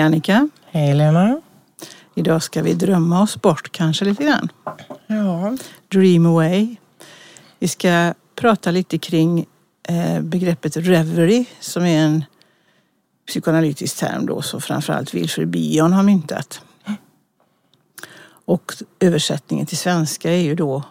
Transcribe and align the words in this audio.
Hej 0.00 0.06
Annika! 0.06 0.48
Hej 0.64 0.94
Lena! 0.94 1.40
Idag 2.14 2.42
ska 2.42 2.62
vi 2.62 2.74
drömma 2.74 3.22
oss 3.22 3.42
bort 3.42 3.72
kanske 3.72 4.04
lite 4.04 4.24
grann. 4.24 4.48
Ja. 5.06 5.56
Dream 5.88 6.26
away. 6.26 6.76
Vi 7.58 7.68
ska 7.68 8.14
prata 8.34 8.70
lite 8.70 8.98
kring 8.98 9.46
eh, 9.88 10.20
begreppet 10.20 10.76
reverie 10.76 11.44
som 11.60 11.84
är 11.84 12.04
en 12.04 12.24
psykoanalytisk 13.26 13.96
term 13.96 14.26
då 14.26 14.42
som 14.42 14.60
framförallt 14.60 15.14
Wilfred 15.14 15.48
Bion 15.48 15.92
har 15.92 16.02
myntat. 16.02 16.60
Och 18.44 18.74
översättningen 19.00 19.66
till 19.66 19.78
svenska 19.78 20.32
är 20.32 20.42
ju 20.42 20.54
då 20.54 20.82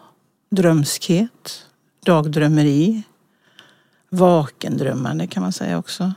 drömskhet, 0.50 1.66
dagdrömmeri, 2.06 3.04
vakendrömmande 4.10 5.28
kan 5.28 5.44
man 5.44 5.54
säga 5.54 5.78
också. 5.78 6.14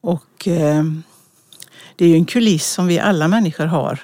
Och 0.00 0.48
eh, 0.48 0.84
det 1.96 2.04
är 2.04 2.08
ju 2.08 2.14
en 2.14 2.24
kuliss 2.24 2.66
som 2.66 2.86
vi 2.86 2.98
alla 2.98 3.28
människor 3.28 3.66
har 3.66 4.00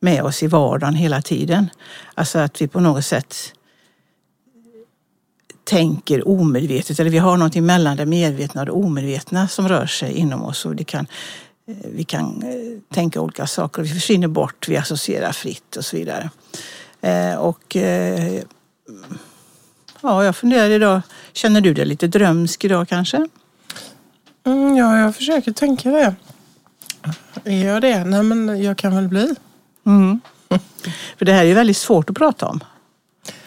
med 0.00 0.22
oss 0.22 0.42
i 0.42 0.46
vardagen 0.46 0.94
hela 0.94 1.22
tiden. 1.22 1.70
Alltså 2.14 2.38
att 2.38 2.62
vi 2.62 2.68
på 2.68 2.80
något 2.80 3.04
sätt 3.04 3.54
tänker 5.64 6.28
omedvetet 6.28 7.00
eller 7.00 7.10
vi 7.10 7.18
har 7.18 7.36
någonting 7.36 7.66
mellan 7.66 7.96
det 7.96 8.06
medvetna 8.06 8.60
och 8.60 8.66
det 8.66 8.72
omedvetna 8.72 9.48
som 9.48 9.68
rör 9.68 9.86
sig 9.86 10.12
inom 10.12 10.42
oss. 10.42 10.66
Och 10.66 10.76
det 10.76 10.84
kan, 10.84 11.06
eh, 11.66 11.76
vi 11.84 12.04
kan 12.04 12.42
eh, 12.42 12.94
tänka 12.94 13.20
olika 13.20 13.46
saker, 13.46 13.82
vi 13.82 13.88
försvinner 13.88 14.28
bort, 14.28 14.68
vi 14.68 14.76
associerar 14.76 15.32
fritt 15.32 15.76
och 15.76 15.84
så 15.84 15.96
vidare. 15.96 16.30
Eh, 17.00 17.34
och 17.34 17.76
ja, 20.02 20.24
jag 20.24 20.36
funderar 20.36 20.70
idag, 20.70 21.00
känner 21.32 21.60
du 21.60 21.74
dig 21.74 21.86
lite 21.86 22.06
drömsk 22.06 22.64
idag 22.64 22.88
kanske? 22.88 23.26
Mm, 24.46 24.76
ja, 24.76 24.98
jag 24.98 25.16
försöker 25.16 25.52
tänka 25.52 25.90
det. 25.90 26.14
Är 27.44 27.66
jag 27.66 27.82
det? 27.82 28.04
Nej, 28.04 28.22
men 28.22 28.62
jag 28.62 28.78
kan 28.78 28.96
väl 28.96 29.08
bli. 29.08 29.34
Mm. 29.86 30.20
För 31.18 31.24
det 31.24 31.32
här 31.32 31.42
är 31.42 31.48
ju 31.48 31.54
väldigt 31.54 31.76
svårt 31.76 32.10
att 32.10 32.16
prata 32.16 32.46
om. 32.46 32.60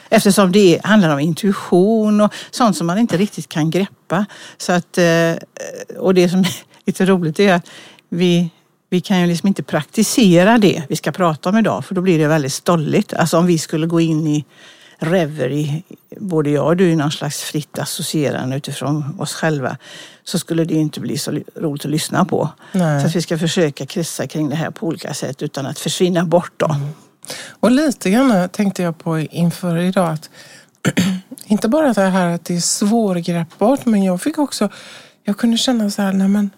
Eftersom 0.10 0.52
det 0.52 0.80
handlar 0.84 1.10
om 1.10 1.20
intuition 1.20 2.22
och 2.22 2.34
sånt 2.52 2.78
som 2.78 2.88
man 2.88 2.98
inte 2.98 3.18
riktigt 3.18 3.50
kan 3.50 3.70
greppa. 3.70 4.26
Så 4.58 4.72
att, 4.72 4.98
eh, 4.98 5.34
och 5.98 6.14
det 6.14 6.30
som 6.30 6.40
är 6.40 6.56
lite 6.86 7.06
roligt 7.06 7.40
är 7.40 7.54
att 7.54 7.70
vi, 8.10 8.50
vi 8.90 9.02
kan 9.02 9.22
ju 9.22 9.28
liksom 9.28 9.48
inte 9.48 9.64
praktisera 9.64 10.58
det 10.58 10.84
vi 10.90 10.96
ska 10.96 11.12
prata 11.12 11.50
om 11.50 11.58
idag 11.58 11.86
för 11.86 11.96
då 11.96 12.02
blir 12.02 12.20
det 12.20 12.28
väldigt 12.28 12.54
stolligt. 12.54 13.14
Alltså 13.14 13.38
om 13.38 13.46
vi 13.46 13.58
skulle 13.58 13.88
gå 13.88 14.02
in 14.02 14.28
i 14.28 14.46
reverie, 14.98 15.84
både 16.18 16.50
jag 16.50 16.66
och 16.66 16.78
du, 16.78 16.90
i 16.90 16.96
någon 16.96 17.12
slags 17.12 17.42
fritt 17.42 17.80
associerande 17.80 18.58
utifrån 18.58 19.20
oss 19.20 19.34
själva 19.34 19.78
så 20.24 20.40
skulle 20.40 20.66
det 20.66 20.74
inte 20.74 21.00
bli 21.00 21.18
så 21.18 21.40
roligt 21.56 21.86
att 21.86 21.92
lyssna 21.92 22.26
på. 22.26 22.50
Nej. 22.72 23.02
Så 23.02 23.08
att 23.08 23.16
vi 23.16 23.22
ska 23.22 23.38
försöka 23.38 23.86
krissa 23.86 24.28
kring 24.28 24.50
det 24.50 24.56
här 24.56 24.72
på 24.72 24.88
olika 24.88 25.14
sätt 25.14 25.42
utan 25.42 25.66
att 25.66 25.80
försvinna 25.80 26.26
bort. 26.26 26.54
Då. 26.58 26.66
Mm. 26.66 26.88
Och 27.50 27.72
lite 27.72 28.10
grann 28.10 28.50
tänkte 28.50 28.84
jag 28.84 28.98
på 28.98 29.20
inför 29.20 29.78
idag 29.78 30.10
att 30.14 30.30
inte 31.46 31.68
bara 31.68 31.94
det 31.94 32.02
här 32.02 32.28
att 32.30 32.46
det 32.46 32.56
är 32.56 32.60
svårgreppbart 32.60 33.86
men 33.86 34.04
jag 34.04 34.22
fick 34.22 34.38
också, 34.38 34.70
jag 35.24 35.38
kunde 35.38 35.58
känna 35.58 35.90
så 35.90 36.02
här, 36.02 36.14
nej 36.14 36.28
men 36.28 36.50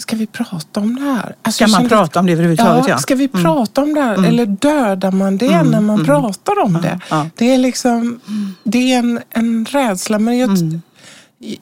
Ska 0.00 0.16
vi 0.16 0.26
prata 0.26 0.80
om 0.80 0.96
det 0.96 1.02
här? 1.02 1.36
Alltså, 1.42 1.68
ska 1.68 1.80
man 1.80 1.88
prata 1.88 2.20
om 2.20 2.26
det 2.26 2.32
överhuvudtaget? 2.32 2.88
Ja, 2.88 2.98
ska 2.98 3.14
vi 3.14 3.28
mm. 3.32 3.44
prata 3.44 3.82
om 3.82 3.94
det 3.94 4.00
här? 4.00 4.14
Mm. 4.14 4.24
Eller 4.24 4.46
dödar 4.46 5.10
man 5.10 5.36
det 5.38 5.46
mm. 5.46 5.70
när 5.70 5.80
man 5.80 5.94
mm. 5.94 6.06
pratar 6.06 6.62
om 6.64 6.72
det? 6.82 7.00
Ja. 7.10 7.26
Det 7.36 7.54
är 7.54 7.58
liksom, 7.58 8.20
det 8.64 8.92
är 8.92 8.98
en, 8.98 9.20
en 9.30 9.64
rädsla. 9.64 10.18
Men 10.18 10.38
jag, 10.38 10.50
mm. 10.50 10.82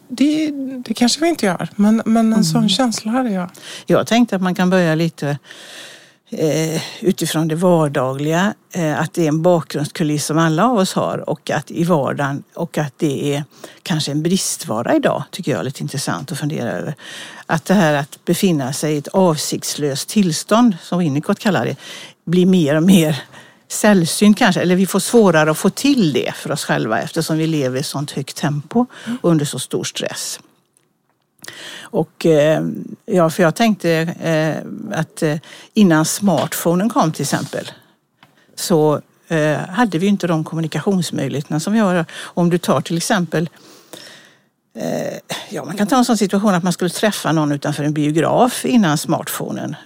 det, 0.09 0.51
det 0.85 0.95
kanske 0.95 1.21
vi 1.21 1.29
inte 1.29 1.47
gör, 1.47 1.69
men, 1.77 2.03
men 2.05 2.33
en 2.33 2.45
sån 2.45 2.69
känsla 2.69 3.11
hade 3.11 3.31
jag. 3.31 3.51
Jag 3.87 4.07
tänkte 4.07 4.37
att 4.37 4.43
man 4.43 4.55
kan 4.55 4.71
börja 4.71 4.95
lite 4.95 5.39
eh, 6.31 6.83
utifrån 7.01 7.49
det 7.49 7.55
vardagliga, 7.55 8.55
eh, 8.73 9.01
att 9.01 9.15
det 9.15 9.25
är 9.25 9.29
en 9.29 9.43
bakgrundskuliss 9.43 10.27
som 10.27 10.39
alla 10.39 10.65
av 10.65 10.79
oss 10.79 10.93
har 10.93 11.31
och 11.31 11.51
att 11.51 11.71
i 11.71 11.85
vardagen 11.85 12.43
och 12.55 12.79
att 12.79 12.93
det 12.97 13.35
är 13.35 13.45
kanske 13.83 14.13
en 14.13 14.23
bristvara 14.23 14.97
idag, 14.97 15.25
tycker 15.31 15.53
jag 15.53 15.61
är 15.61 15.65
lite 15.65 15.83
intressant 15.83 16.33
att 16.33 16.39
fundera 16.39 16.73
över. 16.73 16.95
Att 17.47 17.65
det 17.65 17.75
här 17.75 17.95
att 17.95 18.25
befinna 18.25 18.73
sig 18.73 18.95
i 18.95 18.99
ett 18.99 19.09
avsiktslöst 19.09 20.09
tillstånd, 20.09 20.77
som 20.83 20.99
Winnicott 20.99 21.39
kallar 21.39 21.65
det, 21.65 21.77
blir 22.25 22.47
mer 22.47 22.75
och 22.75 22.83
mer 22.83 23.23
sällsynt 23.69 24.39
kanske, 24.39 24.61
eller 24.61 24.77
vi 24.77 24.87
får 24.87 25.01
svårare 25.01 25.51
att 25.51 25.59
få 25.59 25.71
till 25.71 26.13
det 26.13 26.33
för 26.35 26.53
oss 26.53 26.65
själva 26.65 27.01
eftersom 27.01 27.39
vi 27.39 27.47
lever 27.47 27.81
i 27.81 27.83
sånt 27.83 28.11
högt 28.11 28.37
tempo 28.37 28.87
och 29.23 29.31
under 29.31 29.45
så 29.45 29.59
stor 29.59 29.85
stress. 29.85 30.41
Och, 31.81 32.27
eh, 32.27 32.63
ja, 33.07 33.31
för 33.31 33.43
jag 33.43 33.55
tänkte 33.55 33.91
eh, 34.21 34.99
att 34.99 35.23
eh, 35.23 35.37
innan 35.75 36.05
smartphonen 36.05 36.89
kom 36.89 37.13
till 37.13 37.23
exempel 37.23 37.71
så 38.55 39.01
hade 39.69 39.99
vi 39.99 40.07
inte 40.07 40.27
de 40.27 40.45
kommunikationsmöjligheterna 40.45 41.61
som 41.61 41.73
vi 41.73 41.79
har. 41.79 42.05
Om 42.23 42.51
du 42.51 42.59
tar 42.59 42.81
till 42.81 42.97
exempel 42.97 43.51
Ja, 45.51 45.65
man 45.65 45.77
kan 45.77 45.87
ta 45.87 45.97
en 45.97 46.05
sån 46.05 46.17
situation 46.17 46.55
att 46.55 46.63
man 46.63 46.73
skulle 46.73 46.91
träffa 46.91 47.33
någon 47.33 47.53
utanför 47.53 47.85
en 47.85 47.93
biograf 47.93 48.65
innan 48.65 48.99
smartphonen. 48.99 49.77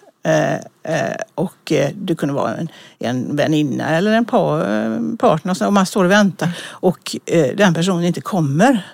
och 1.35 1.73
det 1.95 2.15
kunde 2.19 2.35
vara 2.35 2.57
en, 2.57 2.69
en 2.99 3.37
väninna 3.37 3.89
eller 3.89 4.13
en 4.13 4.25
par, 4.25 5.17
partner 5.17 5.67
och 5.67 5.73
man 5.73 5.87
står 5.87 6.05
och 6.05 6.11
väntar 6.11 6.51
och 6.67 7.17
den 7.55 7.75
personen 7.75 8.05
inte 8.05 8.21
kommer 8.21 8.85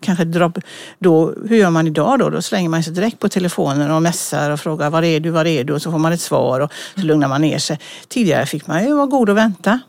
kanske 0.00 0.24
dra, 0.24 0.52
då, 0.98 1.34
hur 1.48 1.56
gör 1.56 1.70
man 1.70 1.86
idag 1.86 2.18
då? 2.18 2.30
Då 2.30 2.42
slänger 2.42 2.68
man 2.68 2.82
sig 2.82 2.92
direkt 2.92 3.18
på 3.18 3.28
telefonen 3.28 3.90
och 3.90 4.02
mässar 4.02 4.50
och 4.50 4.60
frågar 4.60 4.90
var 4.90 5.02
är 5.02 5.20
du, 5.20 5.30
var 5.30 5.44
är 5.44 5.64
du? 5.64 5.72
Och 5.72 5.82
så 5.82 5.90
får 5.90 5.98
man 5.98 6.12
ett 6.12 6.20
svar 6.20 6.60
och 6.60 6.72
så 6.94 7.00
lugnar 7.00 7.28
man 7.28 7.40
ner 7.40 7.58
sig. 7.58 7.80
Tidigare 8.08 8.46
fick 8.46 8.66
man 8.66 8.84
ju 8.84 8.94
vara 8.94 9.06
god 9.06 9.28
och 9.28 9.36
vänta. 9.36 9.80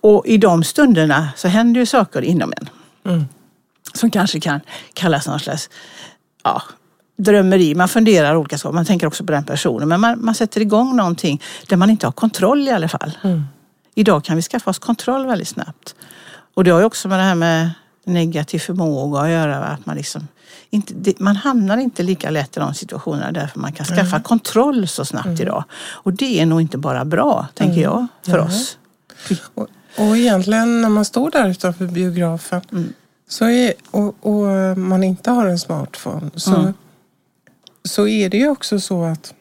Och 0.00 0.26
i 0.26 0.38
de 0.38 0.64
stunderna 0.64 1.28
så 1.36 1.48
händer 1.48 1.80
ju 1.80 1.86
saker 1.86 2.22
inom 2.22 2.52
en. 2.56 2.68
Mm. 3.12 3.24
Som 3.94 4.10
kanske 4.10 4.40
kan 4.40 4.60
kallas 4.94 5.26
någon 5.26 5.40
slags 5.40 5.70
ja, 6.44 6.62
drömmeri. 7.16 7.74
Man 7.74 7.88
funderar 7.88 8.36
olika 8.36 8.58
saker, 8.58 8.74
man 8.74 8.84
tänker 8.84 9.06
också 9.06 9.24
på 9.24 9.32
den 9.32 9.44
personen. 9.44 9.88
Men 9.88 10.00
man, 10.00 10.24
man 10.24 10.34
sätter 10.34 10.60
igång 10.60 10.96
någonting 10.96 11.42
där 11.68 11.76
man 11.76 11.90
inte 11.90 12.06
har 12.06 12.12
kontroll 12.12 12.68
i 12.68 12.70
alla 12.70 12.88
fall. 12.88 13.18
Mm. 13.22 13.44
Idag 13.94 14.24
kan 14.24 14.36
vi 14.36 14.42
skaffa 14.42 14.70
oss 14.70 14.78
kontroll 14.78 15.26
väldigt 15.26 15.48
snabbt. 15.48 15.94
Och 16.54 16.64
det 16.64 16.70
har 16.70 16.78
ju 16.78 16.84
också 16.84 17.08
med 17.08 17.18
det 17.18 17.22
här 17.22 17.34
med 17.34 17.70
negativ 18.06 18.58
förmåga 18.58 19.20
att 19.20 19.30
göra. 19.30 19.64
Att 19.64 19.86
man, 19.86 19.96
liksom 19.96 20.28
inte, 20.70 21.14
man 21.18 21.36
hamnar 21.36 21.78
inte 21.78 22.02
lika 22.02 22.30
lätt 22.30 22.56
i 22.56 22.60
de 22.60 22.74
situationerna 22.74 23.32
därför 23.32 23.60
man 23.60 23.72
kan 23.72 23.86
skaffa 23.86 24.16
mm. 24.16 24.22
kontroll 24.22 24.88
så 24.88 25.04
snabbt 25.04 25.26
mm. 25.26 25.40
idag. 25.40 25.64
Och 25.90 26.12
det 26.12 26.40
är 26.40 26.46
nog 26.46 26.60
inte 26.60 26.78
bara 26.78 27.04
bra, 27.04 27.46
tänker 27.54 27.72
mm. 27.72 27.82
jag, 27.82 28.06
för 28.22 28.38
oss. 28.38 28.78
Och, 29.54 29.68
och 29.96 30.16
egentligen 30.16 30.80
när 30.80 30.88
man 30.88 31.04
står 31.04 31.30
där 31.30 31.48
utanför 31.48 31.86
biografen 31.86 32.60
mm. 32.72 32.92
så 33.28 33.44
är, 33.44 33.72
och, 33.90 34.14
och, 34.20 34.78
man 34.78 35.04
inte 35.04 35.30
har 35.30 35.46
en 35.46 35.58
smartphone 35.58 36.30
så, 36.34 36.56
mm. 36.56 36.74
så 37.84 38.08
är 38.08 38.28
det 38.28 38.36
ju 38.36 38.48
också 38.48 38.80
så 38.80 39.04
att 39.04 39.34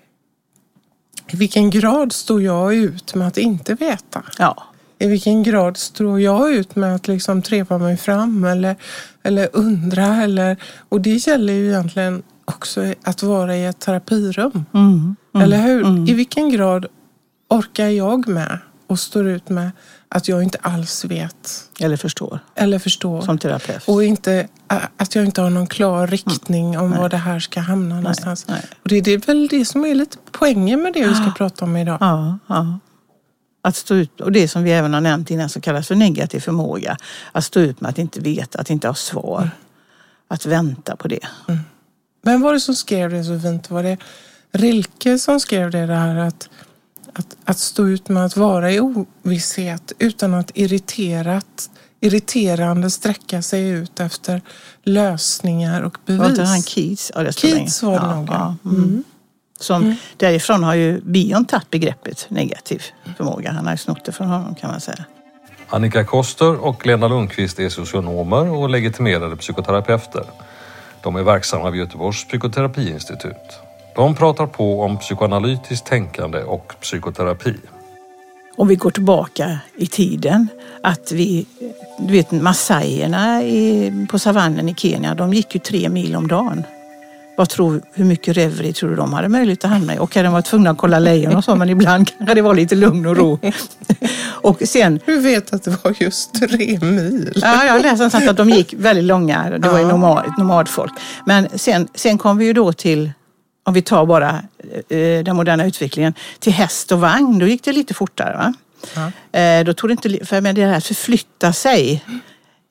i 1.27 1.35
vilken 1.35 1.69
grad 1.69 2.13
står 2.13 2.41
jag 2.41 2.75
ut 2.75 3.15
med 3.15 3.27
att 3.27 3.37
inte 3.37 3.73
veta? 3.73 4.23
Ja 4.37 4.63
i 5.05 5.07
vilken 5.07 5.43
grad 5.43 5.77
står 5.77 6.21
jag 6.21 6.53
ut 6.53 6.75
med 6.75 6.95
att 6.95 7.07
liksom 7.07 7.41
trepa 7.41 7.77
mig 7.77 7.97
fram 7.97 8.43
eller, 8.43 8.75
eller 9.23 9.49
undra? 9.53 10.23
Eller, 10.23 10.57
och 10.89 11.01
det 11.01 11.27
gäller 11.27 11.53
ju 11.53 11.67
egentligen 11.69 12.23
också 12.45 12.93
att 13.03 13.23
vara 13.23 13.55
i 13.55 13.65
ett 13.65 13.79
terapirum. 13.79 14.65
Mm, 14.73 15.15
mm, 15.33 15.45
eller 15.45 15.61
hur? 15.61 15.81
Mm. 15.81 16.07
I 16.07 16.13
vilken 16.13 16.49
grad 16.49 16.85
orkar 17.49 17.87
jag 17.87 18.27
med 18.27 18.59
och 18.87 18.99
står 18.99 19.27
ut 19.27 19.49
med 19.49 19.71
att 20.09 20.27
jag 20.27 20.43
inte 20.43 20.57
alls 20.61 21.05
vet. 21.05 21.69
Eller 21.79 21.97
förstår. 21.97 22.39
Eller 22.55 22.79
förstår. 22.79 23.21
Som 23.21 23.37
terapeut. 23.37 23.83
Och 23.87 24.03
inte, 24.03 24.47
att 24.97 25.15
jag 25.15 25.25
inte 25.25 25.41
har 25.41 25.49
någon 25.49 25.67
klar 25.67 26.07
riktning 26.07 26.73
mm. 26.73 26.85
om 26.85 26.89
nej. 26.89 26.99
var 26.99 27.09
det 27.09 27.17
här 27.17 27.39
ska 27.39 27.59
hamna 27.59 27.95
nej, 27.95 28.03
någonstans. 28.03 28.45
Nej. 28.47 28.61
Och 28.83 28.89
det 28.89 29.07
är 29.07 29.17
väl 29.17 29.47
det 29.47 29.65
som 29.65 29.85
är 29.85 29.95
lite 29.95 30.17
poängen 30.31 30.81
med 30.81 30.93
det 30.93 31.07
vi 31.07 31.15
ska 31.15 31.31
prata 31.37 31.65
om 31.65 31.77
idag. 31.77 31.97
Ja, 31.99 32.37
ja. 32.47 32.79
Att 33.65 33.75
stå 33.75 33.95
ut, 33.95 34.21
och 34.21 34.31
det 34.31 34.47
som 34.47 34.63
vi 34.63 34.71
även 34.71 34.93
har 34.93 35.01
nämnt 35.01 35.31
innan 35.31 35.49
som 35.49 35.61
kallas 35.61 35.87
för 35.87 35.95
negativ 35.95 36.39
förmåga. 36.39 36.97
Att 37.31 37.45
stå 37.45 37.59
ut 37.59 37.81
med 37.81 37.89
att 37.89 37.97
inte 37.97 38.19
veta, 38.19 38.59
att 38.59 38.69
inte 38.69 38.87
ha 38.87 38.95
svar. 38.95 39.37
Mm. 39.37 39.49
Att 40.27 40.45
vänta 40.45 40.95
på 40.95 41.07
det. 41.07 41.27
Mm. 41.47 41.59
Vem 42.23 42.41
var 42.41 42.53
det 42.53 42.59
som 42.59 42.75
skrev 42.75 43.09
det 43.09 43.23
så 43.23 43.39
fint? 43.39 43.69
Var 43.69 43.83
det 43.83 43.97
Rilke 44.51 45.19
som 45.19 45.39
skrev 45.39 45.71
det, 45.71 45.85
det 45.85 45.95
här 45.95 46.15
att, 46.15 46.49
att, 47.13 47.35
att 47.45 47.57
stå 47.57 47.87
ut 47.87 48.09
med 48.09 48.25
att 48.25 48.37
vara 48.37 48.71
i 48.71 48.79
ovisshet 48.79 49.91
utan 49.99 50.33
att 50.33 50.51
irriterat, 50.53 51.69
irriterande 51.99 52.89
sträcka 52.89 53.41
sig 53.41 53.69
ut 53.69 53.99
efter 53.99 54.41
lösningar 54.83 55.81
och 55.81 55.97
bevis? 56.05 56.19
Var 56.19 56.29
inte 56.29 56.43
han 56.43 56.61
Keats? 56.61 57.11
Ja, 57.15 57.23
det 57.23 57.33
Keats 57.33 57.83
var 57.83 57.91
det 57.91 57.97
ja, 57.97 58.15
nog. 58.15 58.29
Ja. 58.29 58.55
Mm. 58.65 59.03
Som, 59.59 59.83
mm. 59.83 59.95
Därifrån 60.17 60.63
har 60.63 60.75
ju 60.75 61.01
Bion 61.01 61.45
tagit 61.45 61.69
begreppet 61.69 62.25
negativ 62.29 62.83
förmåga. 63.17 63.51
Han 63.51 63.65
har 63.65 63.73
ju 63.73 63.77
snott 63.77 64.05
det 64.05 64.11
från 64.11 64.27
honom 64.27 64.55
kan 64.55 64.71
man 64.71 64.79
säga. 64.79 65.05
Annika 65.69 66.03
Koster 66.03 66.65
och 66.65 66.85
Lena 66.85 67.07
Lundqvist 67.07 67.59
är 67.59 67.69
socionomer 67.69 68.49
och 68.49 68.69
legitimerade 68.69 69.35
psykoterapeuter. 69.35 70.25
De 71.03 71.15
är 71.15 71.23
verksamma 71.23 71.69
vid 71.69 71.81
Göteborgs 71.81 72.27
psykoterapiinstitut. 72.27 73.59
De 73.95 74.15
pratar 74.15 74.47
på 74.47 74.81
om 74.81 74.97
psykoanalytiskt 74.97 75.85
tänkande 75.85 76.43
och 76.43 76.73
psykoterapi. 76.81 77.55
Om 78.57 78.67
vi 78.67 78.75
går 78.75 78.91
tillbaka 78.91 79.59
i 79.75 79.87
tiden, 79.87 80.47
att 80.83 81.11
vi, 81.11 81.45
du 81.99 82.13
vet 82.13 82.31
massajerna 82.31 83.41
på 84.09 84.19
savannen 84.19 84.69
i 84.69 84.75
Kenya, 84.75 85.15
de 85.15 85.33
gick 85.33 85.55
ju 85.55 85.59
tre 85.59 85.89
mil 85.89 86.15
om 86.15 86.27
dagen. 86.27 86.63
Vad 87.37 87.49
tror, 87.49 87.81
hur 87.93 88.05
mycket 88.05 88.37
reverie 88.37 88.73
tror 88.73 88.89
du 88.89 88.95
de 88.95 89.13
hade 89.13 89.29
möjlighet 89.29 89.65
att 89.65 89.71
hamna 89.71 89.95
i? 89.95 89.99
Och 89.99 90.11
de 90.13 90.33
var 90.33 90.41
tvungna 90.41 90.69
att 90.69 90.77
kolla 90.77 90.99
lejon 90.99 91.35
och 91.35 91.43
så, 91.43 91.55
men 91.55 91.69
ibland 91.69 92.11
kanske 92.17 92.33
det 92.33 92.41
var 92.41 92.55
lite 92.55 92.75
lugn 92.75 93.05
och 93.05 93.17
ro. 93.17 93.39
och 94.23 94.61
sen, 94.65 94.99
Hur 95.05 95.19
vet 95.19 95.53
att 95.53 95.63
det 95.63 95.77
var 95.83 95.95
just 95.99 96.33
tre 96.33 96.79
mil? 96.81 97.33
Ja, 97.35 97.65
jag 97.65 97.73
har 97.73 97.79
läst 97.79 97.97
någonstans 97.97 98.27
att 98.27 98.37
de 98.37 98.49
gick 98.49 98.73
väldigt 98.77 99.05
långa. 99.05 99.49
Det 99.49 99.69
var 99.69 99.79
ju 99.79 99.85
nomad, 99.85 100.33
nomadfolk. 100.37 100.93
Men 101.25 101.47
sen, 101.55 101.87
sen 101.95 102.17
kom 102.17 102.37
vi 102.37 102.45
ju 102.45 102.53
då 102.53 102.73
till, 102.73 103.11
om 103.63 103.73
vi 103.73 103.81
tar 103.81 104.05
bara 104.05 104.29
eh, 104.89 105.23
den 105.23 105.35
moderna 105.35 105.65
utvecklingen, 105.65 106.13
till 106.39 106.53
häst 106.53 106.91
och 106.91 106.99
vagn. 106.99 107.39
Då 107.39 107.47
gick 107.47 107.63
det 107.63 107.71
lite 107.71 107.93
fortare. 107.93 108.37
Va? 108.37 108.53
Ja. 108.95 109.39
Eh, 109.39 109.63
då 109.63 109.73
tog 109.73 109.89
det 109.89 109.91
inte, 109.91 110.25
för 110.25 110.41
det 110.41 110.65
här 110.65 110.77
att 110.77 110.85
förflytta 110.85 111.53
sig 111.53 112.03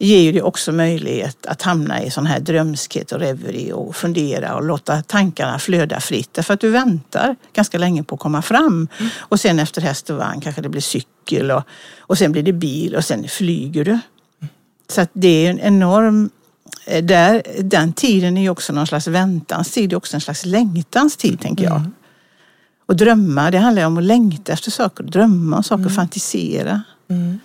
ger 0.04 0.20
ju 0.20 0.32
det 0.32 0.42
också 0.42 0.72
möjlighet 0.72 1.46
att 1.46 1.62
hamna 1.62 2.02
i 2.02 2.10
sån 2.10 2.26
här 2.26 2.40
drömskhet 2.40 3.12
och 3.12 3.20
reverie 3.20 3.72
och 3.72 3.96
fundera 3.96 4.54
och 4.54 4.64
låta 4.64 5.02
tankarna 5.02 5.58
flöda 5.58 6.00
fritt. 6.00 6.34
Därför 6.34 6.54
att 6.54 6.60
du 6.60 6.70
väntar 6.70 7.36
ganska 7.52 7.78
länge 7.78 8.02
på 8.02 8.14
att 8.14 8.20
komma 8.20 8.42
fram. 8.42 8.88
Mm. 8.98 9.10
Och 9.18 9.40
sen 9.40 9.58
efter 9.58 9.82
häst 9.82 10.10
och 10.10 10.16
vagn 10.16 10.40
kanske 10.40 10.62
det 10.62 10.68
blir 10.68 10.80
cykel 10.80 11.50
och, 11.50 11.62
och 11.98 12.18
sen 12.18 12.32
blir 12.32 12.42
det 12.42 12.52
bil 12.52 12.94
och 12.94 13.04
sen 13.04 13.28
flyger 13.28 13.84
du. 13.84 13.98
Så 14.88 15.00
att 15.00 15.10
det 15.12 15.46
är 15.46 15.50
en 15.50 15.60
enorm 15.60 16.30
eh, 16.86 17.04
där, 17.04 17.42
den 17.58 17.92
tiden 17.92 18.36
är 18.36 18.42
ju 18.42 18.50
också 18.50 18.72
någon 18.72 18.86
slags 18.86 19.06
väntans 19.06 19.70
tid, 19.70 19.90
det 19.90 19.94
är 19.94 19.96
också 19.96 20.16
en 20.16 20.20
slags 20.20 20.44
längtans 20.44 21.16
tid 21.16 21.40
tänker 21.40 21.64
jag. 21.64 21.76
Mm. 21.76 21.92
Och 22.86 22.96
drömma, 22.96 23.50
det 23.50 23.58
handlar 23.58 23.86
om 23.86 23.98
att 23.98 24.04
längta 24.04 24.52
efter 24.52 24.70
saker, 24.70 25.04
drömma 25.04 25.56
om 25.56 25.62
saker, 25.62 25.82
mm. 25.82 25.94
fantisera. 25.94 26.82
Mm. 27.08 27.38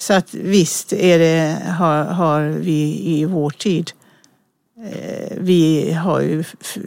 Så 0.00 0.14
att 0.14 0.34
visst 0.34 0.92
är 0.92 1.18
det, 1.18 1.62
har, 1.78 2.04
har 2.04 2.42
vi 2.42 3.02
i 3.04 3.24
vår 3.24 3.50
tid 3.50 3.90
eh, 4.84 5.36
vi 5.36 5.92
har 5.92 6.20
ju 6.20 6.44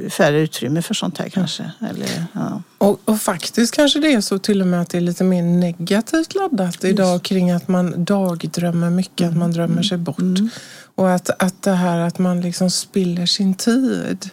färre 0.09 0.39
utrymme 0.39 0.81
för 0.81 0.93
sånt 0.93 1.17
här 1.17 1.29
kanske. 1.29 1.71
Eller, 1.89 2.25
ja. 2.33 2.61
och, 2.77 3.01
och, 3.05 3.21
faktiskt 3.21 3.75
kanske 3.75 3.99
det 3.99 4.13
är 4.13 4.21
så 4.21 4.39
till 4.39 4.61
och 4.61 4.67
med 4.67 4.81
att 4.81 4.89
det 4.89 4.97
är 4.97 5.01
lite 5.01 5.23
mer 5.23 5.43
negativt 5.43 6.35
laddat 6.35 6.83
idag 6.83 7.23
kring 7.23 7.51
att 7.51 7.67
man 7.67 8.05
dagdrömmer 8.05 8.89
mycket, 8.89 9.21
mm. 9.21 9.31
att 9.31 9.37
man 9.37 9.51
drömmer 9.51 9.83
sig 9.83 9.97
bort. 9.97 10.19
Mm. 10.19 10.49
Och 10.95 11.11
att, 11.11 11.43
att 11.43 11.61
det 11.61 11.71
här 11.71 11.99
att 11.99 12.19
man 12.19 12.41
liksom 12.41 12.71
spiller 12.71 13.25
sin 13.25 13.53
tid 13.53 14.29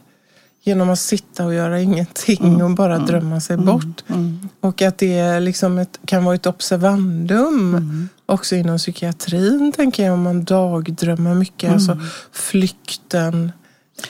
genom 0.62 0.90
att 0.90 0.98
sitta 0.98 1.44
och 1.44 1.54
göra 1.54 1.80
ingenting 1.80 2.54
mm. 2.54 2.62
och 2.62 2.70
bara 2.70 2.94
mm. 2.94 3.06
drömma 3.06 3.40
sig 3.40 3.54
mm. 3.54 3.66
bort. 3.66 4.04
Mm. 4.08 4.48
Och 4.60 4.82
att 4.82 4.98
det 4.98 5.40
liksom 5.40 5.78
ett, 5.78 5.98
kan 6.04 6.24
vara 6.24 6.34
ett 6.34 6.46
observandum 6.46 7.74
mm. 7.74 8.08
Också 8.28 8.56
inom 8.56 8.78
psykiatrin, 8.78 9.72
tänker 9.76 10.04
jag, 10.04 10.14
om 10.14 10.22
man 10.22 10.44
dagdrömmer 10.44 11.34
mycket. 11.34 11.72
Alltså 11.72 11.92
mm. 11.92 12.04
flykten, 12.32 13.52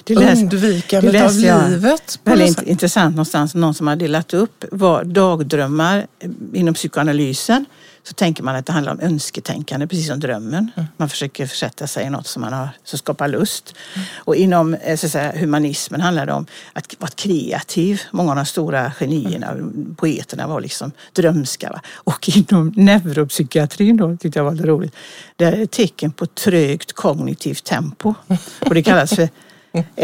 det 0.04 0.14
läs, 0.14 0.38
undvikandet 0.38 1.12
det 1.12 1.24
av 1.24 1.70
livet. 1.70 2.20
Väldigt 2.24 2.62
intressant 2.62 3.16
någonstans, 3.16 3.54
någon 3.54 3.74
som 3.74 3.86
har 3.86 3.96
delat 3.96 4.34
upp 4.34 4.64
vad 4.72 5.06
dagdrömmar 5.06 6.06
inom 6.52 6.74
psykoanalysen 6.74 7.64
så 8.08 8.14
tänker 8.14 8.42
man 8.42 8.56
att 8.56 8.66
det 8.66 8.72
handlar 8.72 8.92
om 8.92 9.00
önsketänkande, 9.00 9.86
precis 9.86 10.06
som 10.06 10.20
drömmen. 10.20 10.70
Mm. 10.76 10.88
Man 10.96 11.08
försöker 11.08 11.46
försätta 11.46 11.86
sig 11.86 12.06
i 12.06 12.10
något 12.10 12.26
som, 12.26 12.42
man 12.42 12.52
har, 12.52 12.68
som 12.84 12.98
skapar 12.98 13.28
lust. 13.28 13.74
Mm. 13.94 14.06
Och 14.14 14.36
inom 14.36 14.74
eh, 14.74 14.96
så 14.96 15.08
säga, 15.08 15.32
humanismen 15.40 16.00
handlar 16.00 16.26
det 16.26 16.32
om 16.32 16.46
att 16.72 16.94
vara 16.98 17.10
kreativ. 17.10 18.02
Många 18.10 18.30
av 18.30 18.36
de 18.36 18.46
stora 18.46 18.92
genierna, 18.92 19.46
mm. 19.50 19.96
poeterna 19.98 20.46
var 20.46 20.60
liksom 20.60 20.92
drömska. 21.12 21.70
Va? 21.70 21.80
Och 21.94 22.28
inom 22.28 22.72
neuropsykiatrin 22.76 23.96
då, 23.96 24.16
tyckte 24.16 24.38
jag 24.38 24.44
var 24.44 24.52
lite 24.52 24.68
roligt, 24.68 24.94
det 25.36 25.44
är 25.44 25.66
tecken 25.66 26.10
på 26.12 26.26
trögt 26.26 26.92
kognitivt 26.92 27.64
tempo. 27.64 28.14
Och 28.60 28.74
det 28.74 28.82
kallas 28.82 29.14
för 29.14 29.28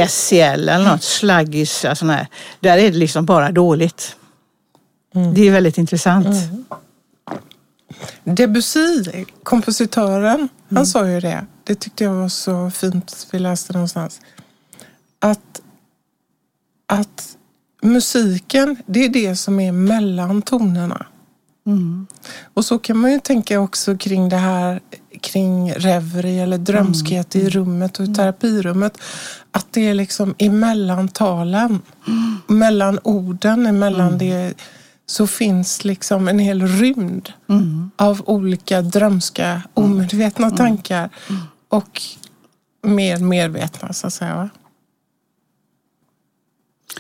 SCL 0.09 0.69
eller 0.69 0.85
något, 0.85 1.03
sluggish, 1.03 1.85
alltså 1.85 2.07
där 2.61 2.79
är 2.79 2.91
det 2.91 2.99
liksom 2.99 3.25
bara 3.25 3.53
dåligt. 3.53 4.17
Mm. 5.15 5.35
Det 5.35 5.49
är 5.49 5.51
väldigt 5.51 5.79
intressant. 5.79 6.37
Mm. 8.25 8.35
Debussy, 8.35 9.25
kompositören, 9.43 10.35
mm. 10.35 10.49
han 10.71 10.87
sa 10.87 11.09
ju 11.09 11.21
det. 11.21 11.47
Det 11.65 11.75
tyckte 11.75 12.05
jag 12.05 12.13
var 12.13 12.29
så 12.29 12.71
fint, 12.71 13.27
vi 13.33 13.39
läste 13.39 13.73
någonstans. 13.73 14.21
Att, 15.19 15.61
att 16.87 17.37
musiken, 17.83 18.77
det 18.87 19.05
är 19.05 19.09
det 19.09 19.37
som 19.37 19.61
är 19.61 19.73
mellan 19.73 20.43
tonerna. 20.43 21.07
Mm. 21.67 22.07
Och 22.55 22.65
så 22.65 22.79
kan 22.79 22.97
man 22.97 23.13
ju 23.13 23.21
tänka 23.21 23.61
också 23.61 23.97
kring 23.97 24.29
det 24.29 24.37
här 24.37 24.81
kring 25.21 25.73
reverie 25.73 26.43
eller 26.43 26.59
drömskhet 26.59 27.35
mm. 27.35 27.47
i 27.47 27.51
rummet 27.51 27.99
och 27.99 28.05
i 28.05 28.15
terapirummet. 28.15 28.99
Att 29.51 29.67
det 29.71 29.89
är 29.89 29.95
liksom 29.95 30.35
emellan 30.39 31.09
talen, 31.09 31.83
mm. 32.07 32.41
mellan 32.47 32.99
orden, 33.03 33.67
emellan 33.67 34.07
mm. 34.07 34.19
det 34.19 34.55
så 35.07 35.27
finns 35.27 35.85
liksom 35.85 36.29
en 36.29 36.39
hel 36.39 36.67
rymd 36.67 37.33
mm. 37.49 37.91
av 37.97 38.23
olika 38.27 38.83
drömska, 38.83 39.47
mm. 39.47 39.63
omedvetna 39.75 40.47
mm. 40.47 40.57
tankar 40.57 41.11
mm. 41.31 41.43
och 41.69 42.03
mer 42.83 43.19
medvetna 43.19 43.93
så 43.93 44.07
att 44.07 44.13
säga. 44.13 44.51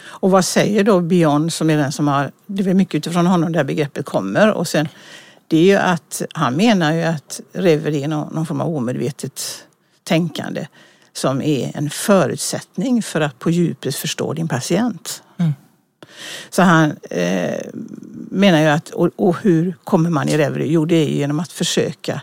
Och 0.02 0.30
vad 0.30 0.44
säger 0.44 0.84
då 0.84 1.00
Björn 1.00 1.50
som 1.50 1.70
är 1.70 1.76
den 1.76 1.92
som 1.92 2.08
har, 2.08 2.32
det 2.46 2.70
är 2.70 2.74
mycket 2.74 2.94
utifrån 2.94 3.26
honom 3.26 3.52
det 3.52 3.58
här 3.58 3.64
begreppet 3.64 4.06
kommer 4.06 4.52
och 4.52 4.68
sen 4.68 4.88
det 5.48 5.56
är 5.56 5.64
ju 5.64 5.76
att 5.76 6.22
han 6.34 6.56
menar 6.56 6.92
ju 6.92 7.02
att 7.02 7.40
reverie 7.52 8.04
är 8.04 8.08
någon, 8.08 8.34
någon 8.34 8.46
form 8.46 8.60
av 8.60 8.76
omedvetet 8.76 9.66
tänkande 10.04 10.66
som 11.12 11.42
är 11.42 11.76
en 11.76 11.90
förutsättning 11.90 13.02
för 13.02 13.20
att 13.20 13.38
på 13.38 13.50
djupet 13.50 13.96
förstå 13.96 14.32
din 14.32 14.48
patient. 14.48 15.22
Så 16.50 16.62
han 16.62 16.96
eh, 17.10 17.60
menar 18.30 18.60
ju 18.60 18.66
att, 18.66 18.90
och, 18.90 19.10
och, 19.16 19.36
hur 19.42 19.76
kommer 19.84 20.10
man 20.10 20.28
i 20.28 20.38
reverie? 20.38 20.72
Jo, 20.72 20.84
det 20.84 20.96
är 20.96 21.06
genom 21.06 21.40
att 21.40 21.52
försöka 21.52 22.20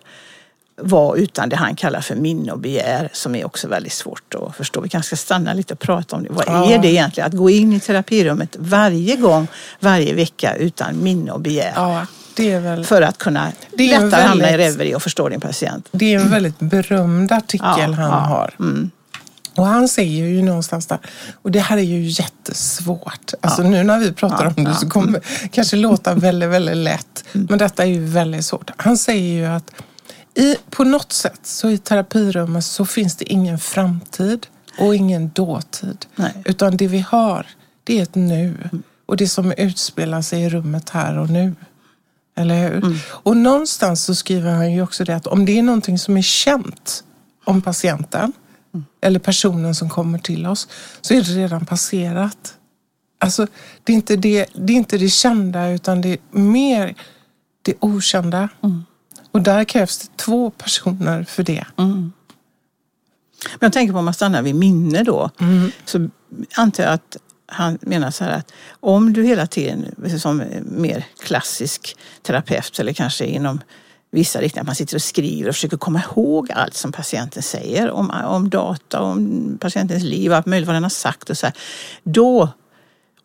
vara 0.81 1.17
utan 1.17 1.49
det 1.49 1.55
han 1.55 1.75
kallar 1.75 2.01
för 2.01 2.15
minne 2.15 2.51
och 2.51 2.59
begär 2.59 3.09
som 3.13 3.35
är 3.35 3.45
också 3.45 3.67
väldigt 3.67 3.93
svårt 3.93 4.35
att 4.35 4.55
förstå. 4.55 4.81
Vi 4.81 4.89
kanske 4.89 5.07
ska 5.07 5.25
stanna 5.25 5.53
lite 5.53 5.73
och 5.73 5.79
prata 5.79 6.15
om 6.15 6.23
det. 6.23 6.29
Vad 6.31 6.45
ja. 6.47 6.71
är 6.71 6.79
det 6.79 6.87
egentligen 6.87 7.27
att 7.27 7.33
gå 7.33 7.49
in 7.49 7.73
i 7.73 7.79
terapirummet 7.79 8.55
varje 8.59 9.15
gång, 9.15 9.47
varje 9.79 10.13
vecka 10.13 10.55
utan 10.55 11.03
minne 11.03 11.31
och 11.31 11.41
begär? 11.41 11.73
Ja. 11.75 12.05
Väl, 12.37 12.85
för 12.85 13.01
att 13.01 13.17
kunna 13.17 13.51
lättare 13.71 13.99
väldigt, 13.99 14.19
hamna 14.19 14.51
i 14.51 14.57
reverie 14.57 14.95
och 14.95 15.03
förstå 15.03 15.29
din 15.29 15.41
patient. 15.41 15.87
Det 15.91 16.13
är 16.13 16.19
en 16.19 16.29
väldigt 16.29 16.59
berömd 16.59 17.31
artikel 17.31 17.67
ja, 17.77 17.93
han 17.93 18.23
har. 18.23 18.53
Mm. 18.59 18.91
Och 19.55 19.65
han 19.65 19.87
säger 19.87 20.25
ju 20.25 20.41
någonstans 20.41 20.87
där, 20.87 20.99
och 21.41 21.51
det 21.51 21.59
här 21.59 21.77
är 21.77 21.81
ju 21.81 22.01
jättesvårt. 22.01 23.33
Alltså 23.41 23.63
ja. 23.63 23.69
nu 23.69 23.83
när 23.83 23.99
vi 23.99 24.13
pratar 24.13 24.45
ja, 24.45 24.53
om 24.57 24.63
det 24.63 24.73
så 24.73 24.89
kommer 24.89 25.11
det 25.11 25.47
kanske 25.51 25.75
låta 25.75 26.13
väldigt, 26.13 26.49
väldigt 26.49 26.77
lätt. 26.77 27.23
Mm. 27.31 27.47
Men 27.49 27.59
detta 27.59 27.83
är 27.83 27.87
ju 27.87 28.05
väldigt 28.05 28.45
svårt. 28.45 28.71
Han 28.77 28.97
säger 28.97 29.33
ju 29.33 29.45
att 29.45 29.71
i, 30.35 30.55
på 30.69 30.83
något 30.83 31.11
sätt 31.11 31.39
så 31.43 31.69
i 31.69 31.77
terapirummet 31.77 32.65
så 32.65 32.85
finns 32.85 33.15
det 33.15 33.33
ingen 33.33 33.59
framtid 33.59 34.47
och 34.79 34.95
ingen 34.95 35.29
dåtid. 35.29 36.05
Nej. 36.15 36.33
Utan 36.45 36.77
det 36.77 36.87
vi 36.87 36.99
har, 36.99 37.47
det 37.83 37.99
är 37.99 38.03
ett 38.03 38.15
nu. 38.15 38.57
Mm. 38.71 38.83
Och 39.05 39.17
det 39.17 39.27
som 39.27 39.51
utspelar 39.51 40.21
sig 40.21 40.41
i 40.41 40.49
rummet 40.49 40.89
här 40.89 41.17
och 41.17 41.29
nu. 41.29 41.55
Eller 42.37 42.69
hur? 42.69 42.77
Mm. 42.77 42.97
Och 43.07 43.37
någonstans 43.37 44.03
så 44.03 44.15
skriver 44.15 44.51
han 44.51 44.71
ju 44.71 44.81
också 44.81 45.03
det 45.03 45.15
att 45.15 45.27
om 45.27 45.45
det 45.45 45.59
är 45.59 45.63
någonting 45.63 45.99
som 45.99 46.17
är 46.17 46.21
känt 46.21 47.03
om 47.45 47.61
patienten 47.61 48.33
eller 49.01 49.19
personen 49.19 49.75
som 49.75 49.89
kommer 49.89 50.19
till 50.19 50.45
oss, 50.45 50.67
så 51.01 51.13
är 51.13 51.21
det 51.21 51.31
redan 51.31 51.65
passerat. 51.65 52.55
Alltså, 53.19 53.47
det 53.83 53.93
är 53.93 53.95
inte 53.95 54.15
det, 54.15 54.45
det, 54.53 54.73
är 54.73 54.77
inte 54.77 54.97
det 54.97 55.09
kända 55.09 55.69
utan 55.69 56.01
det 56.01 56.09
är 56.09 56.19
mer 56.31 56.95
det 57.61 57.75
okända. 57.79 58.49
Mm. 58.63 58.85
Och 59.31 59.41
där 59.41 59.63
krävs 59.63 59.97
det 59.97 60.17
två 60.17 60.49
personer 60.49 61.23
för 61.23 61.43
det. 61.43 61.65
Mm. 61.77 62.11
Men 63.43 63.59
jag 63.59 63.73
tänker 63.73 63.93
på 63.93 63.99
om 63.99 64.05
man 64.05 64.13
stannar 64.13 64.41
vid 64.41 64.55
minne 64.55 65.03
då, 65.03 65.29
mm. 65.39 65.71
så 65.85 66.09
antar 66.55 66.83
jag 66.83 66.93
att 66.93 67.17
han 67.45 67.77
menar 67.81 68.11
så 68.11 68.23
här 68.23 68.31
att 68.31 68.51
om 68.79 69.13
du 69.13 69.23
hela 69.23 69.47
tiden 69.47 69.95
som 70.19 70.43
mer 70.61 71.05
klassisk 71.23 71.97
terapeut 72.21 72.79
eller 72.79 72.93
kanske 72.93 73.25
inom 73.25 73.59
vissa 74.11 74.41
riktningar. 74.41 74.65
Man 74.65 74.75
sitter 74.75 74.95
och 74.95 75.01
skriver 75.01 75.49
och 75.49 75.55
försöker 75.55 75.77
komma 75.77 76.01
ihåg 76.11 76.51
allt 76.51 76.73
som 76.73 76.91
patienten 76.91 77.43
säger 77.43 77.91
om, 77.91 78.09
om 78.09 78.49
data, 78.49 79.01
om 79.01 79.57
patientens 79.61 80.03
liv, 80.03 80.33
allt 80.33 80.45
möjligt 80.45 80.67
vad 80.67 80.75
den 80.75 80.83
har 80.83 80.89
sagt 80.89 81.29
och 81.29 81.37
så 81.37 81.45
här. 81.45 81.55
Då, 82.03 82.49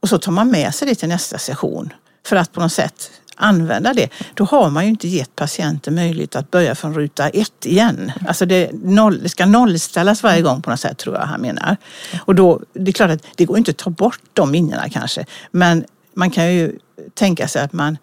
och 0.01 0.09
så 0.09 0.19
tar 0.19 0.33
man 0.33 0.51
med 0.51 0.75
sig 0.75 0.89
det 0.89 0.95
till 0.95 1.09
nästa 1.09 1.39
session 1.39 1.93
för 2.27 2.37
att 2.37 2.53
på 2.53 2.61
något 2.61 2.73
sätt 2.73 3.11
använda 3.37 3.93
det, 3.93 4.09
då 4.35 4.45
har 4.45 4.71
man 4.71 4.85
ju 4.85 4.91
inte 4.91 5.09
gett 5.09 5.37
patienten 5.37 5.95
möjlighet 5.95 6.37
att 6.37 6.51
börja 6.51 6.75
från 6.75 6.95
ruta 6.95 7.29
ett 7.29 7.67
igen. 7.67 8.13
Alltså 8.29 8.47
det, 8.47 8.71
noll, 8.73 9.23
det 9.23 9.29
ska 9.29 9.47
nollställas 9.47 10.23
varje 10.23 10.43
gång 10.43 10.63
på 10.63 10.71
något 10.71 10.81
sätt 10.81 10.99
tror 10.99 11.17
jag 11.17 11.23
han 11.23 11.41
menar. 11.41 11.77
Och 12.25 12.35
då, 12.35 12.61
det 12.73 12.91
är 12.91 12.93
klart 12.93 13.11
att 13.11 13.27
det 13.37 13.45
går 13.45 13.59
inte 13.59 13.71
att 13.71 13.77
ta 13.77 13.91
bort 13.91 14.21
de 14.33 14.51
minnena 14.51 14.89
kanske, 14.89 15.27
men 15.51 15.85
man 16.15 16.31
kan 16.31 16.55
ju 16.55 16.79
tänka 17.15 17.49
sig 17.49 17.63
att 17.63 17.73
man 17.73 17.99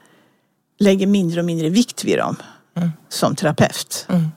lägger 0.80 1.08
mindre 1.08 1.40
och 1.40 1.46
mindre 1.46 1.70
vikt 1.70 2.04
vid 2.04 2.18
dem 2.18 2.36
mm. 2.76 2.92
som 3.10 3.36
terapeut. 3.36 4.06
Mm. 4.10 4.28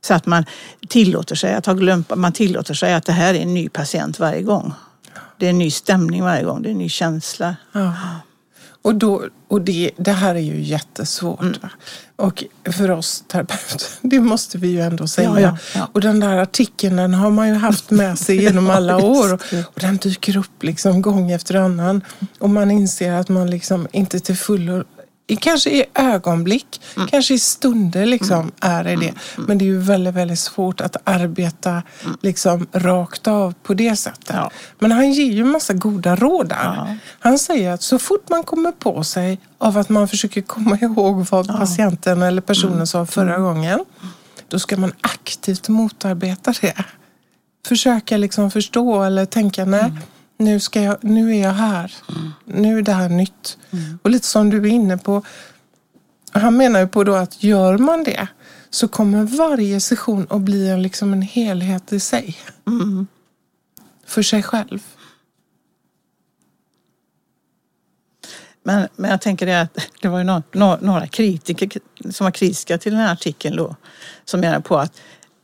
Så 0.00 0.14
att 0.14 0.26
man 0.26 0.44
tillåter 0.88 1.34
sig 1.34 1.54
att 1.54 1.66
ha 1.66 1.74
glömt, 1.74 2.16
man 2.16 2.32
tillåter 2.32 2.74
sig 2.74 2.94
att 2.94 3.04
det 3.04 3.12
här 3.12 3.34
är 3.34 3.38
en 3.38 3.54
ny 3.54 3.68
patient 3.68 4.18
varje 4.18 4.42
gång. 4.42 4.72
Det 5.38 5.46
är 5.46 5.50
en 5.50 5.58
ny 5.58 5.70
stämning 5.70 6.22
varje 6.22 6.44
gång, 6.44 6.62
det 6.62 6.68
är 6.68 6.72
en 6.72 6.78
ny 6.78 6.88
känsla. 6.88 7.56
Ja. 7.72 7.92
Och, 8.82 8.94
då, 8.94 9.24
och 9.48 9.60
det, 9.60 9.90
det 9.96 10.12
här 10.12 10.34
är 10.34 10.40
ju 10.40 10.62
jättesvårt. 10.62 11.40
Mm. 11.40 11.54
Och 12.16 12.44
för 12.64 12.90
oss 12.90 13.24
terapeuter, 13.28 13.88
det 14.08 14.20
måste 14.20 14.58
vi 14.58 14.68
ju 14.68 14.80
ändå 14.80 15.06
säga. 15.06 15.28
Ja, 15.28 15.40
ja, 15.40 15.56
ja. 15.74 15.88
Och 15.92 16.00
den 16.00 16.20
där 16.20 16.38
artikeln 16.38 16.96
den 16.96 17.14
har 17.14 17.30
man 17.30 17.48
ju 17.48 17.54
haft 17.54 17.90
med 17.90 18.18
sig 18.18 18.36
genom 18.42 18.70
alla 18.70 18.96
år. 18.96 19.32
Och, 19.34 19.40
och, 19.52 19.80
den 19.80 19.96
dyker 19.96 20.36
upp 20.36 20.62
liksom 20.62 21.02
gång 21.02 21.30
efter 21.30 21.54
annan. 21.54 22.02
Och 22.38 22.50
man 22.50 22.70
inser 22.70 23.12
att 23.12 23.28
man 23.28 23.50
liksom 23.50 23.88
inte 23.92 24.20
till 24.20 24.36
fullo 24.36 24.84
kanske 25.36 25.70
i 25.70 25.84
ögonblick, 25.94 26.80
mm. 26.96 27.08
kanske 27.08 27.34
i 27.34 27.38
stunder 27.38 28.06
liksom 28.06 28.40
mm. 28.40 28.52
är 28.60 28.84
det 28.84 28.96
det. 28.96 29.08
Mm. 29.08 29.14
Men 29.36 29.58
det 29.58 29.64
är 29.64 29.66
ju 29.66 29.78
väldigt, 29.78 30.14
väldigt 30.14 30.38
svårt 30.38 30.80
att 30.80 30.96
arbeta 31.04 31.70
mm. 31.70 32.16
liksom 32.20 32.66
rakt 32.72 33.28
av 33.28 33.54
på 33.62 33.74
det 33.74 33.96
sättet. 33.96 34.36
Ja. 34.36 34.50
Men 34.78 34.92
han 34.92 35.12
ger 35.12 35.32
ju 35.32 35.44
massa 35.44 35.72
goda 35.72 36.16
råd 36.16 36.48
där. 36.48 36.74
Ja. 36.76 36.96
Han 37.20 37.38
säger 37.38 37.72
att 37.72 37.82
så 37.82 37.98
fort 37.98 38.28
man 38.28 38.42
kommer 38.42 38.72
på 38.72 39.04
sig 39.04 39.40
av 39.58 39.78
att 39.78 39.88
man 39.88 40.08
försöker 40.08 40.42
komma 40.42 40.78
ihåg 40.82 41.26
vad 41.30 41.46
ja. 41.48 41.56
patienten 41.56 42.22
eller 42.22 42.42
personen 42.42 42.74
mm. 42.74 42.86
sa 42.86 43.06
förra 43.06 43.34
mm. 43.34 43.42
gången, 43.42 43.84
då 44.48 44.58
ska 44.58 44.76
man 44.76 44.92
aktivt 45.00 45.68
motarbeta 45.68 46.54
det. 46.60 46.84
Försöka 47.66 48.16
liksom 48.16 48.50
förstå 48.50 49.02
eller 49.02 49.26
tänka, 49.26 49.64
nej, 49.64 49.92
nu, 50.40 50.60
ska 50.60 50.82
jag, 50.82 51.04
nu 51.04 51.36
är 51.36 51.42
jag 51.42 51.52
här. 51.52 51.94
Mm. 52.08 52.32
Nu 52.44 52.78
är 52.78 52.82
det 52.82 52.92
här 52.92 53.08
nytt. 53.08 53.58
Mm. 53.70 53.98
Och 54.02 54.10
lite 54.10 54.26
som 54.26 54.50
du 54.50 54.58
är 54.58 54.66
inne 54.66 54.98
på, 54.98 55.22
han 56.32 56.56
menar 56.56 56.80
ju 56.80 56.88
på 56.88 57.04
då 57.04 57.14
att 57.14 57.42
gör 57.42 57.78
man 57.78 58.04
det 58.04 58.28
så 58.70 58.88
kommer 58.88 59.24
varje 59.24 59.80
session 59.80 60.26
att 60.30 60.40
bli 60.40 60.68
en, 60.68 60.82
liksom 60.82 61.12
en 61.12 61.22
helhet 61.22 61.92
i 61.92 62.00
sig. 62.00 62.38
Mm. 62.66 63.06
För 64.06 64.22
sig 64.22 64.42
själv. 64.42 64.82
Men, 68.62 68.88
men 68.96 69.10
jag 69.10 69.20
tänker 69.20 69.46
det 69.46 69.60
att 69.60 69.78
det 70.02 70.08
var 70.08 70.18
ju 70.18 70.24
några, 70.24 70.78
några 70.80 71.06
kritiker 71.06 71.70
som 72.10 72.24
var 72.24 72.30
kritiska 72.30 72.78
till 72.78 72.92
den 72.92 73.00
här 73.00 73.12
artikeln 73.12 73.56
då. 73.56 73.76
Som 74.24 74.40
menar 74.40 74.60
på 74.60 74.78
att 74.78 75.00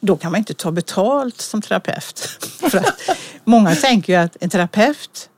då 0.07 0.17
kan 0.17 0.33
man 0.33 0.39
inte 0.39 0.55
ta 0.55 0.71
betalt 0.71 1.41
som 1.41 1.63
terapeut. 1.63 2.19
För 2.71 2.79
att 2.79 3.01
många 3.45 3.75
tänker 3.75 4.13
ju 4.13 4.19
att 4.19 4.37
en 4.41 4.51
terapeut 4.51 5.29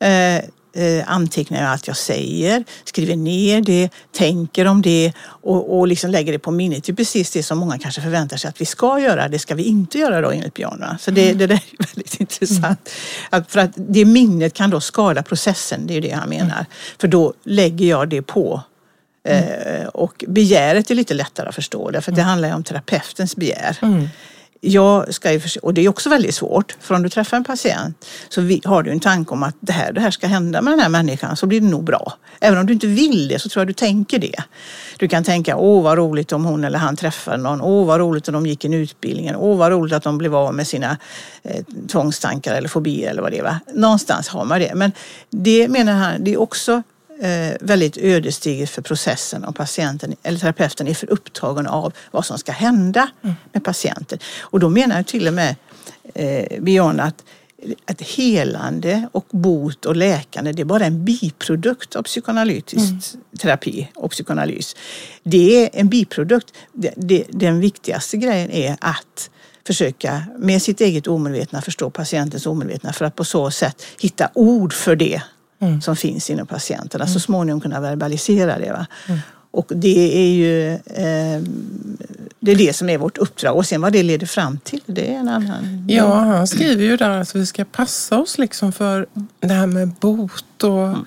eh, 0.00 0.36
eh, 0.74 1.04
antecknar 1.06 1.62
allt 1.62 1.86
jag 1.86 1.96
säger, 1.96 2.64
skriver 2.84 3.16
ner 3.16 3.60
det, 3.60 3.90
tänker 4.12 4.64
om 4.64 4.82
det 4.82 5.12
och, 5.22 5.78
och 5.78 5.86
liksom 5.86 6.10
lägger 6.10 6.32
det 6.32 6.38
på 6.38 6.50
minnet. 6.50 6.84
Det 6.84 6.92
är 6.92 6.96
precis 6.96 7.30
det 7.30 7.42
som 7.42 7.58
många 7.58 7.78
kanske 7.78 8.00
förväntar 8.00 8.36
sig 8.36 8.48
att 8.48 8.60
vi 8.60 8.66
ska 8.66 9.00
göra. 9.00 9.28
Det 9.28 9.38
ska 9.38 9.54
vi 9.54 9.62
inte 9.62 9.98
göra 9.98 10.20
då 10.20 10.30
enligt 10.30 10.54
Björn. 10.54 10.84
Så 11.00 11.10
det, 11.10 11.24
mm. 11.24 11.38
det 11.38 11.46
där 11.46 11.54
är 11.54 11.86
väldigt 11.94 12.20
intressant. 12.20 12.62
Mm. 12.62 12.78
Att 13.30 13.50
för 13.50 13.60
att 13.60 13.70
det 13.74 14.04
minnet 14.04 14.54
kan 14.54 14.70
då 14.70 14.80
skada 14.80 15.22
processen, 15.22 15.86
det 15.86 15.96
är 15.96 16.00
det 16.00 16.10
han 16.10 16.28
menar. 16.28 16.54
Mm. 16.54 16.64
För 16.98 17.08
då 17.08 17.34
lägger 17.44 17.86
jag 17.86 18.08
det 18.08 18.22
på 18.22 18.62
Mm. 19.24 19.88
Och 19.88 20.24
begäret 20.28 20.90
är 20.90 20.94
lite 20.94 21.14
lättare 21.14 21.48
att 21.48 21.54
förstå 21.54 21.90
därför 21.90 22.12
att 22.12 22.16
det 22.16 22.22
mm. 22.22 22.30
handlar 22.30 22.48
ju 22.48 22.54
om 22.54 22.64
terapeutens 22.64 23.36
begär. 23.36 23.78
Mm. 23.82 24.08
Jag 24.64 25.14
ska 25.14 25.32
ju, 25.32 25.40
och 25.62 25.74
det 25.74 25.84
är 25.84 25.88
också 25.88 26.10
väldigt 26.10 26.34
svårt, 26.34 26.76
för 26.80 26.94
om 26.94 27.02
du 27.02 27.08
träffar 27.08 27.36
en 27.36 27.44
patient 27.44 28.06
så 28.28 28.40
har 28.64 28.82
du 28.82 28.90
en 28.90 29.00
tanke 29.00 29.32
om 29.32 29.42
att 29.42 29.56
det 29.60 29.72
här, 29.72 29.92
det 29.92 30.00
här 30.00 30.10
ska 30.10 30.26
hända 30.26 30.62
med 30.62 30.72
den 30.72 30.80
här 30.80 30.88
människan 30.88 31.36
så 31.36 31.46
blir 31.46 31.60
det 31.60 31.66
nog 31.66 31.84
bra. 31.84 32.12
Även 32.40 32.58
om 32.58 32.66
du 32.66 32.72
inte 32.72 32.86
vill 32.86 33.28
det 33.28 33.38
så 33.38 33.48
tror 33.48 33.60
jag 33.60 33.66
du 33.66 33.72
tänker 33.72 34.18
det. 34.18 34.42
Du 34.98 35.08
kan 35.08 35.24
tänka, 35.24 35.56
åh 35.56 35.82
vad 35.82 35.98
roligt 35.98 36.32
om 36.32 36.44
hon 36.44 36.64
eller 36.64 36.78
han 36.78 36.96
träffar 36.96 37.36
någon, 37.36 37.60
åh 37.60 37.86
vad 37.86 38.00
roligt 38.00 38.28
om 38.28 38.34
de 38.34 38.46
gick 38.46 38.64
en 38.64 38.74
utbildning, 38.74 39.36
åh 39.36 39.58
vad 39.58 39.72
roligt 39.72 39.92
att 39.92 40.02
de 40.02 40.18
blev 40.18 40.34
av 40.34 40.54
med 40.54 40.66
sina 40.66 40.96
eh, 41.42 41.64
tvångstankar 41.92 42.54
eller 42.54 42.68
fobier 42.68 43.10
eller 43.10 43.22
vad 43.22 43.32
det 43.32 43.38
är. 43.38 43.42
Va? 43.42 43.60
Någonstans 43.74 44.28
har 44.28 44.44
man 44.44 44.60
det. 44.60 44.74
Men 44.74 44.92
det 45.30 45.68
menar 45.68 45.92
han, 45.92 46.24
det 46.24 46.32
är 46.32 46.40
också 46.40 46.82
väldigt 47.60 47.96
ödesdigert 47.96 48.70
för 48.70 48.82
processen 48.82 49.44
om 49.44 49.54
patienten 49.54 50.16
eller 50.22 50.38
terapeuten 50.38 50.88
är 50.88 50.94
för 50.94 51.10
upptagen 51.10 51.66
av 51.66 51.92
vad 52.10 52.26
som 52.26 52.38
ska 52.38 52.52
hända 52.52 53.08
mm. 53.22 53.34
med 53.52 53.64
patienten. 53.64 54.18
Och 54.40 54.60
då 54.60 54.68
menar 54.68 54.96
jag 54.96 55.06
till 55.06 55.28
och 55.28 55.34
med 55.34 55.56
eh, 56.14 56.60
Björn 56.60 57.00
att 57.00 57.24
att 57.84 58.00
helande 58.00 59.08
och 59.12 59.26
bot 59.30 59.84
och 59.84 59.96
läkande 59.96 60.52
det 60.52 60.62
är 60.62 60.64
bara 60.64 60.86
en 60.86 61.04
biprodukt 61.04 61.96
av 61.96 62.02
psykoanalytisk 62.02 62.90
mm. 62.90 63.00
terapi 63.38 63.88
och 63.94 64.10
psykoanalys. 64.10 64.76
Det 65.22 65.64
är 65.64 65.70
en 65.72 65.88
biprodukt. 65.88 66.54
Det, 66.72 66.92
det, 66.96 67.24
den 67.28 67.60
viktigaste 67.60 68.16
grejen 68.16 68.50
är 68.50 68.76
att 68.80 69.30
försöka 69.66 70.22
med 70.38 70.62
sitt 70.62 70.80
eget 70.80 71.06
omedvetna 71.06 71.62
förstå 71.62 71.90
patientens 71.90 72.46
omedvetna 72.46 72.92
för 72.92 73.04
att 73.04 73.16
på 73.16 73.24
så 73.24 73.50
sätt 73.50 73.86
hitta 74.00 74.30
ord 74.34 74.72
för 74.72 74.96
det 74.96 75.22
mm. 75.62 75.80
som 75.80 75.96
finns 75.96 76.30
inom 76.30 76.46
patienten. 76.46 77.00
Alltså 77.00 77.14
mm. 77.16 77.20
småningom 77.20 77.60
kunna 77.60 77.80
verbalisera 77.80 78.58
det. 78.58 78.72
Va? 78.72 78.86
Mm. 79.08 79.20
Och 79.50 79.72
det 79.74 80.18
är 80.18 80.32
ju 80.32 80.72
eh, 80.74 81.42
det, 82.40 82.52
är 82.52 82.56
det 82.56 82.76
som 82.76 82.88
är 82.88 82.98
vårt 82.98 83.18
uppdrag. 83.18 83.56
Och 83.56 83.66
sen 83.66 83.80
vad 83.80 83.92
det 83.92 84.02
leder 84.02 84.26
fram 84.26 84.58
till, 84.58 84.80
det 84.86 85.14
är 85.14 85.18
en 85.18 85.28
annan... 85.28 85.86
Ja, 85.88 86.14
han 86.14 86.46
skriver 86.46 86.84
ju 86.84 86.96
där 86.96 87.18
att 87.18 87.34
vi 87.34 87.46
ska 87.46 87.64
passa 87.64 88.18
oss 88.18 88.38
liksom 88.38 88.72
för 88.72 89.06
det 89.40 89.54
här 89.54 89.66
med 89.66 89.88
bot 89.88 90.64
och 90.64 90.86
mm. 90.88 91.06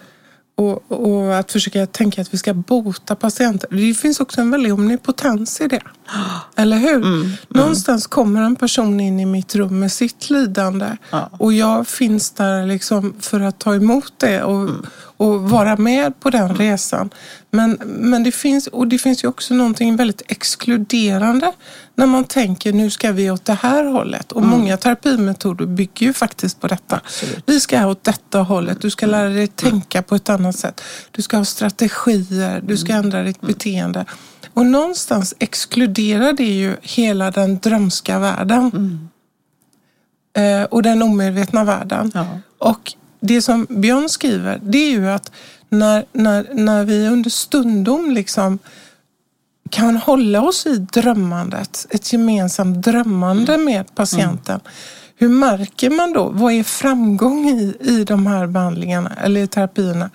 Och, 0.58 0.92
och, 0.92 1.38
att 1.38 1.52
försöka 1.52 1.86
tänka 1.86 2.22
att 2.22 2.34
vi 2.34 2.38
ska 2.38 2.54
bota 2.54 3.16
patienter. 3.16 3.70
Det 3.72 3.94
finns 3.94 4.20
också 4.20 4.42
en 4.42 4.52
väldig 4.52 4.74
omnipotens 4.74 5.62
i 5.62 5.68
det. 5.68 5.82
Eller 6.56 6.78
hur? 6.78 6.96
Mm, 6.96 7.14
mm. 7.14 7.32
Någonstans 7.48 8.08
kommer 8.08 8.42
en 8.42 8.56
person 8.56 9.00
in 9.00 9.20
i 9.20 9.26
mitt 9.26 9.56
rum 9.56 9.80
med 9.80 9.92
sitt 9.92 10.30
lidande 10.30 10.98
ja. 11.10 11.30
och 11.40 11.54
jag 11.54 11.88
finns 11.88 12.32
där 12.32 12.66
liksom 12.66 13.14
för 13.20 13.40
att 13.40 13.60
ta 13.60 13.76
emot 13.76 14.14
det 14.18 14.44
och, 14.44 14.62
mm 14.62 14.86
och 15.18 15.50
vara 15.50 15.78
med 15.78 16.20
på 16.20 16.30
den 16.30 16.56
resan. 16.56 17.10
Men, 17.52 17.72
men 17.86 18.24
det, 18.24 18.32
finns, 18.32 18.68
och 18.68 18.88
det 18.88 18.98
finns 18.98 19.24
ju 19.24 19.28
också 19.28 19.54
någonting 19.54 19.96
väldigt 19.96 20.22
exkluderande 20.28 21.52
när 21.96 22.06
man 22.06 22.24
tänker 22.24 22.74
nu 22.74 22.90
ska 22.90 23.12
vi 23.12 23.32
åt 23.32 23.46
det 23.46 23.54
här 23.54 23.86
hållet. 23.86 24.32
Och 24.32 24.42
mm. 24.42 24.50
många 24.50 24.78
terapimetoder 24.78 25.66
bygger 25.66 26.06
ju 26.06 26.14
faktiskt 26.14 26.62
på 26.62 26.68
detta. 26.68 26.96
Absolut. 26.96 27.44
Vi 27.46 27.60
ska 27.60 27.88
åt 27.88 28.04
detta 28.04 28.40
hållet. 28.40 28.82
Du 28.82 28.90
ska 28.90 29.06
lära 29.06 29.30
dig 29.30 29.48
tänka 29.48 30.02
på 30.02 30.16
ett 30.16 30.30
annat 30.30 30.56
sätt. 30.56 30.82
Du 31.12 31.22
ska 31.22 31.38
ha 31.38 31.46
strategier. 31.46 32.62
Du 32.62 32.78
ska 32.78 32.94
ändra 32.94 33.24
ditt 33.24 33.44
mm. 33.44 33.54
beteende. 33.54 34.06
Och 34.54 34.66
någonstans 34.66 35.36
exkluderar 35.40 36.34
det 36.34 36.44
ju 36.44 36.76
hela 36.82 37.32
den 37.32 37.60
drömska 37.60 38.20
världen. 38.20 38.72
Mm. 38.74 39.10
Eh, 40.38 40.64
och 40.64 40.84
den 40.84 41.02
omedvetna 41.02 41.64
världen. 41.64 42.12
Ja. 42.14 42.40
Och 42.58 42.94
det 43.20 43.42
som 43.42 43.68
Björn 43.70 44.10
skriver, 44.10 44.60
det 44.64 44.78
är 44.78 44.90
ju 44.90 45.10
att 45.10 45.32
när, 45.70 46.06
när, 46.12 46.48
när 46.54 46.84
vi 46.84 47.08
under 47.08 47.30
stundom 47.30 48.12
liksom 48.12 48.60
kan 49.70 49.98
hålla 49.98 50.42
oss 50.42 50.66
i 50.66 50.78
drömmandet, 50.78 51.88
ett 51.90 52.14
gemensamt 52.14 52.82
drömmande 52.86 53.54
mm. 53.54 53.66
med 53.66 53.96
patienten. 53.96 54.60
Mm. 54.60 54.72
Hur 55.18 55.30
märker 55.30 55.90
man 55.90 56.14
då, 56.14 56.30
vad 56.30 56.54
är 56.54 56.64
framgång 56.64 57.50
i, 57.50 57.78
i 57.80 58.04
de 58.04 58.28
här 58.28 58.48
behandlingarna 58.48 59.12
eller 59.24 59.42
i 59.42 59.48
terapierna? 59.48 60.10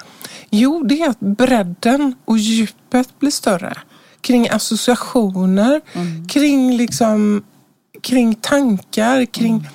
Jo, 0.51 0.83
det 0.83 1.03
är 1.03 1.11
att 1.11 1.21
bredden 1.21 2.15
och 2.25 2.39
djupet 2.39 3.19
blir 3.19 3.31
större 3.31 3.79
kring 4.21 4.49
associationer, 4.49 5.81
mm. 5.93 6.29
kring, 6.29 6.77
liksom, 6.77 7.43
kring 8.03 8.35
tankar, 8.35 9.25
kring 9.25 9.55
mm. 9.55 9.67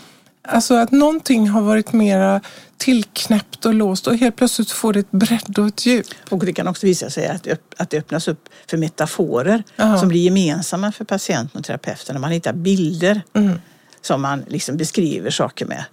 Alltså 0.48 0.76
att 0.76 0.92
någonting 0.92 1.50
har 1.50 1.62
varit 1.62 1.94
mera 1.94 2.42
tillknäppt 2.78 3.66
och 3.66 3.74
låst 3.74 4.08
och 4.08 4.18
helt 4.18 4.36
plötsligt 4.36 4.72
får 4.72 4.94
det 4.94 5.00
ett 5.00 5.12
bredd 5.12 5.60
och 5.60 5.68
ett 5.68 5.86
djup. 5.86 6.08
Och 6.30 6.46
det 6.46 6.54
kan 6.54 6.68
också 6.68 6.86
visa 6.86 7.10
sig 7.10 7.28
att, 7.28 7.48
att 7.78 7.90
det 7.90 7.98
öppnas 7.98 8.28
upp 8.28 8.50
för 8.68 8.78
metaforer 8.78 9.64
Aha. 9.80 9.98
som 9.98 10.08
blir 10.08 10.22
gemensamma 10.22 10.92
för 10.92 11.06
patienten 11.06 11.60
och 11.60 11.66
terapeuten. 11.66 12.22
Man 12.22 12.32
hittar 12.32 12.54
bilder 12.54 13.22
mm. 13.34 13.60
som 14.02 14.22
man 14.22 14.44
liksom 14.48 14.78
beskriver 14.78 15.30
saker 15.30 15.66
med. 15.66 15.84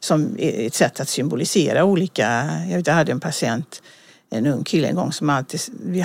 Som 0.00 0.36
ett 0.38 0.74
sätt 0.74 1.00
att 1.00 1.08
symbolisera 1.08 1.84
olika... 1.84 2.50
Jag, 2.68 2.76
vet, 2.76 2.86
jag 2.86 2.94
hade 2.94 3.12
en 3.12 3.20
patient, 3.20 3.82
en 4.30 4.46
ung 4.46 4.64
kille 4.64 4.88
en 4.88 4.94
gång 4.94 5.12
som 5.12 5.30
alltid... 5.30 5.60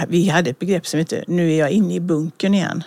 Vi 0.08 0.30
hade 0.30 0.50
ett 0.50 0.60
begrepp 0.60 0.88
som 0.88 1.00
hette 1.00 1.24
Nu 1.28 1.54
är 1.54 1.60
jag 1.60 1.72
inne 1.72 1.96
i 1.96 2.00
bunkern 2.00 2.54
igen. 2.54 2.84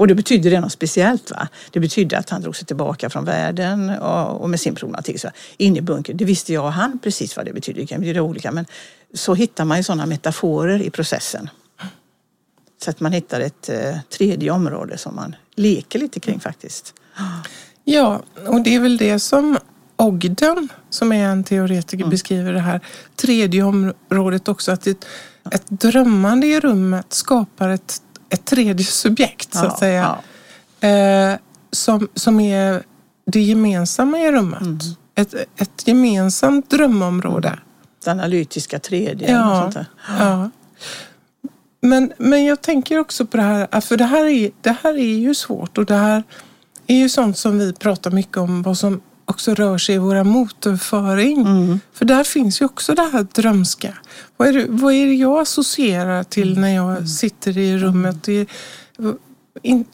Och 0.00 0.06
det 0.06 0.14
betydde 0.14 0.50
det 0.50 0.60
något 0.60 0.72
speciellt. 0.72 1.30
Va? 1.30 1.48
Det 1.70 1.80
betydde 1.80 2.18
att 2.18 2.30
han 2.30 2.42
drog 2.42 2.56
sig 2.56 2.66
tillbaka 2.66 3.10
från 3.10 3.24
världen 3.24 3.90
och, 3.90 4.40
och 4.40 4.50
med 4.50 4.60
sin 4.60 4.74
problematik. 4.74 5.20
Så, 5.20 5.28
in 5.56 5.76
i 5.76 5.80
bunkern. 5.80 6.16
Det 6.16 6.24
visste 6.24 6.52
jag 6.52 6.64
och 6.64 6.72
han 6.72 6.98
precis 6.98 7.36
vad 7.36 7.46
det 7.46 7.52
betydde. 7.52 7.80
Det 7.80 7.86
kan 7.86 8.00
betyda 8.00 8.22
olika 8.22 8.52
men 8.52 8.66
så 9.14 9.34
hittar 9.34 9.64
man 9.64 9.76
ju 9.76 9.82
sådana 9.82 10.06
metaforer 10.06 10.82
i 10.82 10.90
processen. 10.90 11.50
Så 12.84 12.90
att 12.90 13.00
man 13.00 13.12
hittar 13.12 13.40
ett 13.40 13.68
eh, 13.68 13.96
tredje 14.08 14.50
område 14.50 14.98
som 14.98 15.16
man 15.16 15.36
leker 15.54 15.98
lite 15.98 16.20
kring 16.20 16.40
faktiskt. 16.40 16.94
Ja, 17.84 18.22
och 18.46 18.60
det 18.60 18.74
är 18.74 18.80
väl 18.80 18.96
det 18.96 19.18
som 19.18 19.58
Ogden, 19.96 20.68
som 20.90 21.12
är 21.12 21.24
en 21.24 21.44
teoretiker, 21.44 22.04
mm. 22.04 22.10
beskriver 22.10 22.52
det 22.52 22.60
här 22.60 22.80
tredje 23.16 23.62
området 23.62 24.48
också. 24.48 24.72
Att 24.72 24.86
ett, 24.86 25.06
ett 25.50 25.66
drömmande 25.68 26.46
i 26.46 26.60
rummet 26.60 27.12
skapar 27.12 27.68
ett, 27.68 28.02
ett 28.30 28.44
tredje 28.44 28.86
subjekt, 28.86 29.54
så 29.54 29.58
att 29.58 29.64
ja, 29.64 29.78
säga. 29.78 30.18
Ja. 30.80 30.88
Eh, 30.88 31.38
som, 31.72 32.08
som 32.14 32.40
är 32.40 32.82
det 33.26 33.40
gemensamma 33.40 34.18
i 34.18 34.32
rummet. 34.32 34.60
Mm. 34.60 34.78
Ett, 35.14 35.34
ett 35.34 35.88
gemensamt 35.88 36.70
drömområde. 36.70 37.58
Det 38.04 38.10
analytiska 38.10 38.78
tredje. 38.78 39.32
Ja, 39.32 39.72
ja. 40.18 40.50
Men, 41.82 42.12
men 42.18 42.44
jag 42.44 42.60
tänker 42.60 42.98
också 42.98 43.26
på 43.26 43.36
det 43.36 43.42
här, 43.42 43.80
för 43.80 43.96
det 43.96 44.04
här, 44.04 44.24
är, 44.24 44.50
det 44.60 44.76
här 44.82 44.94
är 44.94 45.18
ju 45.18 45.34
svårt 45.34 45.78
och 45.78 45.86
det 45.86 45.94
här 45.94 46.22
är 46.86 46.96
ju 46.96 47.08
sånt 47.08 47.38
som 47.38 47.58
vi 47.58 47.72
pratar 47.72 48.10
mycket 48.10 48.36
om, 48.36 48.62
vad 48.62 48.78
som 48.78 49.00
också 49.30 49.54
rör 49.54 49.78
sig 49.78 49.94
i 49.94 49.98
våra 49.98 50.24
motorföring. 50.24 51.40
Mm. 51.40 51.80
För 51.92 52.04
där 52.04 52.24
finns 52.24 52.60
ju 52.60 52.64
också 52.64 52.94
det 52.94 53.10
här 53.12 53.26
drömska. 53.32 53.94
Vad 54.36 54.48
är 54.48 54.52
det, 54.52 54.66
vad 54.68 54.92
är 54.92 55.06
det 55.06 55.14
jag 55.14 55.40
associerar 55.40 56.22
till 56.22 56.58
när 56.58 56.74
jag 56.74 56.90
mm. 56.90 57.06
sitter 57.06 57.58
i 57.58 57.78
rummet? 57.78 58.28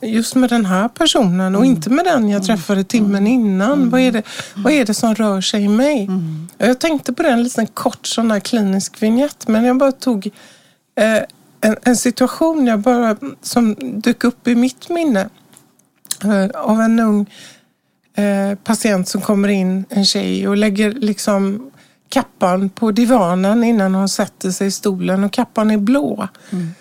just 0.03 0.35
med 0.35 0.51
den 0.51 0.66
här 0.66 0.88
personen 0.88 1.55
och 1.55 1.62
mm. 1.64 1.77
inte 1.77 1.90
med 1.90 2.05
den 2.05 2.29
jag 2.29 2.44
träffade 2.44 2.85
timmen 2.85 3.27
innan. 3.27 3.72
Mm. 3.72 3.90
Vad, 3.90 4.01
är 4.01 4.12
det, 4.12 4.22
vad 4.55 4.72
är 4.72 4.85
det 4.85 4.94
som 4.94 5.14
rör 5.14 5.40
sig 5.40 5.64
i 5.64 5.68
mig? 5.68 6.03
Mm. 6.05 6.49
Jag 6.59 6.81
tänkte 6.81 7.12
på 7.12 7.22
det 7.22 7.29
en 7.29 7.42
liten 7.42 7.66
kort 7.66 8.07
sån 8.07 8.31
här 8.31 8.40
klinisk 8.40 9.03
vignett 9.03 9.49
men 9.49 9.64
jag 9.64 9.79
bara 9.79 9.92
tog 9.92 10.27
eh, 10.96 11.22
en, 11.61 11.77
en, 11.83 11.96
situation 11.96 12.66
jag 12.66 12.79
bara, 12.79 13.16
som 13.42 13.77
dök 13.81 14.25
upp 14.25 14.49
i 14.49 14.55
mitt 14.55 14.88
minne 14.88 15.29
eh, 16.25 16.61
av 16.61 16.81
en 16.81 17.01
ung 17.01 17.27
eh, 18.16 18.59
patient 18.64 19.09
som 19.09 19.20
kommer 19.20 19.48
in, 19.48 19.85
en 19.88 20.05
tjej, 20.05 20.48
och 20.48 20.57
lägger 20.57 20.92
liksom 20.92 21.70
kappan 22.09 22.70
på 22.70 22.90
divanen 22.90 23.64
innan 23.64 23.94
hon 23.94 24.09
sätter 24.09 24.50
sig 24.50 24.66
i 24.66 24.70
stolen 24.70 25.24
och 25.24 25.33
kappan 25.33 25.70
är 25.70 25.76
blå. 25.76 26.29
Mm. 26.50 26.74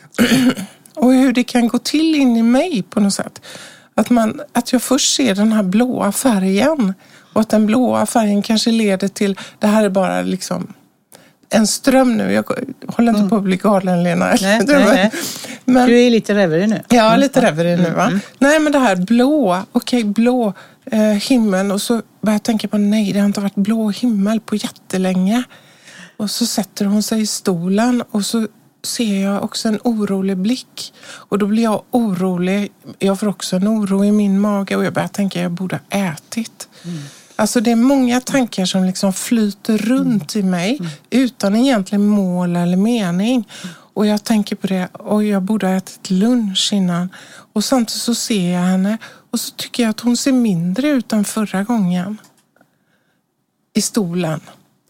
och 0.95 1.13
hur 1.13 1.33
det 1.33 1.43
kan 1.43 1.67
gå 1.67 1.77
till 1.77 2.15
in 2.15 2.37
i 2.37 2.43
mig 2.43 2.83
på 2.89 2.99
något 2.99 3.13
sätt. 3.13 3.41
Att, 3.95 4.09
man, 4.09 4.41
att 4.53 4.73
jag 4.73 4.81
först 4.81 5.15
ser 5.15 5.35
den 5.35 5.53
här 5.53 5.63
blåa 5.63 6.11
färgen 6.11 6.93
och 7.33 7.41
att 7.41 7.49
den 7.49 7.65
blåa 7.65 8.05
färgen 8.05 8.41
kanske 8.41 8.71
leder 8.71 9.07
till, 9.07 9.39
det 9.59 9.67
här 9.67 9.83
är 9.83 9.89
bara 9.89 10.21
liksom 10.21 10.73
en 11.49 11.67
ström 11.67 12.17
nu. 12.17 12.33
Jag 12.33 12.43
håller 12.87 13.09
inte 13.09 13.19
mm. 13.19 13.29
på 13.29 13.35
att 13.35 13.43
bli 13.43 13.57
galen 13.57 14.03
Lena. 14.03 14.25
Nej, 14.25 14.61
nej, 14.67 14.85
nej. 14.85 15.11
Men, 15.65 15.87
du 15.87 15.99
är 15.99 16.09
lite 16.09 16.35
reverie 16.35 16.67
nu. 16.67 16.81
Ja, 16.89 17.07
mm. 17.07 17.19
lite 17.19 17.41
reverie 17.41 17.77
nu. 17.77 17.89
Va? 17.89 18.03
Mm. 18.05 18.19
Nej, 18.39 18.59
men 18.59 18.71
det 18.71 18.79
här 18.79 18.95
blå, 18.95 19.63
okej 19.71 19.99
okay, 19.99 20.13
blå 20.13 20.53
eh, 20.85 21.01
himmel 21.01 21.71
och 21.71 21.81
så 21.81 22.01
börjar 22.21 22.35
jag 22.35 22.43
tänka 22.43 22.67
på 22.67 22.77
nej, 22.77 23.13
det 23.13 23.19
har 23.19 23.25
inte 23.25 23.41
varit 23.41 23.55
blå 23.55 23.89
himmel 23.89 24.39
på 24.39 24.55
jättelänge. 24.55 25.43
Och 26.17 26.31
så 26.31 26.45
sätter 26.45 26.85
hon 26.85 27.03
sig 27.03 27.21
i 27.21 27.27
stolen 27.27 28.03
och 28.11 28.25
så 28.25 28.47
ser 28.83 29.21
jag 29.21 29.43
också 29.43 29.67
en 29.67 29.79
orolig 29.83 30.37
blick. 30.37 30.93
Och 31.07 31.39
då 31.39 31.45
blir 31.45 31.63
jag 31.63 31.83
orolig. 31.91 32.71
Jag 32.99 33.19
får 33.19 33.27
också 33.27 33.55
en 33.55 33.67
oro 33.67 34.05
i 34.05 34.11
min 34.11 34.39
mage 34.39 34.75
och 34.75 34.85
jag 34.85 34.93
börjar 34.93 35.07
tänka 35.07 35.41
jag 35.41 35.51
borde 35.51 35.79
ha 35.89 35.99
ätit. 35.99 36.67
Mm. 36.83 36.97
Alltså 37.35 37.61
det 37.61 37.71
är 37.71 37.75
många 37.75 38.21
tankar 38.21 38.65
som 38.65 38.83
liksom 38.83 39.13
flyter 39.13 39.77
runt 39.77 40.35
mm. 40.35 40.47
i 40.47 40.49
mig 40.51 40.77
mm. 40.79 40.91
utan 41.09 41.55
egentligen 41.55 42.07
mål 42.07 42.55
eller 42.55 42.77
mening. 42.77 43.47
Och 43.93 44.05
jag 44.05 44.23
tänker 44.23 44.55
på 44.55 44.67
det 44.67 44.87
och 44.93 45.23
jag 45.23 45.41
borde 45.43 45.67
ha 45.67 45.73
ätit 45.75 46.09
lunch 46.09 46.69
innan. 46.73 47.09
Och 47.53 47.63
samtidigt 47.63 48.01
så 48.01 48.15
ser 48.15 48.53
jag 48.53 48.61
henne 48.61 48.97
och 49.31 49.39
så 49.39 49.51
tycker 49.51 49.83
jag 49.83 49.89
att 49.89 49.99
hon 49.99 50.17
ser 50.17 50.31
mindre 50.31 50.87
ut 50.87 51.13
än 51.13 51.25
förra 51.25 51.63
gången. 51.63 52.17
I 53.73 53.81
stolen. 53.81 54.41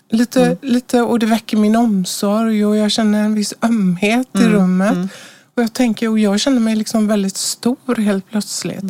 Lite, 0.09 0.45
mm. 0.45 0.57
lite, 0.61 1.01
och 1.01 1.19
det 1.19 1.25
väcker 1.25 1.57
min 1.57 1.75
omsorg 1.75 2.65
och 2.65 2.77
jag 2.77 2.91
känner 2.91 3.23
en 3.23 3.35
viss 3.35 3.53
ömhet 3.61 4.35
mm. 4.35 4.47
i 4.47 4.53
rummet. 4.53 4.93
Mm. 4.93 5.09
Och 5.55 5.63
jag 5.63 5.73
tänker, 5.73 6.09
och 6.09 6.19
jag 6.19 6.39
känner 6.39 6.59
mig 6.59 6.75
liksom 6.75 7.07
väldigt 7.07 7.37
stor 7.37 7.95
helt 7.95 8.29
plötsligt. 8.29 8.83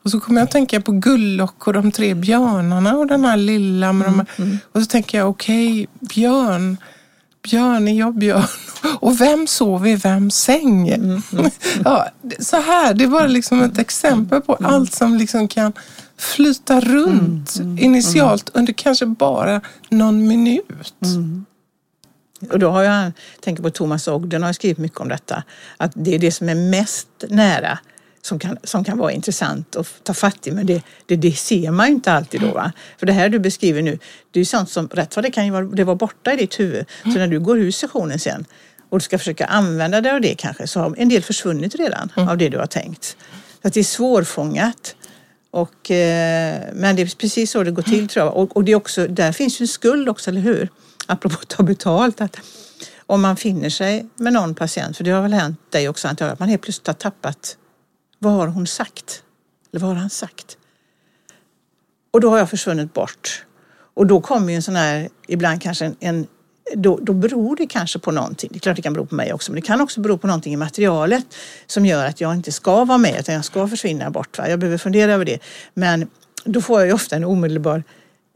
Mm. 0.00 0.04
Och 0.04 0.10
så 0.10 0.20
kommer 0.20 0.40
jag 0.40 0.44
att 0.44 0.50
tänka 0.50 0.80
på 0.80 0.92
Gullock 0.92 1.66
och 1.66 1.72
de 1.72 1.92
tre 1.92 2.14
björnarna 2.14 2.96
och 2.96 3.06
den 3.06 3.24
här 3.24 3.36
lilla. 3.36 3.92
Med 3.92 4.08
mm, 4.08 4.26
de, 4.36 4.42
mm. 4.42 4.58
Och 4.72 4.80
så 4.80 4.86
tänker 4.86 5.18
jag, 5.18 5.28
okej, 5.28 5.70
okay, 5.72 5.86
björn. 6.08 6.76
Björn, 7.42 7.88
är 7.88 7.98
jag 7.98 8.14
björn? 8.14 8.44
Och 9.00 9.20
vem 9.20 9.46
sover 9.46 9.88
i 9.90 9.96
vems 9.96 10.36
säng? 10.36 10.88
Mm, 10.88 11.22
mm. 11.32 11.50
ja, 11.84 12.08
så 12.38 12.56
här, 12.56 12.94
det 12.94 13.04
är 13.04 13.08
bara 13.08 13.26
liksom 13.26 13.62
ett 13.62 13.78
exempel 13.78 14.40
på 14.40 14.56
mm. 14.60 14.74
allt 14.74 14.94
som 14.94 15.16
liksom 15.16 15.48
kan 15.48 15.72
flyta 16.18 16.80
runt 16.80 17.56
mm, 17.56 17.78
initialt 17.78 18.50
under 18.54 18.72
kanske 18.72 19.06
bara 19.06 19.60
någon 19.88 20.28
minut. 20.28 21.06
Och 22.50 22.58
då 22.58 22.70
har 22.70 22.82
jag, 22.82 23.12
tänker 23.40 23.62
på 23.62 23.70
Thomas 23.70 24.08
Ogden 24.08 24.42
har 24.42 24.52
skrivit 24.52 24.78
mycket 24.78 25.00
om 25.00 25.08
detta, 25.08 25.42
att 25.76 25.92
det 25.94 26.14
är 26.14 26.18
det 26.18 26.32
som 26.32 26.48
är 26.48 26.54
mest 26.54 27.08
nära 27.28 27.78
som 28.22 28.38
kan, 28.38 28.58
som 28.64 28.84
kan 28.84 28.98
vara 28.98 29.12
intressant 29.12 29.76
att 29.76 30.04
ta 30.04 30.14
fatt 30.14 30.46
i. 30.46 30.50
Men 30.50 30.66
det, 30.66 30.82
det, 31.06 31.16
det 31.16 31.32
ser 31.32 31.70
man 31.70 31.86
ju 31.86 31.94
inte 31.94 32.12
alltid 32.12 32.40
då. 32.40 32.52
Va? 32.52 32.72
För 32.98 33.06
det 33.06 33.12
här 33.12 33.28
du 33.28 33.38
beskriver 33.38 33.82
nu, 33.82 33.98
det 34.30 34.38
är 34.38 34.40
ju 34.40 34.44
sånt 34.44 34.70
som 34.70 34.88
rätt 34.88 35.16
vad 35.16 35.24
det 35.24 35.30
kan 35.30 35.44
ju 35.44 35.52
vara, 35.52 35.64
det 35.64 35.84
var 35.84 35.94
borta 35.94 36.32
i 36.32 36.36
ditt 36.36 36.60
huvud. 36.60 36.86
Så 37.02 37.08
när 37.10 37.28
du 37.28 37.40
går 37.40 37.58
ur 37.58 37.70
sessionen 37.70 38.18
sen 38.18 38.44
och 38.88 38.98
du 38.98 39.04
ska 39.04 39.18
försöka 39.18 39.46
använda 39.46 40.00
dig 40.00 40.12
av 40.12 40.20
det 40.20 40.34
kanske 40.34 40.66
så 40.66 40.80
har 40.80 40.94
en 40.98 41.08
del 41.08 41.22
försvunnit 41.22 41.74
redan 41.74 42.12
mm. 42.16 42.28
av 42.28 42.38
det 42.38 42.48
du 42.48 42.58
har 42.58 42.66
tänkt. 42.66 43.16
Så 43.62 43.68
att 43.68 43.74
det 43.74 43.80
är 43.80 43.84
svårfångat. 43.84 44.96
Och, 45.50 45.90
eh, 45.90 46.62
men 46.72 46.96
det 46.96 47.02
är 47.02 47.16
precis 47.16 47.50
så 47.50 47.62
det 47.62 47.70
går 47.70 47.82
till 47.82 48.08
tror 48.08 48.26
jag. 48.26 48.36
Och, 48.36 48.56
och 48.56 48.64
det 48.64 48.72
är 48.72 48.76
också, 48.76 49.06
där 49.06 49.32
finns 49.32 49.60
ju 49.60 49.64
en 49.64 49.68
skuld 49.68 50.08
också, 50.08 50.30
eller 50.30 50.40
hur? 50.40 50.68
Apropå 51.06 51.36
att 51.42 51.48
ta 51.48 51.62
betalt. 51.62 52.20
Att 52.20 52.40
om 53.06 53.22
man 53.22 53.36
finner 53.36 53.70
sig 53.70 54.06
med 54.16 54.32
någon 54.32 54.54
patient, 54.54 54.96
för 54.96 55.04
det 55.04 55.10
har 55.10 55.22
väl 55.22 55.32
hänt 55.32 55.58
dig 55.70 55.88
också 55.88 56.08
antar 56.08 56.26
jag, 56.26 56.32
att 56.32 56.38
man 56.38 56.48
helt 56.48 56.62
plötsligt 56.62 56.86
har 56.86 56.94
tappat 56.94 57.56
vad 58.22 58.32
har 58.32 58.46
hon 58.46 58.66
sagt? 58.66 59.22
Eller 59.72 59.80
vad 59.80 59.90
har 59.90 59.96
han 59.96 60.10
sagt? 60.10 60.56
Och 62.10 62.20
då 62.20 62.30
har 62.30 62.38
jag 62.38 62.50
försvunnit 62.50 62.94
bort. 62.94 63.44
Och 63.94 64.06
då 64.06 64.20
kommer 64.20 64.48
ju 64.48 64.56
en 64.56 64.62
sån 64.62 64.76
här, 64.76 65.08
ibland 65.28 65.62
kanske 65.62 65.84
en, 65.84 65.96
en 66.00 66.26
då, 66.74 66.98
då 67.02 67.12
beror 67.12 67.56
det 67.56 67.66
kanske 67.66 67.98
på 67.98 68.12
någonting. 68.12 68.50
Det 68.52 68.58
är 68.58 68.60
klart 68.60 68.76
det 68.76 68.82
kan 68.82 68.92
bero 68.92 69.06
på 69.06 69.14
mig 69.14 69.32
också, 69.32 69.52
men 69.52 69.60
det 69.60 69.66
kan 69.66 69.80
också 69.80 70.00
bero 70.00 70.18
på 70.18 70.26
någonting 70.26 70.52
i 70.52 70.56
materialet 70.56 71.24
som 71.66 71.86
gör 71.86 72.06
att 72.06 72.20
jag 72.20 72.34
inte 72.34 72.52
ska 72.52 72.84
vara 72.84 72.98
med, 72.98 73.20
utan 73.20 73.34
jag 73.34 73.44
ska 73.44 73.68
försvinna 73.68 74.10
bort. 74.10 74.38
Va? 74.38 74.48
Jag 74.48 74.58
behöver 74.58 74.78
fundera 74.78 75.12
över 75.12 75.24
det. 75.24 75.38
Men 75.74 76.08
då 76.44 76.60
får 76.60 76.80
jag 76.80 76.86
ju 76.86 76.92
ofta 76.92 77.16
en 77.16 77.24
omedelbar 77.24 77.84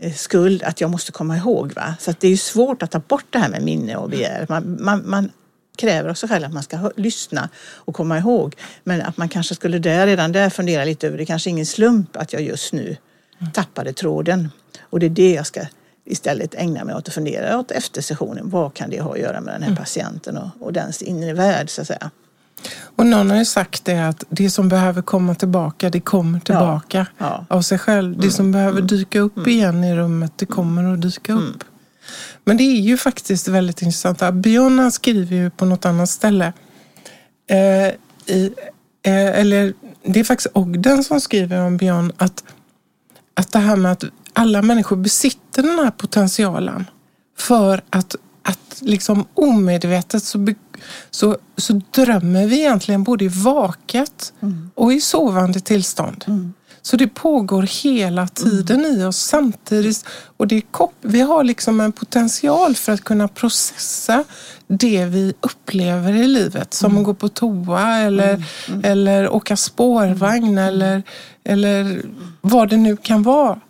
eh, 0.03 0.13
skuld 0.13 0.63
att 0.63 0.81
jag 0.81 0.91
måste 0.91 1.13
komma 1.13 1.37
ihåg. 1.37 1.73
Va? 1.73 1.95
Så 2.01 2.11
att 2.11 2.21
det 2.21 2.27
är 2.27 2.31
ju 2.31 2.37
svårt 2.37 2.83
att 2.83 2.91
ta 2.91 2.99
bort 2.99 3.27
det 3.31 3.39
här 3.39 3.49
med 3.49 3.63
minne 3.63 3.97
och 3.97 4.11
begär. 4.11 4.47
Man, 4.49 4.79
man, 4.81 5.11
man 5.11 5.31
kräver 5.77 6.09
av 6.09 6.15
sig 6.15 6.29
själv 6.29 6.45
att 6.45 6.53
man 6.53 6.63
ska 6.63 6.91
lyssna 6.97 7.49
och 7.75 7.95
komma 7.95 8.19
ihåg. 8.19 8.57
Men 8.85 9.03
att 9.03 9.17
man 9.17 9.29
kanske 9.29 9.55
skulle 9.55 9.79
där, 9.79 10.07
redan 10.07 10.33
där 10.33 10.51
fundera 10.51 10.85
lite 10.85 11.07
över 11.07 11.19
det. 11.19 11.27
kanske 11.27 11.51
ingen 11.51 11.67
slump 11.67 12.17
att 12.17 12.33
jag 12.33 12.43
just 12.43 12.73
nu 12.73 12.97
tappade 13.53 13.93
tråden. 13.93 14.51
Och 14.81 15.01
det 15.01 15.07
är 15.07 15.11
det 15.11 15.33
jag 15.33 15.47
ska 15.47 15.61
istället 16.05 16.55
ägna 16.55 16.85
mig 16.85 16.95
åt 16.95 17.09
att 17.09 17.15
fundera 17.15 17.59
åt 17.59 17.71
efter 17.71 18.03
sessionen. 18.03 18.51
Vad 18.51 18.75
kan 18.75 18.91
det 18.91 19.01
ha 19.01 19.13
att 19.13 19.21
göra 19.21 19.41
med 19.41 19.55
den 19.55 19.63
här 19.63 19.69
mm. 19.69 19.77
patienten 19.77 20.37
och, 20.37 20.49
och 20.61 20.73
dens 20.73 21.03
inre 21.03 21.33
värld 21.33 21.71
så 21.71 21.81
att 21.81 21.87
säga. 21.87 22.11
Och 22.97 23.07
någon 23.07 23.31
har 23.31 23.39
ju 23.39 23.45
sagt 23.45 23.85
det 23.85 24.09
att 24.09 24.25
det 24.29 24.51
som 24.51 24.69
behöver 24.69 25.03
komma 25.03 25.35
tillbaka, 25.35 25.91
det 25.91 26.01
kommer 26.01 26.41
tillbaka 26.41 27.07
ja, 27.19 27.45
ja. 27.49 27.57
av 27.57 27.63
sig 27.63 27.79
själv. 27.79 28.13
Det 28.13 28.19
mm. 28.19 28.31
som 28.31 28.53
behöver 28.53 28.79
mm. 28.79 28.87
dyka 28.87 29.21
upp 29.21 29.37
mm. 29.37 29.49
igen 29.49 29.85
i 29.85 29.97
rummet, 29.97 30.33
det 30.37 30.47
kommer 30.47 30.93
att 30.93 31.03
dyka 31.03 31.33
upp. 31.33 31.65
Men 32.45 32.57
det 32.57 32.65
är 32.65 32.81
ju 32.81 32.97
faktiskt 32.97 33.49
väldigt 33.49 33.83
intressant. 33.83 34.35
Björn 34.35 34.93
skriver 34.93 35.37
ju 35.37 35.51
på 35.51 35.65
något 35.65 35.85
annat 35.85 36.11
ställe. 36.11 36.53
Eh, 37.47 37.95
i, 38.35 38.55
eh, 39.03 39.41
eller 39.41 39.75
det 40.03 40.21
är 40.21 40.25
faktiskt 40.25 40.57
Ogden 40.57 41.05
som 41.05 41.21
skriver 41.21 41.61
om 41.61 41.77
Björn 41.77 42.13
att, 42.17 42.45
att 43.35 43.53
det 43.53 43.59
här 43.59 43.77
med 43.77 43.93
att 43.93 44.05
alla 44.33 44.63
människor 44.63 44.97
besitter 44.97 45.63
den 45.63 45.79
här 45.79 45.91
potentialen 45.91 46.85
för 47.39 47.83
att, 47.91 48.17
att 48.43 48.81
liksom 48.81 49.25
omedvetet 49.35 50.25
så, 50.25 50.55
så, 51.11 51.39
så 51.57 51.81
drömmer 51.91 52.47
vi 52.47 52.59
egentligen 52.59 53.05
både 53.05 53.25
i 53.25 53.29
vaket 53.29 54.33
mm. 54.41 54.71
och 54.75 54.93
i 54.93 55.01
sovande 55.01 55.61
tillstånd. 55.61 56.25
Mm. 56.27 56.55
Så 56.87 56.97
det 56.97 57.09
pågår 57.09 57.63
hela 57.85 58.29
tiden 58.29 58.85
i 58.87 59.05
oss 59.05 59.17
samtidigt. 59.17 60.05
Och 60.37 60.47
det 60.47 60.57
är 60.57 60.61
kop- 60.61 60.95
vi 61.01 61.21
har 61.21 61.45
liksom 61.45 61.81
en 61.81 61.93
potential 61.93 62.75
för 62.75 62.93
att 62.93 63.05
kunna 63.05 63.29
processa 63.29 64.25
det 64.67 65.05
vi 65.05 65.35
upplever 65.41 66.13
i 66.13 66.27
livet. 66.27 66.75
Som 66.75 66.99
att 66.99 67.05
gå 67.05 67.15
på 67.15 67.29
toa 67.29 67.97
eller, 67.97 68.45
eller 68.83 69.29
åka 69.29 69.57
spårvagn 69.57 70.59
eller, 70.59 71.03
eller 71.45 72.03
vad 72.41 72.71
det 72.71 72.77
nu 72.77 72.97
kan 72.97 73.23
vara 73.23 73.61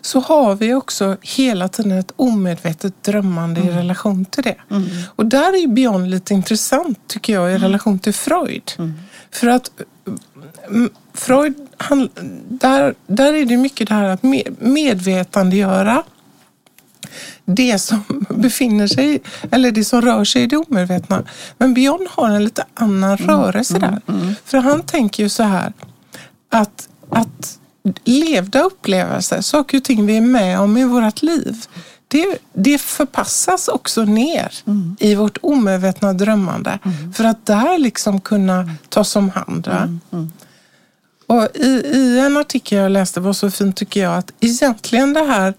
så 0.00 0.20
har 0.20 0.54
vi 0.54 0.74
också 0.74 1.16
hela 1.20 1.68
tiden 1.68 1.92
ett 1.98 2.12
omedvetet 2.16 3.02
drömmande 3.04 3.60
i 3.60 3.70
relation 3.70 4.24
till 4.24 4.42
det. 4.42 4.56
Och 5.16 5.26
där 5.26 5.62
är 5.64 5.66
Björn 5.68 6.10
lite 6.10 6.34
intressant 6.34 6.98
tycker 7.06 7.32
jag 7.32 7.52
i 7.52 7.58
relation 7.58 7.98
till 7.98 8.14
Freud. 8.14 8.72
För 9.30 9.46
att 9.46 9.70
mm, 9.78 9.88
Freud, 11.14 11.54
han, 11.76 12.08
där, 12.48 12.94
där 13.06 13.32
är 13.32 13.44
det 13.44 13.56
mycket 13.56 13.88
det 13.88 13.94
här 13.94 14.08
att 14.08 14.22
med, 14.22 14.56
medvetandegöra 14.58 16.02
det 17.44 17.78
som 17.78 18.26
befinner 18.28 18.86
sig, 18.86 19.20
eller 19.50 19.70
det 19.70 19.84
som 19.84 20.02
rör 20.02 20.24
sig 20.24 20.42
i 20.42 20.46
det 20.46 20.56
omedvetna. 20.56 21.22
Men 21.58 21.74
Björn 21.74 22.06
har 22.10 22.30
en 22.30 22.44
lite 22.44 22.64
annan 22.74 23.16
rörelse 23.16 23.78
där. 23.78 24.00
För 24.44 24.58
han 24.58 24.82
tänker 24.82 25.22
ju 25.22 25.28
så 25.28 25.42
här 25.42 25.72
att, 26.48 26.88
att 27.10 27.58
levda 28.04 28.62
upplevelser, 28.62 29.40
saker 29.40 29.78
och 29.78 29.84
ting 29.84 30.06
vi 30.06 30.16
är 30.16 30.20
med 30.20 30.60
om 30.60 30.76
i 30.76 30.84
vårt 30.84 31.22
liv, 31.22 31.66
det, 32.12 32.38
det 32.52 32.78
förpassas 32.78 33.68
också 33.68 34.04
ner 34.04 34.54
mm. 34.66 34.96
i 35.00 35.14
vårt 35.14 35.38
omedvetna 35.42 36.12
drömmande 36.12 36.78
mm. 36.84 37.12
för 37.12 37.24
att 37.24 37.46
där 37.46 37.78
liksom 37.78 38.20
kunna 38.20 38.70
tas 38.88 39.16
om 39.16 39.30
hand. 39.30 39.66
Mm. 39.66 40.00
mm. 40.12 40.32
Och 41.26 41.48
i, 41.54 41.68
I 41.94 42.20
en 42.20 42.36
artikel 42.36 42.78
jag 42.78 42.92
läste 42.92 43.20
var 43.20 43.32
så 43.32 43.50
fint 43.50 43.76
tycker 43.76 44.02
jag 44.02 44.16
att 44.16 44.32
egentligen 44.40 45.12
det 45.12 45.24
här 45.24 45.54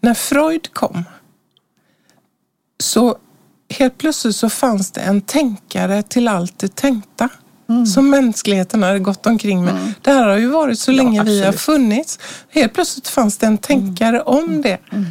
när 0.00 0.14
Freud 0.14 0.72
kom 0.72 1.04
så 2.82 3.16
helt 3.70 3.98
plötsligt 3.98 4.36
så 4.36 4.50
fanns 4.50 4.90
det 4.90 5.00
en 5.00 5.20
tänkare 5.20 6.02
till 6.02 6.28
allt 6.28 6.58
det 6.58 6.76
tänkta. 6.76 7.28
Mm. 7.68 7.86
Som 7.86 8.10
mänskligheten 8.10 8.82
har 8.82 8.98
gått 8.98 9.26
omkring 9.26 9.64
med. 9.64 9.74
Mm. 9.74 9.94
Det 10.02 10.10
här 10.10 10.28
har 10.28 10.36
ju 10.36 10.46
varit 10.46 10.78
så 10.78 10.92
länge 10.92 11.16
ja, 11.16 11.22
vi 11.22 11.42
har 11.42 11.52
funnits. 11.52 12.18
Helt 12.48 12.72
plötsligt 12.72 13.08
fanns 13.08 13.38
det 13.38 13.46
en 13.46 13.58
tänkare 13.58 14.20
mm. 14.20 14.26
om 14.26 14.62
det 14.62 14.78
mm. 14.92 15.06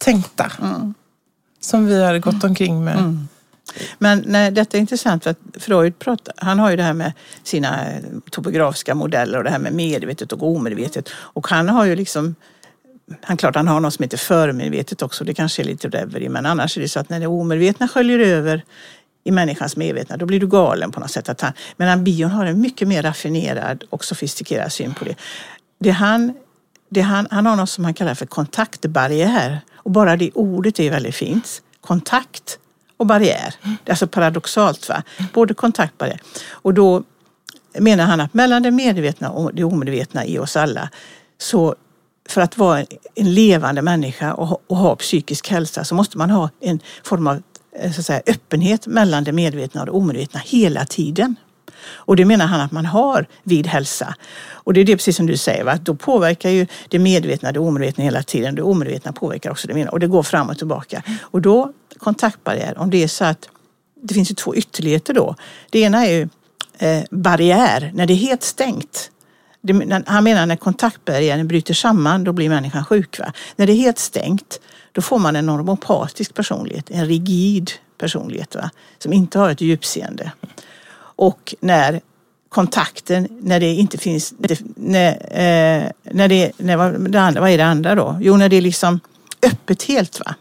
Tänkta. 0.00 0.52
Mm. 0.62 0.94
Som 1.60 1.86
vi 1.86 2.02
har 2.02 2.18
gått 2.18 2.44
omkring 2.44 2.84
med. 2.84 2.98
Mm. 2.98 3.28
Men 3.98 4.24
nej, 4.26 4.50
detta 4.50 4.76
är 4.76 4.80
intressant 4.80 5.24
för 5.24 5.30
att 5.30 5.38
Freud 5.58 5.98
pratar, 5.98 6.34
han 6.36 6.58
har 6.58 6.70
ju 6.70 6.76
det 6.76 6.82
här 6.82 6.92
med 6.92 7.12
sina 7.42 7.86
topografiska 8.30 8.94
modeller 8.94 9.38
och 9.38 9.44
det 9.44 9.50
här 9.50 9.58
med 9.58 9.72
medvetet 9.72 10.32
och 10.32 10.42
omedvetet. 10.42 11.08
Och 11.12 11.48
han 11.48 11.68
har 11.68 11.84
ju 11.84 11.96
liksom 11.96 12.34
han 13.22 13.36
klart 13.36 13.56
han 13.56 13.68
har 13.68 13.80
något 13.80 13.94
som 13.94 14.02
heter 14.02 14.18
förmedvetet 14.18 15.02
också, 15.02 15.24
det 15.24 15.34
kanske 15.34 15.62
är 15.62 15.64
lite 15.64 15.88
reverie, 15.88 16.28
men 16.28 16.46
annars 16.46 16.76
är 16.76 16.80
det 16.80 16.88
så 16.88 17.00
att 17.00 17.08
när 17.08 17.20
det 17.20 17.26
omedvetna 17.26 17.88
sköljer 17.88 18.18
över 18.18 18.64
i 19.24 19.30
människans 19.30 19.76
medvetna, 19.76 20.16
då 20.16 20.26
blir 20.26 20.40
du 20.40 20.46
galen 20.46 20.92
på 20.92 21.00
något 21.00 21.10
sätt. 21.10 21.28
Att 21.28 21.40
han, 21.40 21.52
men 21.76 22.04
bion 22.04 22.30
har 22.30 22.46
en 22.46 22.60
mycket 22.60 22.88
mer 22.88 23.02
raffinerad 23.02 23.84
och 23.90 24.04
sofistikerad 24.04 24.72
syn 24.72 24.94
på 24.94 25.04
det. 25.04 25.14
det, 25.78 25.90
han, 25.90 26.32
det 26.88 27.00
han, 27.00 27.26
han 27.30 27.46
har 27.46 27.56
något 27.56 27.70
som 27.70 27.84
han 27.84 27.94
kallar 27.94 28.14
för 28.14 28.26
kontaktbarriär. 28.26 29.60
Och 29.90 29.94
bara 29.94 30.16
det 30.16 30.30
ordet 30.34 30.80
är 30.80 30.90
väldigt 30.90 31.14
fint. 31.14 31.62
Kontakt 31.80 32.58
och 32.96 33.06
barriär. 33.06 33.54
Det 33.62 33.90
är 33.90 33.92
alltså 33.92 34.06
paradoxalt. 34.06 34.88
Va? 34.88 35.02
Både 35.32 35.54
kontakt 35.54 35.92
Och 35.92 35.98
barriär. 35.98 36.20
Och 36.50 36.74
då 36.74 37.02
menar 37.78 38.04
han 38.04 38.20
att 38.20 38.34
mellan 38.34 38.62
det 38.62 38.70
medvetna 38.70 39.30
och 39.30 39.54
det 39.54 39.64
omedvetna 39.64 40.26
i 40.26 40.38
oss 40.38 40.56
alla 40.56 40.90
så 41.38 41.74
för 42.28 42.40
att 42.40 42.58
vara 42.58 42.84
en 43.14 43.34
levande 43.34 43.82
människa 43.82 44.34
och 44.34 44.76
ha 44.76 44.96
psykisk 44.96 45.48
hälsa 45.48 45.84
så 45.84 45.94
måste 45.94 46.18
man 46.18 46.30
ha 46.30 46.50
en 46.60 46.80
form 47.04 47.26
av 47.26 47.42
eh, 47.76 47.92
så 47.92 48.00
att 48.00 48.06
säga, 48.06 48.22
öppenhet 48.26 48.86
mellan 48.86 49.24
det 49.24 49.32
medvetna 49.32 49.80
och 49.80 49.86
det 49.86 49.92
omedvetna 49.92 50.40
hela 50.44 50.84
tiden. 50.84 51.36
Och 51.86 52.16
det 52.16 52.24
menar 52.24 52.46
han 52.46 52.60
att 52.60 52.72
man 52.72 52.86
har 52.86 53.26
vid 53.42 53.66
hälsa. 53.66 54.14
Och 54.50 54.74
det 54.74 54.80
är 54.80 54.84
det 54.84 54.96
precis 54.96 55.16
som 55.16 55.26
du 55.26 55.36
säger, 55.36 55.64
va? 55.64 55.78
då 55.82 55.94
påverkar 55.94 56.50
ju 56.50 56.66
det 56.88 56.98
medvetna 56.98 57.52
det 57.52 57.60
omedvetna 57.60 58.04
hela 58.04 58.22
tiden. 58.22 58.54
Det 58.54 58.62
omedvetna 58.62 59.12
påverkar 59.12 59.50
också 59.50 59.68
det 59.68 59.74
medvetna 59.74 59.92
och 59.92 60.00
det 60.00 60.06
går 60.06 60.22
fram 60.22 60.48
och 60.48 60.58
tillbaka. 60.58 61.02
Och 61.20 61.42
då 61.42 61.72
kontaktbarriär, 61.98 62.78
om 62.78 62.90
det 62.90 63.02
är 63.02 63.08
så 63.08 63.24
att 63.24 63.48
det 64.02 64.14
finns 64.14 64.30
ju 64.30 64.34
två 64.34 64.54
ytterligheter 64.54 65.14
då. 65.14 65.34
Det 65.70 65.80
ena 65.80 66.06
är 66.06 66.10
ju 66.10 66.28
eh, 66.78 67.04
barriär, 67.10 67.90
när 67.94 68.06
det 68.06 68.12
är 68.12 68.16
helt 68.16 68.42
stängt. 68.42 69.10
Det, 69.60 70.02
han 70.06 70.24
menar 70.24 70.46
när 70.46 70.56
kontaktbarriären 70.56 71.48
bryter 71.48 71.74
samman, 71.74 72.24
då 72.24 72.32
blir 72.32 72.48
människan 72.48 72.84
sjuk. 72.84 73.18
Va? 73.18 73.32
När 73.56 73.66
det 73.66 73.72
är 73.72 73.76
helt 73.76 73.98
stängt, 73.98 74.60
då 74.92 75.02
får 75.02 75.18
man 75.18 75.36
en 75.36 75.46
normopatisk 75.46 76.34
personlighet, 76.34 76.90
en 76.90 77.06
rigid 77.06 77.70
personlighet 77.98 78.54
va? 78.54 78.70
som 78.98 79.12
inte 79.12 79.38
har 79.38 79.50
ett 79.50 79.60
djupseende. 79.60 80.32
Och 81.20 81.54
när 81.60 82.00
kontakten, 82.48 83.28
när 83.40 83.60
det 83.60 83.74
inte 83.74 83.98
finns, 83.98 84.34
när, 84.76 85.10
eh, 85.12 85.90
när 86.02 86.28
det, 86.28 86.52
när, 86.56 86.76
vad, 86.76 87.10
det 87.10 87.20
andra, 87.20 87.40
vad 87.40 87.50
är 87.50 87.58
det 87.58 87.64
andra 87.64 87.94
då? 87.94 88.18
Jo, 88.20 88.36
när 88.36 88.48
det 88.48 88.56
är 88.56 88.60
liksom 88.60 89.00
öppet 89.46 89.82
helt. 89.82 90.20
va 90.20 90.34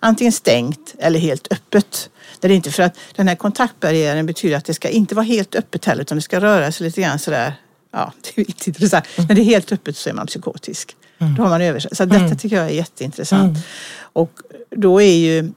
Antingen 0.00 0.32
stängt 0.32 0.94
eller 0.98 1.18
helt 1.18 1.52
öppet. 1.52 2.10
Där 2.40 2.48
det 2.48 2.54
inte, 2.54 2.70
för 2.70 2.82
att 2.82 2.98
den 3.16 3.28
här 3.28 3.34
kontaktbarriären 3.34 4.26
betyder 4.26 4.56
att 4.56 4.64
det 4.64 4.74
ska 4.74 4.88
inte 4.88 5.14
vara 5.14 5.24
helt 5.24 5.54
öppet 5.54 5.84
heller 5.84 6.02
utan 6.02 6.18
det 6.18 6.22
ska 6.22 6.40
röra 6.40 6.72
sig 6.72 6.86
lite 6.86 7.00
grann 7.00 7.18
sådär 7.18 7.54
ja, 7.92 8.12
det 8.22 8.40
är 8.40 8.46
inte 8.46 8.70
intressant. 8.70 9.04
När 9.16 9.34
det 9.34 9.40
är 9.40 9.44
helt 9.44 9.72
öppet 9.72 9.96
så 9.96 10.10
är 10.10 10.14
man 10.14 10.26
psykotisk. 10.26 10.96
Mm. 11.18 11.34
Då 11.34 11.42
har 11.42 11.50
man 11.50 11.62
översatt. 11.62 11.96
Så 11.96 12.04
detta 12.04 12.24
mm. 12.24 12.38
tycker 12.38 12.56
jag 12.56 12.66
är 12.66 12.74
jätteintressant. 12.74 13.56
Mm. 13.56 13.62
Och 14.12 14.32
då 14.70 15.02
är 15.02 15.16
ju 15.16 15.52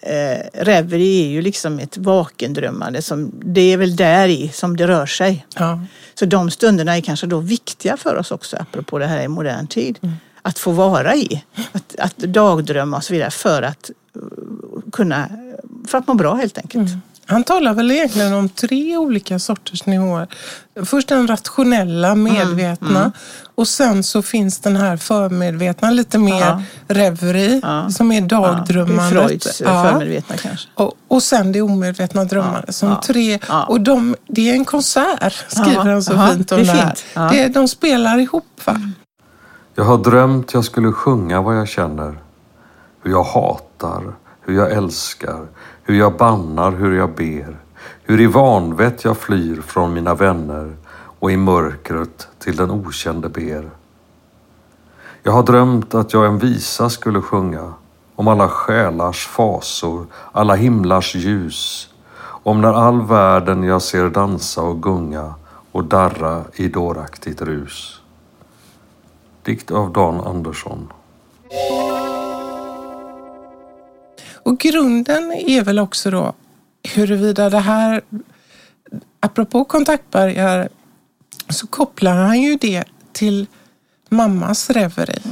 eh, 0.00 0.38
Reverie 0.52 1.26
är 1.26 1.30
ju 1.30 1.42
liksom 1.42 1.78
ett 1.78 1.96
vakendrömmande. 1.96 3.02
Som, 3.02 3.32
det 3.44 3.72
är 3.72 3.76
väl 3.76 3.96
där 3.96 4.28
i 4.28 4.48
som 4.48 4.76
det 4.76 4.86
rör 4.86 5.06
sig. 5.06 5.46
Ja. 5.54 5.80
Så 6.14 6.24
de 6.24 6.50
stunderna 6.50 6.96
är 6.96 7.00
kanske 7.00 7.26
då 7.26 7.38
viktiga 7.40 7.96
för 7.96 8.16
oss 8.16 8.30
också, 8.30 8.56
apropå 8.56 8.98
det 8.98 9.06
här 9.06 9.22
i 9.22 9.28
modern 9.28 9.66
tid. 9.66 9.98
Mm. 10.02 10.14
Att 10.42 10.58
få 10.58 10.70
vara 10.70 11.14
i. 11.14 11.44
Att, 11.72 11.96
att 11.98 12.16
dagdrömma 12.16 12.96
och 12.96 13.04
så 13.04 13.12
vidare 13.12 13.30
för 13.30 13.62
att 13.62 13.90
uh, 14.16 14.22
kunna, 14.92 15.28
för 15.88 15.98
att 15.98 16.06
må 16.06 16.14
bra 16.14 16.34
helt 16.34 16.58
enkelt. 16.58 16.88
Mm. 16.88 17.00
Han 17.30 17.44
talar 17.44 17.74
väl 17.74 17.90
egentligen 17.90 18.32
om 18.32 18.48
tre 18.48 18.96
olika 18.96 19.38
sorters 19.38 19.86
nivåer. 19.86 20.28
Först 20.84 21.08
den 21.08 21.26
rationella, 21.26 22.08
mm, 22.08 22.22
medvetna. 22.22 22.88
Mm, 22.88 22.96
mm. 22.96 23.12
Och 23.54 23.68
sen 23.68 24.02
så 24.02 24.22
finns 24.22 24.58
den 24.58 24.76
här 24.76 24.96
förmedvetna, 24.96 25.90
lite 25.90 26.18
mer 26.18 26.40
ja. 26.40 26.62
reverie, 26.88 27.60
ja. 27.62 27.90
som 27.90 28.12
är 28.12 28.20
dagdrömmandet. 28.20 29.14
Ja, 29.14 29.26
Freuds 29.28 29.60
ja. 29.60 29.84
förmedvetna 29.90 30.36
kanske. 30.36 30.68
Och, 30.74 30.92
och 31.08 31.22
sen 31.22 31.52
det 31.52 31.62
omedvetna 31.62 32.24
drömmandet. 32.24 32.74
Som 32.74 33.00
tre, 33.00 33.38
Och 33.68 33.80
de, 33.80 34.16
det 34.28 34.50
är 34.50 34.54
en 34.54 34.64
konsert, 34.64 35.44
skriver 35.48 35.90
han 35.90 36.02
så 36.02 36.12
fint 36.12 36.52
om 36.52 36.58
det, 36.58 36.64
det 36.64 36.94
här. 37.14 37.32
Det, 37.32 37.48
de 37.48 37.68
spelar 37.68 38.18
ihop. 38.18 38.60
Va? 38.64 38.80
Jag 39.74 39.84
har 39.84 39.98
drömt 39.98 40.54
jag 40.54 40.64
skulle 40.64 40.92
sjunga 40.92 41.40
vad 41.40 41.56
jag 41.56 41.68
känner. 41.68 42.18
Hur 43.02 43.10
jag 43.10 43.24
hatar, 43.24 44.02
hur 44.40 44.56
jag 44.56 44.72
älskar, 44.72 45.46
hur 45.88 45.98
jag 45.98 46.16
bannar, 46.16 46.72
hur 46.72 46.96
jag 46.98 47.10
ber, 47.10 47.56
hur 48.02 48.20
i 48.20 48.26
vanvett 48.26 49.04
jag 49.04 49.16
flyr 49.16 49.60
från 49.60 49.94
mina 49.94 50.14
vänner 50.14 50.76
och 51.18 51.32
i 51.32 51.36
mörkret 51.36 52.28
till 52.38 52.56
den 52.56 52.70
okände 52.70 53.28
ber. 53.28 53.70
Jag 55.22 55.32
har 55.32 55.42
drömt 55.42 55.94
att 55.94 56.12
jag 56.12 56.26
en 56.26 56.38
visa 56.38 56.90
skulle 56.90 57.20
sjunga 57.20 57.72
om 58.14 58.28
alla 58.28 58.48
själars 58.48 59.26
fasor, 59.26 60.06
alla 60.32 60.54
himlars 60.54 61.14
ljus, 61.14 61.88
om 62.20 62.60
när 62.60 62.72
all 62.72 63.02
världen 63.02 63.62
jag 63.62 63.82
ser 63.82 64.10
dansa 64.10 64.62
och 64.62 64.82
gunga 64.82 65.34
och 65.72 65.84
darra 65.84 66.44
i 66.54 66.68
dåraktigt 66.68 67.42
rus. 67.42 68.00
Dikt 69.42 69.70
av 69.70 69.92
Dan 69.92 70.20
Andersson. 70.20 70.92
Och 74.48 74.58
grunden 74.58 75.32
är 75.32 75.62
väl 75.62 75.78
också 75.78 76.10
då 76.10 76.34
huruvida 76.94 77.50
det 77.50 77.58
här, 77.58 78.00
apropå 79.20 79.64
kontaktbarriär, 79.64 80.68
så 81.48 81.66
kopplar 81.66 82.14
han 82.16 82.42
ju 82.42 82.56
det 82.56 82.84
till 83.12 83.46
mammas 84.08 84.70
reveri 84.70 85.22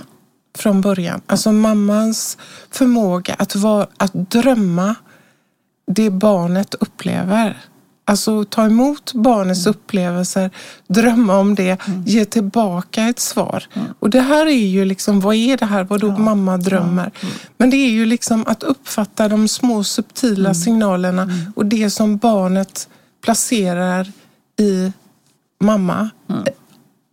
från 0.59 0.81
början. 0.81 1.20
Alltså 1.26 1.52
mammans 1.52 2.38
förmåga 2.70 3.35
att, 3.35 3.57
vara, 3.57 3.87
att 3.96 4.12
drömma 4.12 4.94
det 5.87 6.11
barnet 6.11 6.74
upplever. 6.74 7.57
Alltså 8.09 8.45
ta 8.45 8.66
emot 8.66 9.12
barnets 9.12 9.66
mm. 9.66 9.71
upplevelser, 9.71 10.51
drömma 10.87 11.38
om 11.38 11.55
det, 11.55 11.87
mm. 11.87 12.03
ge 12.07 12.25
tillbaka 12.25 13.09
ett 13.09 13.19
svar. 13.19 13.64
Mm. 13.73 13.88
Och 13.99 14.11
det 14.11 14.21
här 14.21 14.47
är 14.47 14.66
ju 14.66 14.85
liksom, 14.85 15.21
vad 15.21 15.35
är 15.35 15.57
det 15.57 15.66
här? 15.66 15.85
Vad 15.85 16.01
då 16.01 16.09
ja. 16.09 16.19
mamma 16.19 16.57
drömmer? 16.57 17.11
Mm. 17.23 17.35
Men 17.57 17.71
det 17.71 17.77
är 17.77 17.90
ju 17.90 18.07
liksom 18.07 18.45
att 18.47 18.62
uppfatta 18.62 19.29
de 19.29 19.49
små 19.49 19.85
subtila 19.85 20.49
mm. 20.49 20.55
signalerna 20.55 21.23
mm. 21.23 21.53
och 21.57 21.66
det 21.66 21.90
som 21.90 22.16
barnet 22.16 22.88
placerar 23.25 24.12
i 24.61 24.92
mamma 25.61 26.11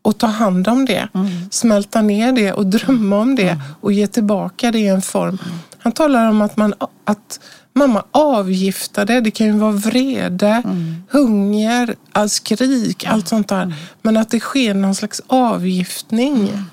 och 0.01 0.17
ta 0.17 0.27
hand 0.27 0.67
om 0.67 0.85
det, 0.85 1.07
mm. 1.13 1.27
smälta 1.51 2.01
ner 2.01 2.31
det 2.31 2.53
och 2.53 2.65
drömma 2.65 3.19
om 3.19 3.35
det 3.35 3.49
mm. 3.49 3.63
och 3.81 3.93
ge 3.93 4.07
tillbaka 4.07 4.71
det 4.71 4.79
i 4.79 4.87
en 4.87 5.01
form. 5.01 5.37
Han 5.77 5.91
talar 5.91 6.29
om 6.29 6.41
att, 6.41 6.57
man, 6.57 6.73
att 7.05 7.39
mamma 7.73 8.03
avgiftade, 8.11 9.21
det 9.21 9.31
kan 9.31 9.47
ju 9.47 9.53
vara 9.53 9.71
vrede, 9.71 10.61
mm. 10.65 11.03
hunger, 11.09 11.95
all 12.11 12.29
skrik, 12.29 13.05
allt 13.07 13.27
sånt 13.27 13.47
där. 13.47 13.73
Men 14.01 14.17
att 14.17 14.29
det 14.29 14.39
sker 14.39 14.73
någon 14.73 14.95
slags 14.95 15.21
avgiftning. 15.27 16.49
Mm. 16.49 16.63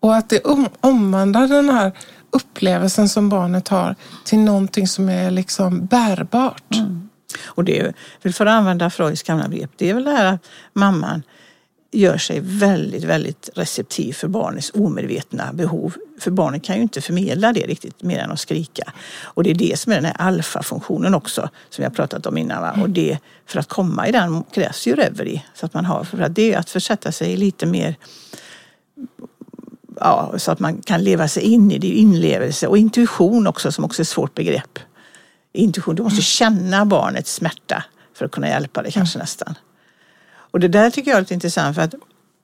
Och 0.00 0.16
att 0.16 0.28
det 0.28 0.40
om, 0.40 0.68
omvandlar 0.80 1.48
den 1.48 1.68
här 1.68 1.92
upplevelsen 2.30 3.08
som 3.08 3.28
barnet 3.28 3.68
har 3.68 3.96
till 4.24 4.38
någonting 4.38 4.88
som 4.88 5.08
är 5.08 5.30
liksom 5.30 5.86
bärbart. 5.86 6.74
Mm. 6.74 7.08
Och 7.44 7.64
det 7.64 7.80
är, 7.80 7.94
för 8.32 8.46
att 8.46 8.52
använda 8.52 8.90
Freuds 8.90 9.22
gamla 9.22 9.48
begrepp, 9.48 9.70
det 9.76 9.90
är 9.90 9.94
väl 9.94 10.04
det 10.04 10.10
här 10.10 10.24
att 10.24 10.46
mamman 10.72 11.22
gör 11.94 12.18
sig 12.18 12.40
väldigt, 12.42 13.04
väldigt 13.04 13.50
receptiv 13.54 14.12
för 14.12 14.28
barnets 14.28 14.70
omedvetna 14.74 15.52
behov. 15.52 15.94
För 16.20 16.30
barnet 16.30 16.64
kan 16.64 16.76
ju 16.76 16.82
inte 16.82 17.00
förmedla 17.00 17.52
det 17.52 17.66
riktigt 17.66 18.02
mer 18.02 18.18
än 18.18 18.30
att 18.30 18.40
skrika. 18.40 18.92
Och 19.22 19.42
det 19.42 19.50
är 19.50 19.54
det 19.54 19.78
som 19.78 19.92
är 19.92 19.96
den 19.96 20.04
här 20.04 20.16
alfafunktionen 20.18 21.14
också, 21.14 21.48
som 21.70 21.84
jag 21.84 21.94
pratat 21.94 22.26
om 22.26 22.38
innan. 22.38 22.62
Va? 22.62 22.78
Och 22.82 22.90
det, 22.90 23.18
för 23.46 23.60
att 23.60 23.68
komma 23.68 24.08
i 24.08 24.12
den 24.12 24.42
krävs 24.42 24.86
ju 24.86 24.94
reverie. 24.94 25.42
Så 25.54 25.66
att 25.66 25.74
man 25.74 25.84
har, 25.84 26.04
för 26.04 26.20
att 26.20 26.34
det 26.34 26.52
är 26.52 26.58
att 26.58 26.70
försätta 26.70 27.12
sig 27.12 27.36
lite 27.36 27.66
mer 27.66 27.96
ja, 30.00 30.32
så 30.36 30.52
att 30.52 30.60
man 30.60 30.82
kan 30.82 31.04
leva 31.04 31.28
sig 31.28 31.42
in 31.42 31.70
i 31.70 31.78
det, 31.78 31.86
inlevelse 31.88 32.66
och 32.66 32.78
intuition 32.78 33.46
också 33.46 33.72
som 33.72 33.84
också 33.84 34.00
är 34.00 34.04
ett 34.04 34.08
svårt 34.08 34.34
begrepp. 34.34 34.78
Intuition, 35.52 35.94
du 35.94 36.02
måste 36.02 36.22
känna 36.22 36.84
barnets 36.84 37.34
smärta 37.34 37.84
för 38.14 38.24
att 38.24 38.30
kunna 38.30 38.48
hjälpa 38.48 38.82
det 38.82 38.90
kanske 38.90 39.18
nästan. 39.18 39.54
Och 40.54 40.60
det 40.60 40.68
där 40.68 40.90
tycker 40.90 41.10
jag 41.10 41.16
är 41.16 41.22
lite 41.22 41.34
intressant 41.34 41.76
för 41.76 41.82
att 41.82 41.94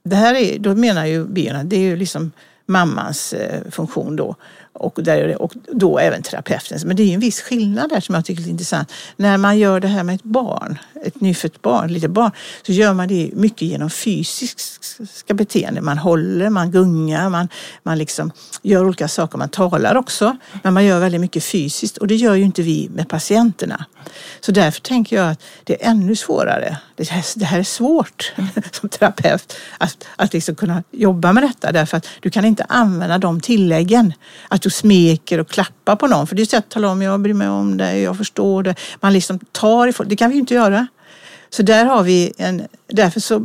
det 0.04 0.16
här 0.16 0.34
är, 0.34 0.58
då 0.58 0.74
menar 0.74 1.06
ju 1.06 1.24
bina, 1.24 1.64
det 1.64 1.76
är 1.76 1.80
ju 1.80 1.96
liksom 1.96 2.32
mammans 2.66 3.32
eh, 3.32 3.70
funktion 3.70 4.16
då 4.16 4.36
och, 4.80 4.98
där, 5.02 5.42
och 5.42 5.54
då 5.72 5.98
även 5.98 6.22
terapeutens. 6.22 6.84
Men 6.84 6.96
det 6.96 7.02
är 7.02 7.14
en 7.14 7.20
viss 7.20 7.40
skillnad 7.40 7.90
där 7.90 8.00
som 8.00 8.14
jag 8.14 8.24
tycker 8.24 8.42
är 8.42 8.48
intressant. 8.48 8.92
När 9.16 9.38
man 9.38 9.58
gör 9.58 9.80
det 9.80 9.88
här 9.88 10.02
med 10.02 10.14
ett 10.14 10.22
barn, 10.22 10.78
ett 11.04 11.20
nyfött 11.20 11.62
barn, 11.62 11.84
ett 11.84 11.90
litet 11.90 12.10
barn, 12.10 12.30
så 12.66 12.72
gör 12.72 12.94
man 12.94 13.08
det 13.08 13.30
mycket 13.34 13.62
genom 13.62 13.90
fysiska 13.90 15.34
beteenden. 15.34 15.84
Man 15.84 15.98
håller, 15.98 16.50
man 16.50 16.70
gungar, 16.70 17.28
man, 17.28 17.48
man 17.82 17.98
liksom 17.98 18.32
gör 18.62 18.84
olika 18.84 19.08
saker. 19.08 19.38
Man 19.38 19.48
talar 19.48 19.94
också, 19.94 20.36
men 20.62 20.74
man 20.74 20.84
gör 20.84 21.00
väldigt 21.00 21.20
mycket 21.20 21.44
fysiskt 21.44 21.96
och 21.96 22.06
det 22.06 22.16
gör 22.16 22.34
ju 22.34 22.44
inte 22.44 22.62
vi 22.62 22.88
med 22.94 23.08
patienterna. 23.08 23.84
Så 24.40 24.52
därför 24.52 24.80
tänker 24.80 25.16
jag 25.16 25.30
att 25.30 25.42
det 25.64 25.84
är 25.84 25.90
ännu 25.90 26.16
svårare. 26.16 26.76
Det 26.96 27.08
här, 27.08 27.24
det 27.36 27.44
här 27.44 27.58
är 27.58 27.62
svårt 27.64 28.32
som 28.72 28.88
terapeut 28.88 29.56
att, 29.78 30.06
att 30.16 30.32
liksom 30.32 30.54
kunna 30.54 30.82
jobba 30.90 31.32
med 31.32 31.42
detta 31.42 31.72
därför 31.72 31.96
att 31.96 32.06
du 32.20 32.30
kan 32.30 32.44
inte 32.44 32.64
använda 32.68 33.18
de 33.18 33.40
tilläggen. 33.40 34.12
Att 34.48 34.62
du 34.62 34.69
smeker 34.70 35.38
och 35.38 35.48
klappar 35.48 35.96
på 35.96 36.06
någon. 36.06 36.26
För 36.26 36.36
det 36.36 36.42
är 36.42 36.44
ett 36.44 36.50
sätt 36.50 36.64
att 36.64 36.70
tala 36.70 36.90
om, 36.90 37.02
jag 37.02 37.20
bryr 37.20 37.34
mig 37.34 37.48
om 37.48 37.76
dig, 37.76 38.02
jag 38.02 38.16
förstår 38.16 38.62
det. 38.62 38.74
Man 39.00 39.12
liksom 39.12 39.38
tar 39.52 39.86
ifrån, 39.86 40.08
det 40.08 40.16
kan 40.16 40.30
vi 40.30 40.34
ju 40.34 40.40
inte 40.40 40.54
göra. 40.54 40.86
Så 41.52 41.62
där 41.62 41.84
har 41.84 42.02
vi 42.02 42.32
en, 42.38 42.62
därför 42.86 43.20
så 43.20 43.40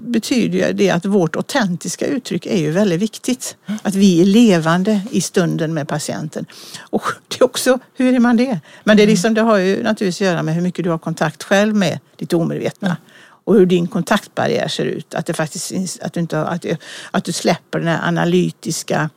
betyder 0.00 0.72
det 0.72 0.90
att 0.90 1.04
vårt 1.04 1.36
autentiska 1.36 2.06
uttryck 2.06 2.46
är 2.46 2.56
ju 2.56 2.70
väldigt 2.70 3.00
viktigt. 3.00 3.56
Att 3.82 3.94
vi 3.94 4.20
är 4.20 4.24
levande 4.24 5.00
i 5.10 5.20
stunden 5.20 5.74
med 5.74 5.88
patienten. 5.88 6.46
Och 6.78 7.02
det 7.28 7.40
är 7.40 7.44
också, 7.44 7.78
hur 7.94 8.14
är 8.14 8.18
man 8.18 8.36
det? 8.36 8.60
Men 8.84 8.96
det, 8.96 9.02
är 9.02 9.06
liksom, 9.06 9.34
det 9.34 9.40
har 9.40 9.56
ju 9.56 9.82
naturligtvis 9.82 10.20
att 10.20 10.32
göra 10.32 10.42
med 10.42 10.54
hur 10.54 10.62
mycket 10.62 10.84
du 10.84 10.90
har 10.90 10.98
kontakt 10.98 11.42
själv 11.42 11.74
med 11.74 11.98
ditt 12.16 12.32
omedvetna. 12.32 12.96
Och 13.44 13.54
hur 13.54 13.66
din 13.66 13.86
kontaktbarriär 13.86 14.68
ser 14.68 14.84
ut. 14.84 15.14
Att, 15.14 15.26
det 15.26 15.34
faktiskt, 15.34 16.02
att, 16.02 16.12
du, 16.12 16.20
inte, 16.20 16.40
att, 16.40 16.62
du, 16.62 16.76
att 17.10 17.24
du 17.24 17.32
släpper 17.32 17.78
den 17.78 17.88
här 17.88 18.08
analytiska 18.08 19.10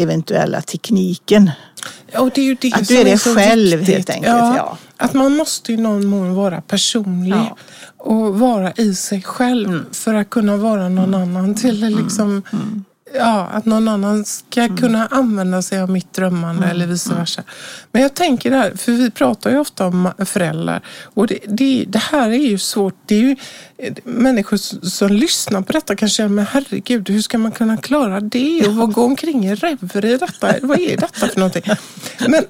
eventuella 0.00 0.62
tekniken. 0.62 1.50
Och 2.18 2.30
det 2.34 2.40
är 2.40 2.44
ju 2.44 2.56
det 2.60 2.72
att 2.72 2.88
du 2.88 2.96
är 2.96 3.04
det 3.04 3.18
själv 3.18 3.78
viktigt. 3.78 3.94
helt 3.94 4.10
enkelt. 4.10 4.36
Ja, 4.36 4.56
ja, 4.56 4.78
Att 4.96 5.14
man 5.14 5.36
måste 5.36 5.72
i 5.72 5.76
någon 5.76 6.06
mån 6.06 6.34
vara 6.34 6.60
personlig 6.60 7.36
ja. 7.36 7.56
och 7.96 8.38
vara 8.38 8.72
i 8.72 8.94
sig 8.94 9.22
själv 9.22 9.68
mm. 9.68 9.86
för 9.92 10.14
att 10.14 10.30
kunna 10.30 10.56
vara 10.56 10.88
någon 10.88 11.14
mm. 11.14 11.22
annan 11.22 11.54
till 11.54 11.80
liksom 11.86 12.42
mm. 12.52 12.84
Ja, 13.14 13.46
att 13.52 13.64
någon 13.64 13.88
annan 13.88 14.24
ska 14.24 14.62
mm. 14.62 14.76
kunna 14.76 15.06
använda 15.06 15.62
sig 15.62 15.80
av 15.80 15.90
mitt 15.90 16.12
drömmande 16.12 16.64
mm. 16.64 16.70
eller 16.70 16.86
vice 16.86 17.14
versa. 17.14 17.42
Men 17.92 18.02
jag 18.02 18.14
tänker 18.14 18.50
där, 18.50 18.76
för 18.76 18.92
vi 18.92 19.10
pratar 19.10 19.50
ju 19.50 19.58
ofta 19.58 19.86
om 19.86 20.12
föräldrar 20.18 20.80
och 21.02 21.26
det, 21.26 21.38
det, 21.48 21.84
det 21.88 21.98
här 21.98 22.30
är 22.30 22.48
ju 22.48 22.58
svårt. 22.58 22.94
Det 23.06 23.14
är 23.14 23.20
ju 23.20 23.36
människor 24.04 24.56
som 24.86 25.12
lyssnar 25.12 25.62
på 25.62 25.72
detta 25.72 25.96
kanske 25.96 26.28
men 26.28 26.46
herregud, 26.46 27.10
hur 27.10 27.22
ska 27.22 27.38
man 27.38 27.52
kunna 27.52 27.76
klara 27.76 28.20
det 28.20 28.68
och 28.68 28.92
gå 28.92 29.04
omkring 29.04 29.46
i 29.46 29.54
rever 29.54 30.04
i 30.04 30.16
detta? 30.16 30.54
Vad 30.62 30.80
är 30.80 30.96
detta 30.96 31.28
för 31.28 31.36
någonting? 31.36 31.62
Men 32.28 32.44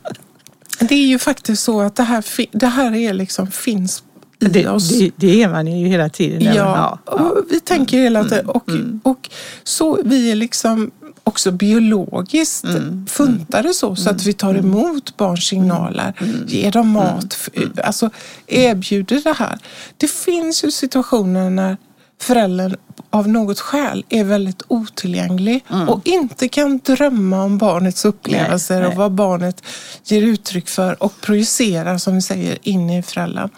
det 0.81 0.95
är 0.95 1.07
ju 1.07 1.19
faktiskt 1.19 1.63
så 1.63 1.81
att 1.81 1.97
det 1.97 2.03
här, 2.03 2.25
det 2.59 2.67
här 2.67 2.95
är 2.95 3.13
liksom, 3.13 3.51
finns 3.51 4.03
det, 4.41 4.63
det, 4.99 5.11
det, 5.17 5.43
är 5.43 5.49
man 5.49 5.67
ju 5.67 5.89
hela 5.89 6.09
tiden. 6.09 6.43
Ja, 6.43 6.55
ja, 6.55 6.99
ja. 7.07 7.35
vi 7.51 7.61
tänker 7.61 7.99
hela 7.99 8.25
tiden. 8.25 8.39
Mm, 8.39 8.51
och, 8.51 8.69
mm. 8.69 9.01
och 9.05 9.31
så 9.65 9.99
vi 10.05 10.31
är 10.31 10.37
liksom 10.37 10.91
också 11.25 11.53
biologiskt 11.53 12.65
mm, 12.65 13.07
funtade 13.07 13.75
så, 13.75 13.97
så 13.97 14.11
att 14.11 14.27
vi 14.27 14.33
tar 14.33 14.55
mm. 14.55 14.65
emot 14.65 15.17
barns 15.17 15.45
signaler, 15.45 16.15
mm, 16.21 16.45
ger 16.47 16.73
dem 16.73 16.89
mat, 16.89 17.51
alltså 17.85 18.11
erbjuder 18.47 19.21
det 19.25 19.33
här. 19.33 19.59
Det 19.97 20.11
finns 20.11 20.65
ju 20.65 20.71
situationer 20.71 21.51
när 21.51 21.77
föräldern 22.21 22.77
av 23.11 23.29
något 23.29 23.61
skäl 23.61 24.05
är 24.09 24.25
väldigt 24.25 24.63
otillgänglig 24.69 25.65
mm. 25.71 25.89
och 25.89 26.07
inte 26.07 26.49
kan 26.49 26.79
drömma 26.79 27.43
om 27.43 27.59
barnets 27.59 28.05
upplevelser 28.05 28.75
nej, 28.75 28.83
nej. 28.83 28.91
och 28.91 28.97
vad 28.97 29.13
barnet 29.13 29.63
ger 30.05 30.23
uttryck 30.23 30.69
för 30.69 31.03
och 31.03 31.21
projicerar, 31.21 31.99
som 31.99 32.15
vi 32.15 32.23
säger, 32.23 32.59
in 32.63 32.91
i 32.91 33.03
föräldern. 33.03 33.51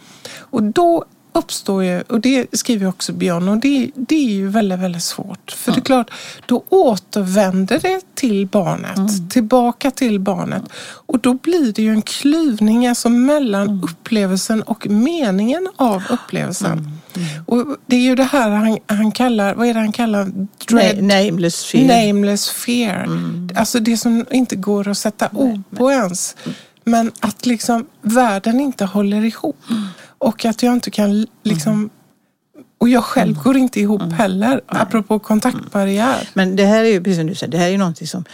Och 0.53 0.63
då 0.63 1.05
uppstår 1.33 1.85
ju, 1.85 2.01
och 2.01 2.21
det 2.21 2.47
skriver 2.53 2.87
också 2.87 3.13
Björn, 3.13 3.49
och 3.49 3.57
det, 3.57 3.91
det 3.95 4.15
är 4.15 4.33
ju 4.33 4.49
väldigt, 4.49 4.79
väldigt 4.79 5.03
svårt. 5.03 5.51
För 5.51 5.71
mm. 5.71 5.75
det 5.75 5.83
är 5.83 5.85
klart, 5.85 6.11
då 6.47 6.65
återvänder 6.69 7.79
det 7.79 8.01
till 8.15 8.47
barnet, 8.47 8.99
mm. 8.99 9.29
tillbaka 9.29 9.91
till 9.91 10.21
barnet. 10.21 10.63
Och 11.07 11.19
då 11.19 11.35
blir 11.35 11.73
det 11.73 11.83
ju 11.83 11.91
en 11.91 12.03
klyvning 12.03 12.87
alltså 12.87 13.09
mellan 13.09 13.63
mm. 13.63 13.83
upplevelsen 13.85 14.63
och 14.63 14.87
meningen 14.91 15.69
av 15.77 16.03
upplevelsen. 16.11 16.73
Mm. 16.73 16.91
Mm. 17.17 17.45
Och 17.47 17.77
det 17.87 17.97
är 17.97 18.01
ju 18.01 18.15
det 18.15 18.25
här 18.25 18.51
han, 18.51 18.79
han 18.87 19.13
kallar, 19.13 19.55
vad 19.55 19.67
är 19.67 19.75
det 19.75 19.81
han 19.81 19.93
kallar? 19.93 20.33
Dread, 20.69 21.03
nameless 21.03 21.65
fear. 21.65 22.07
Nameless 22.07 22.51
fear. 22.51 23.05
Mm. 23.05 23.51
Alltså 23.57 23.81
det 23.81 23.97
som 23.97 24.27
inte 24.31 24.57
går 24.57 24.89
att 24.89 24.99
sätta 24.99 25.29
ord 25.33 25.63
på 25.77 25.91
ens. 25.91 26.37
Men 26.85 27.13
att 27.21 27.47
liksom 27.47 27.87
världen 28.01 28.61
inte 28.61 28.85
håller 28.85 29.25
ihop. 29.25 29.57
Och 30.23 30.45
att 30.45 30.63
jag 30.63 30.73
inte 30.73 30.91
kan 30.91 31.27
liksom 31.43 31.73
mm. 31.73 31.91
Och 32.83 32.89
jag 32.89 33.05
själv 33.05 33.31
mm. 33.31 33.43
går 33.43 33.57
inte 33.57 33.81
ihop 33.81 34.01
mm. 34.01 34.15
heller, 34.15 34.49
Nej. 34.49 34.61
apropå 34.67 35.19
kontaktbarriär. 35.19 36.29
Men 36.35 36.57
det 36.57 36.65
här 36.65 36.85
är 36.85 36.89
ju, 36.89 37.03
precis 37.03 37.19
som 37.19 37.27
du 37.27 37.35
säger, 37.35 37.51
det 37.51 37.59
här 37.59 37.67
är 37.67 37.71
ju 37.71 37.79
någonting 37.79 38.07
som 38.07 38.25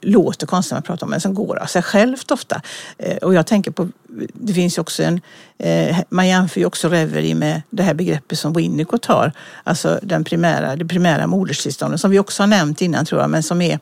låter 0.00 0.46
konstigt 0.46 0.72
man 0.72 0.82
pratar 0.82 1.06
om, 1.06 1.10
men 1.10 1.20
som 1.20 1.34
går 1.34 1.58
av 1.58 1.66
sig 1.66 1.82
självt 1.82 2.30
ofta. 2.30 2.62
Eh, 2.98 3.16
och 3.16 3.34
jag 3.34 3.46
tänker 3.46 3.70
på, 3.70 3.88
det 4.32 4.52
finns 4.52 4.78
ju 4.78 4.80
också 4.80 5.02
en, 5.02 5.20
eh, 5.58 5.96
man 6.08 6.28
jämför 6.28 6.60
ju 6.60 6.66
också 6.66 6.88
reverie 6.88 7.34
med 7.34 7.62
det 7.70 7.82
här 7.82 7.94
begreppet 7.94 8.38
som 8.38 8.52
Winnicott 8.52 9.06
har, 9.06 9.32
alltså 9.64 9.98
den 10.02 10.24
primära, 10.24 10.76
det 10.76 10.84
primära 10.84 11.26
moderstillståndet 11.26 12.00
som 12.00 12.10
vi 12.10 12.18
också 12.18 12.42
har 12.42 12.48
nämnt 12.48 12.82
innan 12.82 13.04
tror 13.06 13.20
jag, 13.20 13.30
men 13.30 13.42
som 13.42 13.62
är, 13.62 13.78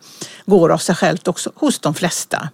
går 0.46 0.72
av 0.72 0.78
sig 0.78 0.94
självt 0.94 1.28
också 1.28 1.50
hos 1.54 1.78
de 1.78 1.94
flesta. 1.94 2.48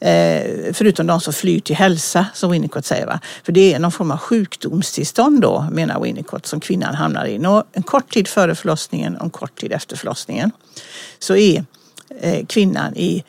Eh, 0.00 0.42
förutom 0.72 1.06
de 1.06 1.20
som 1.20 1.32
flyr 1.32 1.60
till 1.60 1.76
hälsa, 1.76 2.26
som 2.34 2.50
Winnicott 2.50 2.86
säger. 2.86 3.06
Va? 3.06 3.20
För 3.42 3.52
det 3.52 3.74
är 3.74 3.78
någon 3.78 3.92
form 3.92 4.10
av 4.10 4.18
sjukdomstillstånd 4.18 5.40
då, 5.40 5.66
menar 5.72 6.00
Winnicott, 6.00 6.46
som 6.46 6.60
kvinnan 6.60 6.93
hamnar 6.94 7.26
i. 7.26 7.46
Och 7.46 7.62
en 7.72 7.82
kort 7.82 8.12
tid 8.12 8.28
före 8.28 8.54
förlossningen 8.54 9.16
och 9.16 9.24
en 9.24 9.30
kort 9.30 9.60
tid 9.60 9.72
efter 9.72 9.96
förlossningen 9.96 10.50
så 11.18 11.36
är 11.36 11.64
eh, 12.20 12.46
kvinnan 12.46 12.96
i 12.96 13.24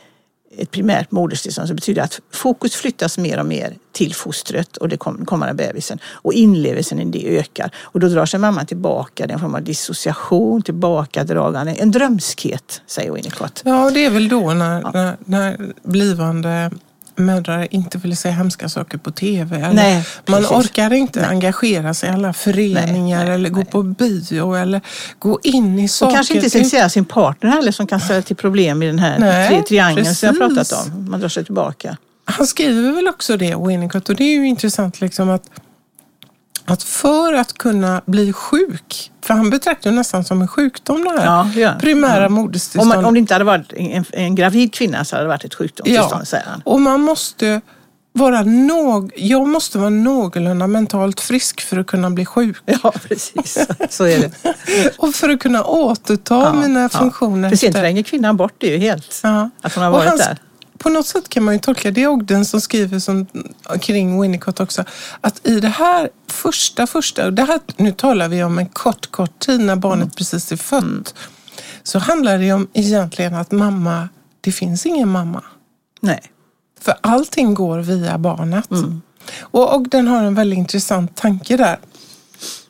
ett 0.58 0.72
primärt 0.72 1.12
moderstillstånd 1.12 1.68
så 1.68 1.74
betyder 1.74 2.02
att 2.02 2.22
fokus 2.32 2.76
flyttas 2.76 3.18
mer 3.18 3.40
och 3.40 3.46
mer 3.46 3.74
till 3.92 4.16
fostret 4.16 4.78
och 4.78 4.90
det 4.90 4.98
kommande 4.98 5.54
bebisen 5.54 6.00
och 6.06 6.34
inlevelsen 6.34 7.00
i 7.00 7.06
det 7.06 7.38
ökar. 7.40 7.72
Och 7.78 8.00
då 8.00 8.08
drar 8.08 8.26
sig 8.26 8.40
mamman 8.40 8.66
tillbaka, 8.66 9.28
det 9.28 9.32
är 9.32 9.34
en 9.34 9.40
form 9.40 9.56
av 9.56 9.64
dissociation, 9.64 10.62
tillbakadragande, 10.62 11.74
en 11.74 11.92
drömskhet 11.92 12.82
säger 12.88 13.12
Winnicott. 13.12 13.62
Ja, 13.66 13.92
det 13.92 14.06
är 14.06 14.10
väl 14.10 14.30
då 14.30 14.54
när, 14.54 14.82
ja. 14.82 14.92
när, 14.94 15.18
när 15.26 15.74
blivande 15.84 16.72
mödrar 17.16 17.68
inte 17.72 17.98
vill 17.98 18.18
se 18.18 18.30
hemska 18.30 18.70
saker 18.70 18.98
på 18.98 19.12
tv. 19.12 19.74
Nej, 19.74 20.06
man 20.26 20.46
orkar 20.46 20.94
inte 20.94 21.20
nej. 21.20 21.30
engagera 21.30 21.94
sig 21.94 22.10
i 22.10 22.14
alla 22.14 22.34
föreningar 22.34 23.26
nej, 23.26 23.34
eller 23.34 23.50
gå 23.50 23.66
på 23.66 23.84
bio 23.84 24.56
eller 24.56 24.82
gå 25.20 25.40
in 25.44 25.80
i 25.80 25.88
saker. 25.88 26.10
Och 26.10 26.16
kanske 26.16 26.34
inte 26.36 26.50
sexuera 26.50 26.90
sin 26.90 27.06
partner 27.06 27.52
heller 27.52 27.72
som 27.72 27.88
kan 27.88 28.00
ställa 28.00 28.22
till 28.22 28.36
problem 28.36 28.84
i 28.84 28.88
den 28.88 29.00
här 29.00 29.20
nej, 29.20 29.64
triangeln 29.64 30.06
precis. 30.06 30.20
som 30.20 30.28
jag 30.28 30.56
pratat 30.56 30.88
om. 30.88 31.10
Man 31.10 31.20
drar 31.20 31.30
sig 31.30 31.46
tillbaka. 31.46 31.98
Han 32.26 32.48
skriver 32.48 32.92
väl 32.92 33.08
också 33.08 33.38
det, 33.38 33.56
Winnicott, 33.68 34.10
och 34.10 34.16
det 34.16 34.24
är 34.24 34.36
ju 34.36 34.48
intressant 34.48 35.02
liksom 35.02 35.30
att 35.30 35.44
att 36.66 36.84
för 36.84 37.34
att 37.34 37.54
kunna 37.58 38.02
bli 38.06 38.34
sjuk, 38.34 39.12
för 39.26 39.34
han 39.34 39.50
betraktar 39.50 39.90
det 39.90 39.96
nästan 39.96 40.24
som 40.24 40.42
en 40.42 40.48
sjukdom 40.48 41.04
det 41.04 41.10
här, 41.22 41.26
Ja, 41.26 41.68
han. 41.70 41.80
primära 41.80 42.26
Om, 42.26 42.34
moderstillstånd. 42.34 42.88
man, 42.96 43.06
om 43.06 43.14
det 43.14 43.20
inte 43.20 43.34
hade 43.34 43.46
varit 43.46 43.74
en, 43.74 44.06
en 44.12 44.36
gravid 44.36 44.74
kvinna 44.74 45.06
så 45.06 45.16
hade 45.16 45.24
det 45.26 45.30
varit 45.30 45.44
ett 45.44 45.54
sjukdomstillstånd, 45.56 46.28
säger 46.28 46.46
han. 46.46 46.62
Och 46.66 46.82
man 46.82 47.02
måste 47.02 47.62
vara 48.14 48.42
någ, 48.44 49.12
jag 49.16 49.48
måste 49.48 49.78
vara 49.78 49.90
någorlunda 49.90 50.68
mentalt 50.68 51.22
frisk 51.22 51.62
för 51.62 51.78
att 51.78 51.88
kunna 51.88 52.10
bli 52.10 52.26
sjuk. 52.26 52.58
Ja, 52.66 52.94
precis. 53.08 53.68
Så 53.90 54.04
är 54.06 54.20
det. 54.20 54.32
Och 54.98 55.16
för 55.16 55.30
att 55.30 55.40
kunna 55.40 55.64
återta 55.64 56.54
mina 56.54 56.90
funktioner. 56.90 57.50
För 57.50 57.56
sen 57.56 57.74
tränger 57.74 58.04
kvinnan 58.04 58.38
bort 58.38 58.54
det 58.58 58.68
ju 58.68 58.78
helt. 58.78 59.20
Ja. 59.24 59.50
Att 59.62 59.74
hon 59.76 59.84
har 59.84 59.92
Och 59.92 59.98
varit 59.98 60.10
hans- 60.10 60.22
där. 60.22 60.38
På 60.86 60.90
något 60.90 61.08
sätt 61.08 61.30
kan 61.30 61.44
man 61.44 61.54
ju 61.54 61.60
tolka, 61.60 61.92
det 61.92 62.04
är 62.04 62.08
Ogden 62.08 62.46
som 62.46 62.62
skriver 62.62 63.00
som, 63.00 63.28
kring 63.82 64.22
Winnicott 64.22 64.60
också, 64.60 64.84
att 65.22 65.48
i 65.48 65.60
det 65.60 65.68
här 65.68 66.10
första, 66.28 66.88
första, 66.88 67.26
och 67.26 67.34
det 67.34 67.44
här, 67.44 67.60
nu 67.78 67.92
talar 67.92 68.30
vi 68.30 68.44
om 68.44 68.60
en 68.60 68.66
kort, 68.66 69.12
kort 69.12 69.40
tid 69.40 69.60
när 69.60 69.76
barnet 69.76 70.04
Mm. 70.04 70.10
precis 70.10 70.52
är 70.52 70.56
fött, 70.56 71.16
så 71.84 72.00
handlar 72.00 72.38
det 72.38 72.54
om 72.54 72.68
egentligen 72.74 73.36
att 73.36 73.52
mamma, 73.52 74.10
det 74.42 74.52
finns 74.52 74.86
ingen 74.86 75.10
mamma. 75.10 75.44
Nej. 76.02 76.22
För 76.82 76.96
allting 77.02 77.54
går 77.54 77.80
via 77.80 78.18
barnet. 78.18 78.72
Mm. 78.72 79.02
Och 79.40 79.76
Ogden 79.76 80.08
har 80.08 80.24
en 80.24 80.36
väldigt 80.36 80.58
intressant 80.58 81.16
tanke 81.16 81.58
där. 81.58 81.80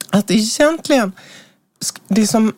Att 0.10 0.32
egentligen, 0.32 1.12
det 2.08 2.28
som 2.28 2.54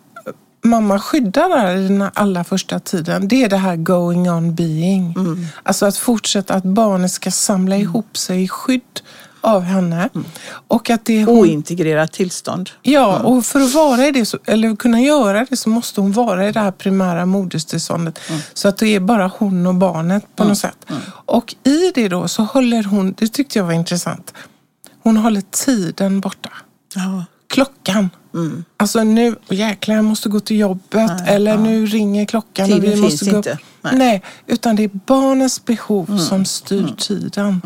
mamma 0.67 0.99
skyddar 0.99 1.49
där 1.49 1.75
i 1.75 1.87
den 1.87 2.09
allra 2.13 2.43
första 2.43 2.79
tiden, 2.79 3.27
det 3.27 3.43
är 3.43 3.49
det 3.49 3.57
här 3.57 3.75
going 3.75 4.31
on 4.31 4.55
being. 4.55 5.13
Mm. 5.17 5.45
Alltså 5.63 5.85
att 5.85 5.97
fortsätta, 5.97 6.53
att 6.53 6.63
barnet 6.63 7.11
ska 7.11 7.31
samla 7.31 7.77
ihop 7.77 8.17
sig 8.17 8.43
i 8.43 8.47
skydd 8.47 9.01
av 9.41 9.61
henne. 9.61 10.09
Mm. 10.15 10.27
Och 10.67 10.89
att 10.89 11.05
det 11.05 11.21
är 11.21 11.25
hon 11.25 11.37
Ointegrerat 11.37 12.11
tillstånd. 12.11 12.69
Ja, 12.81 13.19
och 13.19 13.45
för 13.45 13.59
att 13.59 13.73
vara 13.73 14.07
i 14.07 14.11
det, 14.11 14.25
så, 14.25 14.37
eller 14.45 14.75
kunna 14.75 15.01
göra 15.01 15.45
det 15.49 15.57
så 15.57 15.69
måste 15.69 16.01
hon 16.01 16.11
vara 16.11 16.49
i 16.49 16.51
det 16.51 16.59
här 16.59 16.71
primära 16.71 17.25
moderstillståndet. 17.25 18.19
Så 18.53 18.67
att 18.67 18.77
det 18.77 18.95
är 18.95 18.99
bara 18.99 19.31
hon 19.37 19.67
och 19.67 19.75
barnet 19.75 20.35
på 20.35 20.43
något 20.43 20.57
sätt. 20.57 20.85
Och 21.25 21.55
i 21.63 21.91
det 21.95 22.07
då 22.07 22.27
så 22.27 22.43
håller 22.43 22.83
hon, 22.83 23.15
det 23.17 23.27
tyckte 23.27 23.59
jag 23.59 23.65
var 23.65 23.73
intressant, 23.73 24.33
hon 25.03 25.17
håller 25.17 25.41
tiden 25.51 26.19
borta. 26.19 26.49
Ja. 26.95 27.25
Klockan. 27.49 28.09
Alltså 28.77 29.03
nu, 29.03 29.35
jäklar 29.49 29.95
jag 29.95 30.05
måste 30.05 30.29
gå 30.29 30.39
till 30.39 30.59
jobbet 30.59 31.11
Nej, 31.19 31.35
eller 31.35 31.51
ja. 31.51 31.59
nu 31.59 31.85
ringer 31.85 32.25
klockan 32.25 32.65
och 32.65 32.81
Tiden 32.81 32.95
vi 32.95 33.01
måste 33.01 33.29
gå 33.29 33.37
inte. 33.37 33.57
Nej. 33.81 33.93
Nej. 33.95 34.21
utan 34.47 34.75
det 34.75 34.83
är 34.83 34.89
barnets 35.05 35.65
behov 35.65 36.17
som 36.17 36.45
styr 36.45 36.93
tiden. 36.97 37.61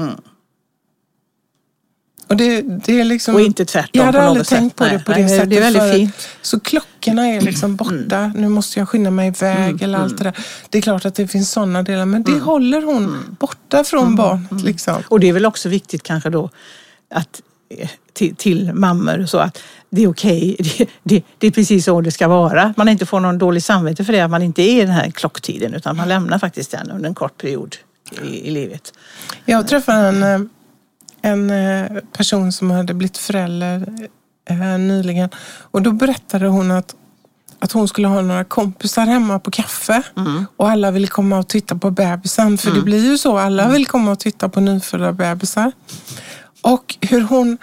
Och 2.32 2.38
det, 2.38 2.62
det 2.62 3.00
är 3.00 3.04
liksom... 3.04 3.36
Och 3.36 3.42
inte 3.42 3.66
tvärtom 3.66 3.90
Jag 3.92 4.06
hade 4.06 4.22
aldrig 4.22 4.48
tänkt 4.48 4.76
på 4.76 4.84
Nej, 4.84 4.98
det 4.98 5.04
på 5.04 5.12
det 5.12 5.18
det 5.18 5.24
är 5.24 5.40
sättet 5.40 5.62
väldigt 5.62 5.94
fint. 5.94 6.28
Så 6.42 6.60
klockorna 6.60 7.28
är 7.28 7.42
liksom 7.42 7.76
borta. 7.76 8.32
Nu 8.36 8.50
måste 8.50 8.80
jag 8.80 8.90
skynda 8.90 9.12
mig 9.12 9.28
iväg 9.28 9.82
eller 9.82 10.00
allt 10.00 10.18
det 10.18 10.24
där. 10.24 10.38
Det 10.70 10.78
är 10.78 10.82
klart 10.82 11.06
att 11.06 11.16
det 11.16 11.28
finns 11.28 11.52
sådana 11.52 11.84
delar, 11.84 12.06
men 12.06 12.24
det 12.24 12.40
håller 12.40 12.82
hon 12.82 13.36
borta 13.40 13.84
från 13.84 14.16
barnet. 14.16 14.64
Liksom. 14.64 15.04
Och 15.08 15.20
det 15.20 15.30
är 15.30 15.34
väl 15.34 15.46
också 15.46 15.70
viktigt 15.70 16.04
kanske 16.04 16.30
då 16.30 16.50
att 17.10 17.42
eh, 17.70 17.90
till, 18.14 18.36
till 18.36 18.74
mammor 18.74 19.22
och 19.22 19.30
så 19.30 19.38
att 19.38 19.60
det 19.92 20.04
är 20.04 20.08
okej. 20.08 20.56
Det, 20.78 20.90
det, 21.04 21.24
det 21.38 21.48
är 21.48 21.52
precis 21.52 21.86
så 21.86 22.02
det 22.02 22.12
ska 22.12 22.28
vara. 22.28 22.74
Man 22.78 22.90
inte 22.90 23.06
får 23.06 23.20
någon 23.20 23.38
dålig 23.38 23.64
samvete 23.64 24.06
för 24.06 24.14
det 24.14 24.22
att 24.22 24.32
man 24.32 24.42
inte 24.42 24.62
är 24.62 24.82
i 24.82 24.86
den 24.86 24.96
här 24.96 25.12
klocktiden 25.12 25.74
utan 25.74 25.98
man 25.98 26.08
lämnar 26.08 26.40
faktiskt 26.40 26.72
den 26.72 26.92
under 26.92 27.10
en 27.10 27.16
kort 27.16 27.38
period 27.38 27.76
i, 28.24 28.48
i 28.48 28.52
livet. 28.52 28.94
Jag 29.46 29.68
träffade 29.68 30.08
en, 30.08 30.24
eh, 30.24 30.42
en 31.22 31.50
eh, 31.50 32.02
person 32.18 32.52
som 32.52 32.72
hade 32.72 32.94
blivit 32.94 33.18
förälder 33.18 33.88
eh, 34.50 34.78
nyligen 34.78 35.30
och 35.72 35.82
då 35.82 35.92
berättade 35.92 36.48
hon 36.48 36.72
att 36.72 36.96
att 37.64 37.72
hon 37.72 37.88
skulle 37.88 38.08
ha 38.08 38.22
några 38.22 38.44
kompisar 38.44 39.06
hemma 39.06 39.40
på 39.40 39.52
kaffe 39.52 40.04
och 40.58 40.70
alla 40.70 40.92
ville 40.92 41.08
komma 41.08 41.40
och 41.40 41.48
titta 41.48 41.76
på 41.76 41.92
bebisen. 41.92 42.58
För 42.58 42.72
det 42.72 42.82
blir 42.82 43.06
ju 43.06 43.18
så, 43.18 43.38
alla 43.38 43.68
vill 43.68 43.88
komma 43.88 44.12
och 44.12 44.20
titta 44.20 44.50
på 44.50 44.60
nyfödda 44.60 45.12
bebisar. 45.12 45.72
Och 46.62 46.98
hur 47.02 47.22
hon 47.22 47.58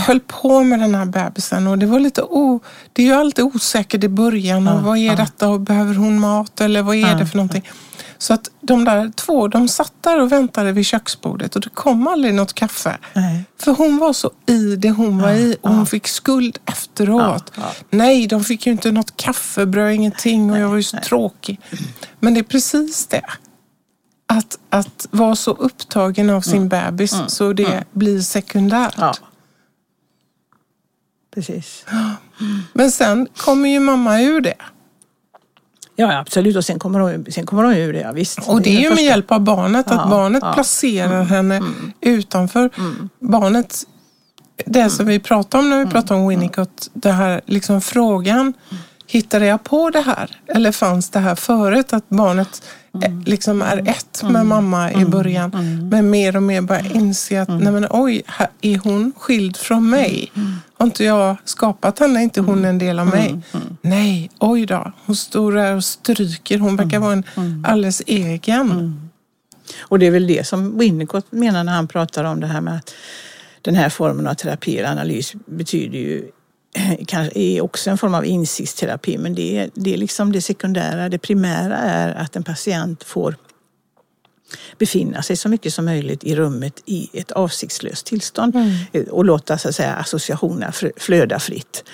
höll 0.00 0.20
på 0.20 0.62
med 0.62 0.80
den 0.80 0.94
här 0.94 1.04
bebisen 1.04 1.66
och 1.66 1.78
det 1.78 1.86
var 1.86 2.00
lite 2.00 2.22
o... 2.22 2.60
Det 2.92 3.02
är 3.02 3.06
ju 3.06 3.12
alltid 3.12 3.44
osäkert 3.44 4.04
i 4.04 4.08
början. 4.08 4.68
Och 4.68 4.82
vad 4.82 4.98
är 4.98 5.16
detta 5.16 5.48
och 5.48 5.60
behöver 5.60 5.94
hon 5.94 6.20
mat 6.20 6.60
eller 6.60 6.82
vad 6.82 6.96
är 6.96 7.14
det 7.14 7.26
för 7.26 7.36
någonting? 7.36 7.70
Så 8.18 8.34
att 8.34 8.50
de 8.60 8.84
där 8.84 9.12
två, 9.16 9.48
de 9.48 9.68
satt 9.68 9.92
där 10.00 10.20
och 10.20 10.32
väntade 10.32 10.72
vid 10.72 10.86
köksbordet 10.86 11.56
och 11.56 11.62
det 11.62 11.68
kom 11.68 12.06
aldrig 12.06 12.34
något 12.34 12.52
kaffe. 12.52 12.98
Nej. 13.12 13.44
För 13.58 13.72
hon 13.72 13.98
var 13.98 14.12
så 14.12 14.30
i 14.46 14.76
det 14.76 14.90
hon 14.90 15.18
var 15.18 15.30
i 15.30 15.56
och 15.60 15.74
hon 15.74 15.86
fick 15.86 16.08
skuld 16.08 16.58
efteråt. 16.66 17.52
Ja, 17.56 17.62
ja. 17.62 17.72
Nej, 17.90 18.26
de 18.26 18.44
fick 18.44 18.66
ju 18.66 18.72
inte 18.72 18.92
något 18.92 19.16
kaffebröd, 19.16 19.94
ingenting 19.94 20.50
och 20.50 20.58
jag 20.58 20.68
var 20.68 20.76
ju 20.76 20.82
så 20.82 20.96
tråkig. 21.04 21.60
Men 22.20 22.34
det 22.34 22.40
är 22.40 22.44
precis 22.44 23.06
det. 23.06 23.24
Att, 24.26 24.58
att 24.70 25.06
vara 25.10 25.36
så 25.36 25.50
upptagen 25.50 26.30
av 26.30 26.40
sin 26.40 26.68
bebis 26.68 27.14
så 27.28 27.52
det 27.52 27.84
blir 27.92 28.20
sekundärt. 28.20 28.94
Ja. 28.98 29.14
Precis. 31.34 31.84
Men 32.72 32.90
sen 32.90 33.28
kommer 33.36 33.68
ju 33.68 33.80
mamma 33.80 34.20
ur 34.20 34.40
det. 34.40 34.54
Ja, 35.96 36.18
absolut. 36.18 36.56
Och 36.56 36.64
sen 36.64 36.78
kommer 36.78 37.00
hon, 37.00 37.26
sen 37.30 37.46
kommer 37.46 37.62
hon 37.62 37.74
ur 37.74 37.92
det, 37.92 38.00
ja, 38.00 38.12
visst. 38.12 38.38
Och 38.48 38.62
det 38.62 38.70
är 38.70 38.80
ju 38.80 38.80
med 38.80 38.90
första. 38.90 39.02
hjälp 39.04 39.32
av 39.32 39.40
barnet, 39.40 39.86
Ja, 39.88 40.00
att 40.00 40.10
barnet 40.10 40.42
ja. 40.46 40.52
placerar 40.52 41.22
henne 41.22 41.62
utanför. 42.00 42.70
Barnet, 43.20 43.84
det 44.66 44.90
som 44.90 45.06
vi 45.06 45.18
pratade 45.18 45.62
om 45.64 45.70
när 45.70 45.84
vi 45.84 45.90
pratade 45.90 46.20
om 46.20 46.28
Winnicott, 46.28 46.90
det 46.92 47.12
här 47.12 47.40
liksom 47.46 47.80
frågan, 47.80 48.52
hittade 49.06 49.46
jag 49.46 49.64
på 49.64 49.90
det 49.90 50.00
här? 50.00 50.40
Eller 50.46 50.72
fanns 50.72 51.10
det 51.10 51.18
här 51.18 51.34
förut? 51.34 51.92
Att 51.92 52.08
barnet 52.08 52.62
eh, 53.04 53.12
liksom 53.26 53.62
är 53.62 53.88
ett 53.88 54.22
med 54.22 54.46
mamma 54.46 54.92
i 54.92 55.04
början, 55.04 55.50
men 55.90 56.10
mer 56.10 56.36
och 56.36 56.42
mer 56.42 56.60
börjar 56.60 56.96
inse 56.96 57.42
att 57.42 57.48
nej 57.48 57.72
men 57.72 57.86
oj, 57.90 58.22
här 58.26 58.48
är 58.60 58.78
hon 58.78 59.12
skild 59.16 59.56
från 59.56 59.90
mig? 59.90 60.32
Har 60.80 60.86
inte 60.86 61.04
jag 61.04 61.36
skapat 61.44 61.98
henne? 61.98 62.20
Är 62.20 62.22
inte 62.22 62.40
hon 62.40 62.64
en 62.64 62.78
del 62.78 62.98
av 62.98 63.06
mig? 63.06 63.38
Nej, 63.82 64.30
oj 64.38 64.66
då. 64.66 64.92
Hon 65.06 65.16
står 65.16 65.52
där 65.52 65.76
och 65.76 65.84
stryker. 65.84 66.58
Hon 66.58 66.76
verkar 66.76 66.98
vara 66.98 67.12
en 67.12 67.24
alldeles 67.66 68.02
egen. 68.06 69.10
Och 69.80 69.98
det 69.98 70.06
är 70.06 70.10
väl 70.10 70.26
det 70.26 70.46
som 70.46 70.78
Winnicott 70.78 71.32
menar 71.32 71.64
när 71.64 71.72
han 71.72 71.88
pratar 71.88 72.24
om 72.24 72.40
det 72.40 72.46
här 72.46 72.60
med 72.60 72.76
att 72.76 72.94
den 73.62 73.74
här 73.74 73.88
formen 73.88 74.26
av 74.26 74.34
terapi 74.34 74.78
eller 74.78 74.90
analys 74.90 75.32
betyder 75.46 75.98
ju 75.98 76.30
kanske 77.06 77.40
är 77.40 77.60
också 77.60 77.90
en 77.90 77.98
form 77.98 78.14
av 78.14 78.26
insiktsterapi 78.26 79.18
men 79.18 79.34
det 79.34 79.58
är, 79.58 79.70
det 79.74 79.94
är 79.94 79.98
liksom 79.98 80.32
det 80.32 80.42
sekundära. 80.42 81.08
Det 81.08 81.18
primära 81.18 81.76
är 81.76 82.14
att 82.14 82.36
en 82.36 82.42
patient 82.42 83.04
får 83.04 83.36
befinna 84.78 85.22
sig 85.22 85.36
så 85.36 85.48
mycket 85.48 85.74
som 85.74 85.84
möjligt 85.84 86.24
i 86.24 86.34
rummet 86.36 86.82
i 86.86 87.08
ett 87.12 87.32
avsiktslöst 87.32 88.06
tillstånd 88.06 88.54
och 89.10 89.24
låta 89.24 89.58
så 89.58 89.68
att 89.68 89.74
säga, 89.74 89.94
associationerna 89.94 90.72
flöda 90.96 91.38
fritt. 91.38 91.84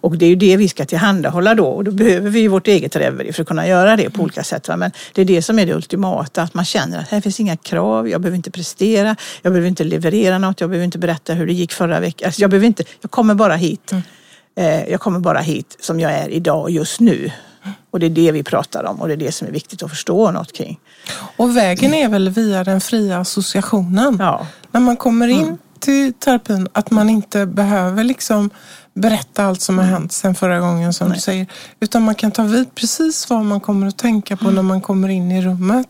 Och 0.00 0.18
det 0.18 0.24
är 0.24 0.28
ju 0.28 0.36
det 0.36 0.56
vi 0.56 0.68
ska 0.68 0.84
tillhandahålla 0.84 1.54
då 1.54 1.66
och 1.66 1.84
då 1.84 1.90
behöver 1.90 2.30
vi 2.30 2.48
vårt 2.48 2.68
eget 2.68 2.96
Reverie 2.96 3.32
för 3.32 3.42
att 3.42 3.48
kunna 3.48 3.68
göra 3.68 3.96
det 3.96 4.10
på 4.10 4.22
olika 4.22 4.42
sätt. 4.44 4.68
Va? 4.68 4.76
Men 4.76 4.90
det 5.12 5.20
är 5.20 5.24
det 5.24 5.42
som 5.42 5.58
är 5.58 5.66
det 5.66 5.74
ultimata, 5.74 6.42
att 6.42 6.54
man 6.54 6.64
känner 6.64 6.98
att 6.98 7.08
här 7.08 7.20
finns 7.20 7.40
inga 7.40 7.56
krav, 7.56 8.08
jag 8.08 8.20
behöver 8.20 8.36
inte 8.36 8.50
prestera, 8.50 9.16
jag 9.42 9.52
behöver 9.52 9.68
inte 9.68 9.84
leverera 9.84 10.38
något, 10.38 10.60
jag 10.60 10.70
behöver 10.70 10.84
inte 10.84 10.98
berätta 10.98 11.34
hur 11.34 11.46
det 11.46 11.52
gick 11.52 11.72
förra 11.72 12.00
veckan. 12.00 12.26
Alltså 12.26 12.40
jag, 12.40 12.50
behöver 12.50 12.66
inte, 12.66 12.84
jag 13.00 13.10
kommer 13.10 13.34
bara 13.34 13.56
hit. 13.56 13.92
Eh, 14.58 14.90
Jag 14.90 15.00
kommer 15.00 15.18
bara 15.20 15.38
hit 15.40 15.76
som 15.80 16.00
jag 16.00 16.12
är 16.12 16.28
idag, 16.28 16.70
just 16.70 17.00
nu. 17.00 17.30
Och 17.96 18.00
det 18.00 18.06
är 18.06 18.10
det 18.10 18.32
vi 18.32 18.42
pratar 18.42 18.84
om 18.84 19.00
och 19.00 19.08
det 19.08 19.14
är 19.14 19.16
det 19.16 19.32
som 19.32 19.48
är 19.48 19.52
viktigt 19.52 19.82
att 19.82 19.90
förstå 19.90 20.30
något 20.30 20.52
kring. 20.52 20.80
Och 21.36 21.56
vägen 21.56 21.94
är 21.94 22.08
väl 22.08 22.28
via 22.28 22.64
den 22.64 22.80
fria 22.80 23.18
associationen. 23.18 24.16
Ja. 24.20 24.46
När 24.70 24.80
man 24.80 24.96
kommer 24.96 25.28
in 25.28 25.58
till 25.80 26.12
terapin, 26.12 26.68
att 26.72 26.90
man 26.90 27.10
inte 27.10 27.46
behöver 27.46 28.04
liksom 28.04 28.50
berätta 28.94 29.44
allt 29.44 29.60
som 29.60 29.78
har 29.78 29.84
hänt 29.84 30.12
sen 30.12 30.34
förra 30.34 30.60
gången 30.60 30.92
som 30.92 31.12
du 31.12 31.20
säger. 31.20 31.46
Utan 31.80 32.02
man 32.02 32.14
kan 32.14 32.30
ta 32.30 32.42
vid 32.42 32.74
precis 32.74 33.30
vad 33.30 33.44
man 33.44 33.60
kommer 33.60 33.86
att 33.86 33.98
tänka 33.98 34.36
på 34.36 34.50
när 34.50 34.62
man 34.62 34.80
kommer 34.80 35.08
in 35.08 35.32
i 35.32 35.42
rummet. 35.42 35.86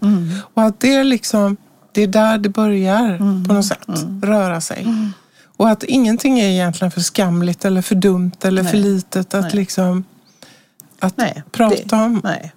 Och 0.54 0.62
att 0.62 0.80
det 0.80 0.94
är 0.94 1.04
liksom, 1.04 1.56
det 1.92 2.02
är 2.02 2.06
där 2.06 2.38
det 2.38 2.48
börjar 2.48 3.18
på 3.48 3.54
något 3.54 3.66
sätt, 3.66 3.88
röra 4.22 4.60
sig. 4.60 4.86
Och 5.56 5.68
att 5.68 5.82
ingenting 5.82 6.40
är 6.40 6.48
egentligen 6.48 6.90
för 6.90 7.00
skamligt 7.00 7.64
eller 7.64 7.82
för 7.82 7.94
dumt 7.94 8.36
eller 8.42 8.64
för 8.64 8.78
Nej. 8.78 8.82
litet 8.82 9.34
att 9.34 9.42
Nej. 9.42 9.54
liksom 9.54 10.04
att 10.98 11.16
Nej, 11.16 11.42
prata 11.52 11.96
det, 11.96 12.04
om. 12.04 12.20
Nej. 12.24 12.52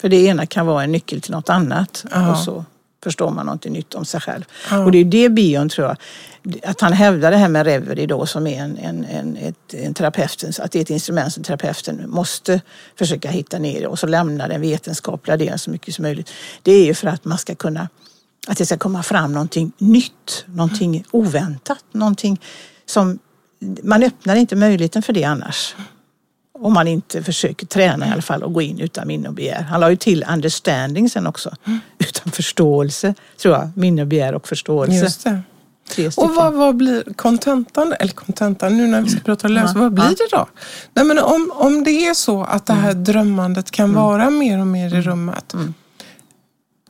För 0.00 0.08
det 0.08 0.16
ena 0.16 0.46
kan 0.46 0.66
vara 0.66 0.84
en 0.84 0.92
nyckel 0.92 1.20
till 1.20 1.32
något 1.32 1.48
annat 1.48 2.04
Ja. 2.10 2.30
och 2.30 2.38
så 2.38 2.64
förstår 3.02 3.30
man 3.30 3.46
något 3.46 3.64
nytt 3.64 3.94
om 3.94 4.04
sig 4.04 4.20
själv. 4.20 4.44
Ja. 4.70 4.84
Och 4.84 4.92
det 4.92 4.98
är 4.98 5.04
det 5.04 5.28
Bion 5.28 5.68
tror 5.68 5.86
jag, 5.86 5.96
att 6.64 6.80
han 6.80 6.92
hävdar 6.92 7.30
det 7.30 7.36
här 7.36 7.48
med 7.48 7.66
Reverie 7.66 8.06
då 8.06 8.26
som 8.26 8.46
är 8.46 8.62
en, 8.62 8.78
en, 8.78 9.04
en, 9.04 9.36
ett, 9.36 9.74
en 9.74 9.94
terapeutens, 9.94 10.60
att 10.60 10.72
det 10.72 10.78
är 10.78 10.82
ett 10.82 10.90
instrument 10.90 11.32
som 11.32 11.42
terapeuten 11.42 12.10
måste 12.10 12.60
försöka 12.98 13.30
hitta 13.30 13.58
ner 13.58 13.82
i 13.82 13.86
och 13.86 13.98
så 13.98 14.06
lämna 14.06 14.48
den 14.48 14.60
vetenskapliga 14.60 15.36
delen 15.36 15.58
så 15.58 15.70
mycket 15.70 15.94
som 15.94 16.02
möjligt. 16.02 16.30
Det 16.62 16.72
är 16.72 16.84
ju 16.84 16.94
för 16.94 17.08
att 17.08 17.24
man 17.24 17.38
ska 17.38 17.54
kunna, 17.54 17.88
att 18.48 18.58
det 18.58 18.66
ska 18.66 18.78
komma 18.78 19.02
fram 19.02 19.32
någonting 19.32 19.72
nytt, 19.78 20.44
någonting 20.46 21.04
oväntat, 21.10 21.84
någonting 21.92 22.40
som 22.86 23.18
man 23.82 24.02
öppnar 24.02 24.36
inte 24.36 24.56
möjligheten 24.56 25.02
för 25.02 25.12
det 25.12 25.24
annars. 25.24 25.74
Om 26.62 26.72
man 26.72 26.88
inte 26.88 27.22
försöker 27.22 27.66
träna 27.66 28.08
i 28.08 28.10
alla 28.10 28.22
fall 28.22 28.42
och 28.42 28.52
gå 28.52 28.62
in 28.62 28.80
utan 28.80 29.08
minne 29.08 29.28
och 29.28 29.34
begär. 29.34 29.62
Han 29.62 29.80
la 29.80 29.90
ju 29.90 29.96
till 29.96 30.24
understanding 30.32 31.10
sen 31.10 31.26
också. 31.26 31.50
Utan 31.98 32.32
förståelse, 32.32 33.14
tror 33.42 33.54
jag. 33.54 33.70
Minne, 33.74 34.06
begär 34.06 34.34
och 34.34 34.48
förståelse. 34.48 34.94
Just 34.94 35.24
det. 35.24 35.42
Och 36.16 36.34
vad, 36.34 36.54
vad 36.54 36.76
blir 36.76 37.14
kontentan, 37.16 37.94
eller 38.00 38.12
kontentan 38.12 38.76
nu 38.76 38.86
när 38.86 39.02
vi 39.02 39.08
ska 39.08 39.20
prata 39.20 39.48
lös, 39.48 39.74
vad 39.74 39.92
blir 39.92 40.04
det 40.04 40.36
då? 40.36 40.48
Nej, 40.94 41.04
men 41.04 41.18
om, 41.18 41.52
om 41.54 41.84
det 41.84 42.06
är 42.06 42.14
så 42.14 42.44
att 42.44 42.66
det 42.66 42.72
här 42.72 42.90
mm. 42.90 43.04
drömmandet 43.04 43.70
kan 43.70 43.84
mm. 43.84 44.02
vara 44.02 44.30
mer 44.30 44.60
och 44.60 44.66
mer 44.66 44.88
i 44.88 44.90
mm. 44.90 45.02
rummet 45.02 45.54
mm. 45.54 45.74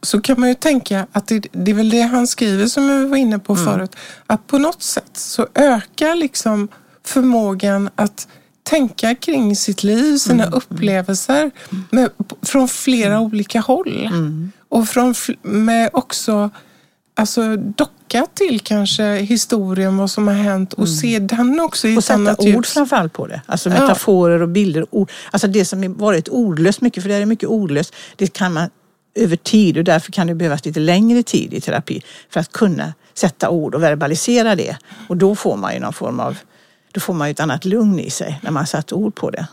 så 0.02 0.20
kan 0.20 0.40
man 0.40 0.48
ju 0.48 0.54
tänka 0.54 1.06
att 1.12 1.26
det, 1.26 1.46
det 1.52 1.70
är 1.70 1.74
väl 1.74 1.90
det 1.90 2.00
han 2.00 2.26
skriver 2.26 2.66
som 2.66 2.88
jag 2.88 3.08
var 3.08 3.16
inne 3.16 3.38
på 3.38 3.52
mm. 3.52 3.64
förut. 3.64 3.96
Att 4.26 4.46
på 4.46 4.58
något 4.58 4.82
sätt 4.82 5.10
så 5.14 5.46
ökar 5.54 6.14
liksom 6.14 6.68
förmågan 7.04 7.90
att 7.94 8.28
tänka 8.70 9.14
kring 9.14 9.56
sitt 9.56 9.82
liv, 9.82 10.16
sina 10.16 10.44
mm. 10.44 10.54
upplevelser 10.54 11.50
med, 11.90 12.10
från 12.42 12.68
flera 12.68 13.20
olika 13.20 13.60
håll. 13.60 14.10
Och 14.68 14.88
från, 14.88 15.14
med 15.42 15.90
också 15.92 16.50
alltså, 17.14 17.56
docka 17.56 18.26
till 18.34 18.60
kanske 18.60 19.14
historien, 19.14 19.96
vad 19.96 20.10
som 20.10 20.28
har 20.28 20.34
hänt 20.34 20.72
och 20.72 20.86
mm. 20.86 20.96
se 20.96 21.18
den 21.18 21.60
också 21.60 21.88
i 21.88 21.96
och 21.96 22.02
ett 22.02 22.10
annat 22.10 22.44
ljus. 22.44 22.56
ord 22.56 22.66
framförallt 22.66 23.12
på 23.12 23.26
det. 23.26 23.42
Alltså 23.46 23.68
metaforer 23.68 24.42
och 24.42 24.48
bilder. 24.48 24.86
Ord. 24.90 25.10
Alltså 25.30 25.48
det 25.48 25.64
som 25.64 25.94
varit 25.94 26.28
ordlöst 26.28 26.80
mycket, 26.80 27.02
för 27.02 27.10
det 27.10 27.16
är 27.16 27.26
mycket 27.26 27.48
ordlöst, 27.48 27.94
det 28.16 28.32
kan 28.32 28.52
man 28.52 28.70
över 29.14 29.36
tid 29.36 29.78
och 29.78 29.84
därför 29.84 30.12
kan 30.12 30.26
det 30.26 30.34
behövas 30.34 30.64
lite 30.64 30.80
längre 30.80 31.22
tid 31.22 31.54
i 31.54 31.60
terapi 31.60 32.02
för 32.30 32.40
att 32.40 32.52
kunna 32.52 32.94
sätta 33.14 33.50
ord 33.50 33.74
och 33.74 33.82
verbalisera 33.82 34.54
det. 34.54 34.76
Och 35.08 35.16
då 35.16 35.34
får 35.34 35.56
man 35.56 35.74
ju 35.74 35.80
någon 35.80 35.92
form 35.92 36.20
av, 36.20 36.38
då 36.92 37.00
får 37.00 37.14
man 37.14 37.28
ju 37.28 37.30
ett 37.30 37.40
annat 37.40 37.64
lugn 37.64 37.98
i 37.98 38.10
sig 38.10 38.40
när 38.42 38.50
man 38.50 38.66
satt 38.66 38.92
ord 38.92 39.14
på 39.14 39.30
det. 39.30 39.46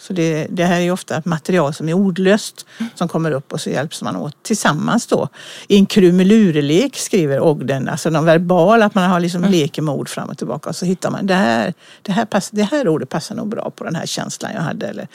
Så 0.00 0.12
det, 0.12 0.46
det, 0.50 0.64
här 0.64 0.80
är 0.80 0.90
ofta 0.90 1.16
ett 1.16 1.24
material 1.24 1.74
som 1.74 1.88
är 1.88 1.92
ordlöst 1.92 2.66
som 2.94 3.08
kommer 3.08 3.30
upp 3.30 3.52
och 3.52 3.60
så 3.60 3.70
hjälps 3.70 4.02
man 4.02 4.16
åt 4.16 4.42
tillsammans 4.42 5.06
då. 5.06 5.28
I 5.68 5.76
en 5.76 5.86
krumelurelek 5.86 6.96
skriver 6.96 7.40
Ogden, 7.40 7.88
alltså 7.88 8.10
någon 8.10 8.24
verbal, 8.24 8.82
att 8.82 8.94
man 8.94 9.10
har 9.10 9.20
liksom 9.20 9.38
mm. 9.38 9.52
leker 9.52 9.82
med 9.82 9.94
ord 9.94 10.08
fram 10.08 10.28
och 10.28 10.38
tillbaka 10.38 10.68
och 10.68 10.76
så 10.76 10.86
hittar 10.86 11.10
man 11.10 11.26
det 11.26 11.34
här, 11.34 11.74
det 12.02 12.12
här, 12.12 12.24
pass, 12.24 12.50
det 12.50 12.62
här 12.62 12.88
ordet 12.88 13.08
passar 13.08 13.34
nog 13.34 13.48
bra 13.48 13.70
på 13.70 13.84
den 13.84 13.94
här 13.94 14.06
känslan 14.06 14.52
jag 14.54 14.62
hade 14.62 14.86
eller 14.86 15.08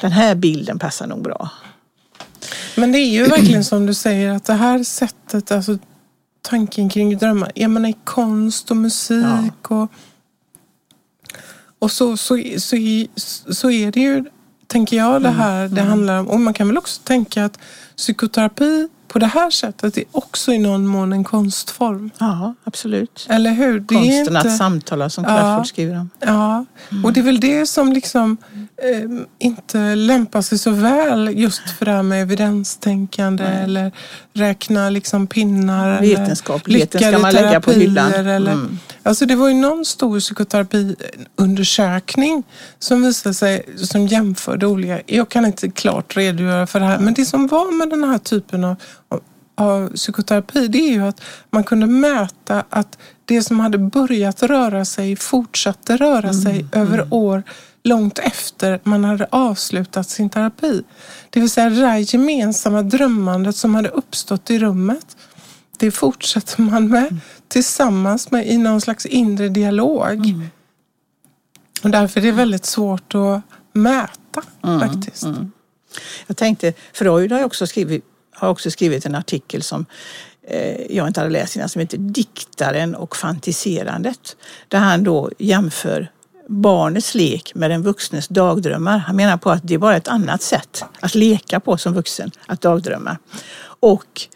den 0.00 0.12
här 0.12 0.34
bilden 0.34 0.78
passar 0.78 1.06
nog 1.06 1.22
bra. 1.22 1.50
Men 2.74 2.92
det 2.92 2.98
är 2.98 3.10
ju 3.10 3.24
verkligen 3.24 3.64
som 3.64 3.86
du 3.86 3.94
säger 3.94 4.30
att 4.30 4.44
det 4.44 4.54
här 4.54 4.84
sättet, 4.84 5.52
alltså 5.52 5.78
tanken 6.42 6.88
kring 6.88 7.18
drömmar, 7.18 7.52
jag 7.54 7.70
menar 7.70 7.88
i 7.88 7.96
konst 8.04 8.70
och 8.70 8.76
musik 8.76 9.24
ja. 9.68 9.76
och 9.76 9.92
och 11.82 11.90
så, 11.90 12.16
så, 12.16 12.38
så, 12.58 12.76
så 13.52 13.70
är 13.70 13.92
det 13.92 14.00
ju, 14.00 14.24
tänker 14.66 14.96
jag, 14.96 15.22
det 15.22 15.28
mm, 15.28 15.40
här 15.40 15.68
det 15.68 15.80
mm. 15.80 15.86
handlar 15.86 16.20
om. 16.20 16.28
Och 16.28 16.40
man 16.40 16.54
kan 16.54 16.66
väl 16.68 16.78
också 16.78 17.00
tänka 17.04 17.44
att 17.44 17.58
psykoterapi 17.96 18.88
på 19.08 19.18
det 19.18 19.26
här 19.26 19.50
sättet 19.50 19.96
är 19.98 20.04
också 20.12 20.52
i 20.52 20.58
någon 20.58 20.86
mån 20.86 21.12
en 21.12 21.24
konstform. 21.24 22.10
Ja, 22.18 22.54
absolut. 22.64 23.26
Eller 23.30 23.50
hur? 23.50 23.80
Det 23.80 23.94
Konsten 23.94 24.36
inte... 24.36 24.38
att 24.38 24.56
samtala 24.56 25.10
som 25.10 25.24
Crafoord 25.24 25.60
ja, 25.60 25.64
skriver 25.64 25.98
om. 25.98 26.10
Ja, 26.20 26.64
mm. 26.90 27.04
och 27.04 27.12
det 27.12 27.20
är 27.20 27.24
väl 27.24 27.40
det 27.40 27.66
som 27.66 27.92
liksom 27.92 28.36
eh, 28.76 29.10
inte 29.38 29.94
lämpar 29.94 30.42
sig 30.42 30.58
så 30.58 30.70
väl 30.70 31.38
just 31.38 31.70
för 31.78 31.84
det 31.84 31.92
här 31.92 32.02
med 32.02 32.22
evidenstänkande 32.22 33.44
Nej. 33.44 33.64
eller 33.64 33.92
räkna 34.32 34.90
liksom 34.90 35.26
pinnar. 35.26 36.00
Vetenskapligheten 36.00 37.00
ska 37.00 37.18
man 37.18 37.32
lägga 37.32 37.60
på 37.60 37.72
hyllan. 37.72 38.12
Eller, 38.12 38.36
mm. 38.36 38.78
Alltså 39.02 39.26
det 39.26 39.36
var 39.36 39.48
ju 39.48 39.54
någon 39.54 39.84
stor 39.84 40.20
psykoterapiundersökning 40.20 42.42
som 42.78 43.02
visade 43.02 43.34
sig, 43.34 43.66
som 43.76 44.06
jämförde 44.06 44.66
olika, 44.66 45.00
jag 45.06 45.28
kan 45.28 45.46
inte 45.46 45.70
klart 45.70 46.16
redogöra 46.16 46.66
för 46.66 46.80
det 46.80 46.86
här, 46.86 46.98
men 46.98 47.14
det 47.14 47.24
som 47.24 47.46
var 47.46 47.72
med 47.72 47.90
den 47.90 48.04
här 48.04 48.18
typen 48.18 48.64
av, 48.64 48.76
av 49.54 49.88
psykoterapi 49.88 50.68
det 50.68 50.78
är 50.78 50.92
ju 50.92 51.02
att 51.02 51.20
man 51.50 51.64
kunde 51.64 51.86
mäta 51.86 52.64
att 52.68 52.98
det 53.24 53.42
som 53.42 53.60
hade 53.60 53.78
börjat 53.78 54.42
röra 54.42 54.84
sig 54.84 55.16
fortsatte 55.16 55.96
röra 55.96 56.28
mm, 56.28 56.42
sig 56.42 56.66
över 56.72 56.98
mm. 56.98 57.12
år 57.12 57.42
långt 57.84 58.18
efter 58.18 58.80
man 58.82 59.04
hade 59.04 59.26
avslutat 59.30 60.08
sin 60.08 60.30
terapi. 60.30 60.82
Det 61.30 61.40
vill 61.40 61.50
säga 61.50 61.70
det 61.70 61.80
där 61.80 62.14
gemensamma 62.14 62.82
drömmandet 62.82 63.56
som 63.56 63.74
hade 63.74 63.88
uppstått 63.88 64.50
i 64.50 64.58
rummet 64.58 65.16
det 65.82 65.90
fortsätter 65.90 66.62
man 66.62 66.88
med 66.88 67.02
mm. 67.02 67.20
Tillsammans 67.52 68.30
med 68.30 68.48
i 68.48 68.58
någon 68.58 68.80
slags 68.80 69.06
inre 69.06 69.48
dialog. 69.48 70.26
Mm. 70.26 70.50
Och 71.82 71.90
därför 71.90 72.20
är 72.20 72.24
det 72.24 72.32
väldigt 72.32 72.64
svårt 72.64 73.14
att 73.14 73.40
mäta 73.72 74.42
mm. 74.64 74.80
faktiskt. 74.80 75.22
Mm. 75.22 75.52
Jag 76.26 76.36
tänkte, 76.36 76.72
Freud 76.92 77.32
har 77.32 77.44
också 77.44 77.66
skrivit, 77.66 78.04
har 78.30 78.48
också 78.48 78.70
skrivit 78.70 79.06
en 79.06 79.14
artikel 79.14 79.62
som 79.62 79.86
eh, 80.48 80.96
jag 80.96 81.06
inte 81.06 81.20
hade 81.20 81.32
läst 81.32 81.56
innan 81.56 81.68
som 81.68 81.80
heter 81.80 81.98
Diktaren 81.98 82.94
och 82.94 83.16
fantiserandet. 83.16 84.36
Där 84.68 84.78
han 84.78 85.04
då 85.04 85.30
jämför 85.38 86.10
barnets 86.48 87.14
lek 87.14 87.54
med 87.54 87.70
den 87.70 87.82
vuxnes 87.82 88.28
dagdrömmar. 88.28 88.98
Han 88.98 89.16
menar 89.16 89.36
på 89.36 89.50
att 89.50 89.62
det 89.64 89.74
är 89.74 89.78
bara 89.78 89.96
ett 89.96 90.08
annat 90.08 90.42
sätt 90.42 90.84
att 91.00 91.14
leka 91.14 91.60
på 91.60 91.76
som 91.76 91.94
vuxen, 91.94 92.30
att 92.46 92.60
dagdrömma. 92.60 93.16
Och 93.80 94.28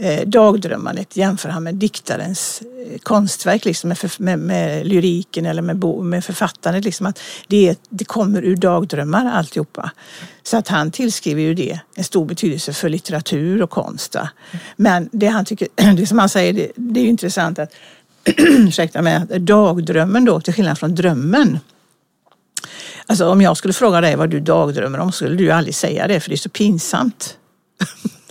eh, 0.00 0.28
dagdrömmandet 0.28 1.16
jämför 1.16 1.48
han 1.48 1.62
med 1.62 1.74
diktarens 1.74 2.62
eh, 2.62 2.98
konstverk, 2.98 3.64
liksom 3.64 3.88
med, 3.88 3.98
med, 4.18 4.38
med, 4.38 4.86
lyriken 4.86 5.46
eller 5.46 5.62
med, 5.62 5.76
bo, 5.76 6.02
med 6.02 6.24
författandet. 6.24 6.84
Liksom 6.84 7.06
att 7.06 7.20
det, 7.46 7.76
det 7.88 8.04
kommer 8.04 8.42
ur 8.42 8.56
dagdrömmar 8.56 9.26
alltihopa. 9.26 9.90
Så 10.42 10.56
att 10.56 10.68
han 10.68 10.90
tillskriver 10.90 11.42
ju 11.42 11.54
det 11.54 11.80
en 11.94 12.04
stor 12.04 12.26
betydelse 12.26 12.72
för 12.72 12.88
litteratur 12.88 13.62
och 13.62 13.70
konst. 13.70 14.16
Men 14.76 15.08
det 15.12 15.26
han 15.26 15.44
tycker, 15.44 15.68
det 15.96 16.06
som 16.06 16.18
han 16.18 16.28
säger, 16.28 16.52
det, 16.52 16.72
det 16.76 17.00
är 17.00 17.04
ju 17.04 17.10
intressant 17.10 17.58
att 17.58 17.74
ursäkta 18.38 19.02
mig, 19.02 19.20
dagdrömmen 19.38 20.24
då 20.24 20.40
till 20.40 20.54
skillnad 20.54 20.78
från 20.78 20.94
drömmen 20.94 21.58
Alltså 23.06 23.28
om 23.28 23.40
jag 23.40 23.56
skulle 23.56 23.74
fråga 23.74 24.00
dig 24.00 24.16
vad 24.16 24.30
du 24.30 24.40
dagdrömmer 24.40 24.98
om 24.98 25.12
skulle 25.12 25.36
du 25.36 25.50
aldrig 25.50 25.74
säga 25.74 26.06
det 26.06 26.20
för 26.20 26.30
det 26.30 26.34
är 26.34 26.36
så 26.36 26.48
pinsamt. 26.48 27.36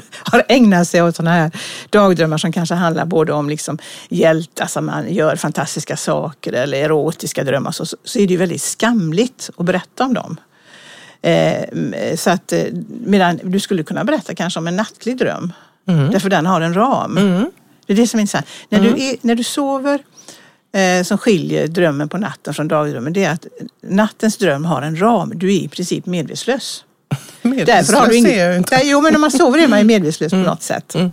har 0.12 0.44
ägnat 0.48 0.88
sig 0.88 1.02
åt 1.02 1.16
sådana 1.16 1.36
här 1.36 1.50
dagdrömmar 1.90 2.38
som 2.38 2.52
kanske 2.52 2.74
handlar 2.74 3.04
både 3.04 3.32
om 3.32 3.48
liksom 3.48 3.78
hjältar 4.08 4.66
som 4.66 4.86
man 4.86 5.14
gör 5.14 5.36
fantastiska 5.36 5.96
saker 5.96 6.52
eller 6.52 6.84
erotiska 6.84 7.44
drömmar 7.44 7.70
så, 7.70 7.86
så 8.04 8.18
är 8.18 8.26
det 8.26 8.32
ju 8.32 8.36
väldigt 8.36 8.62
skamligt 8.62 9.50
att 9.56 9.66
berätta 9.66 10.04
om 10.04 10.14
dem. 10.14 10.36
Eh, 11.22 12.16
så 12.16 12.30
att, 12.30 12.52
eh, 12.52 12.64
medan 12.88 13.40
du 13.42 13.60
skulle 13.60 13.82
kunna 13.82 14.04
berätta 14.04 14.34
kanske 14.34 14.60
om 14.60 14.66
en 14.66 14.76
nattlig 14.76 15.18
dröm. 15.18 15.52
Mm. 15.88 16.10
Därför 16.10 16.30
den 16.30 16.46
har 16.46 16.60
en 16.60 16.74
ram. 16.74 17.18
Mm. 17.18 17.50
Det 17.86 17.92
är 17.92 17.96
det 17.96 18.06
som 18.06 18.18
är 18.18 18.20
intressant. 18.20 18.46
När, 18.68 18.78
mm. 18.78 18.94
du, 18.94 19.04
är, 19.04 19.16
när 19.20 19.34
du 19.34 19.44
sover 19.44 20.02
eh, 20.72 21.02
som 21.04 21.18
skiljer 21.18 21.66
drömmen 21.68 22.08
på 22.08 22.18
natten 22.18 22.54
från 22.54 22.68
dagdrömmen 22.68 23.12
det 23.12 23.24
är 23.24 23.32
att 23.32 23.46
nattens 23.82 24.36
dröm 24.36 24.64
har 24.64 24.82
en 24.82 25.00
ram. 25.00 25.32
Du 25.34 25.54
är 25.54 25.58
i 25.58 25.68
princip 25.68 26.06
medvetslös. 26.06 26.84
Medvetslös 27.42 27.86
Därför 27.86 28.00
har 28.00 28.08
du 28.08 28.16
ingen... 28.16 28.38
jag 28.38 28.56
inte. 28.56 28.74
Ja, 28.74 28.80
jo, 28.84 29.00
men 29.00 29.12
när 29.12 29.20
man 29.20 29.30
sover 29.30 29.58
är 29.58 29.68
man 29.68 29.78
ju 29.78 29.84
medvetslös 29.84 30.32
mm. 30.32 30.44
på 30.44 30.50
något 30.50 30.62
sätt. 30.62 30.94
Mm. 30.94 31.10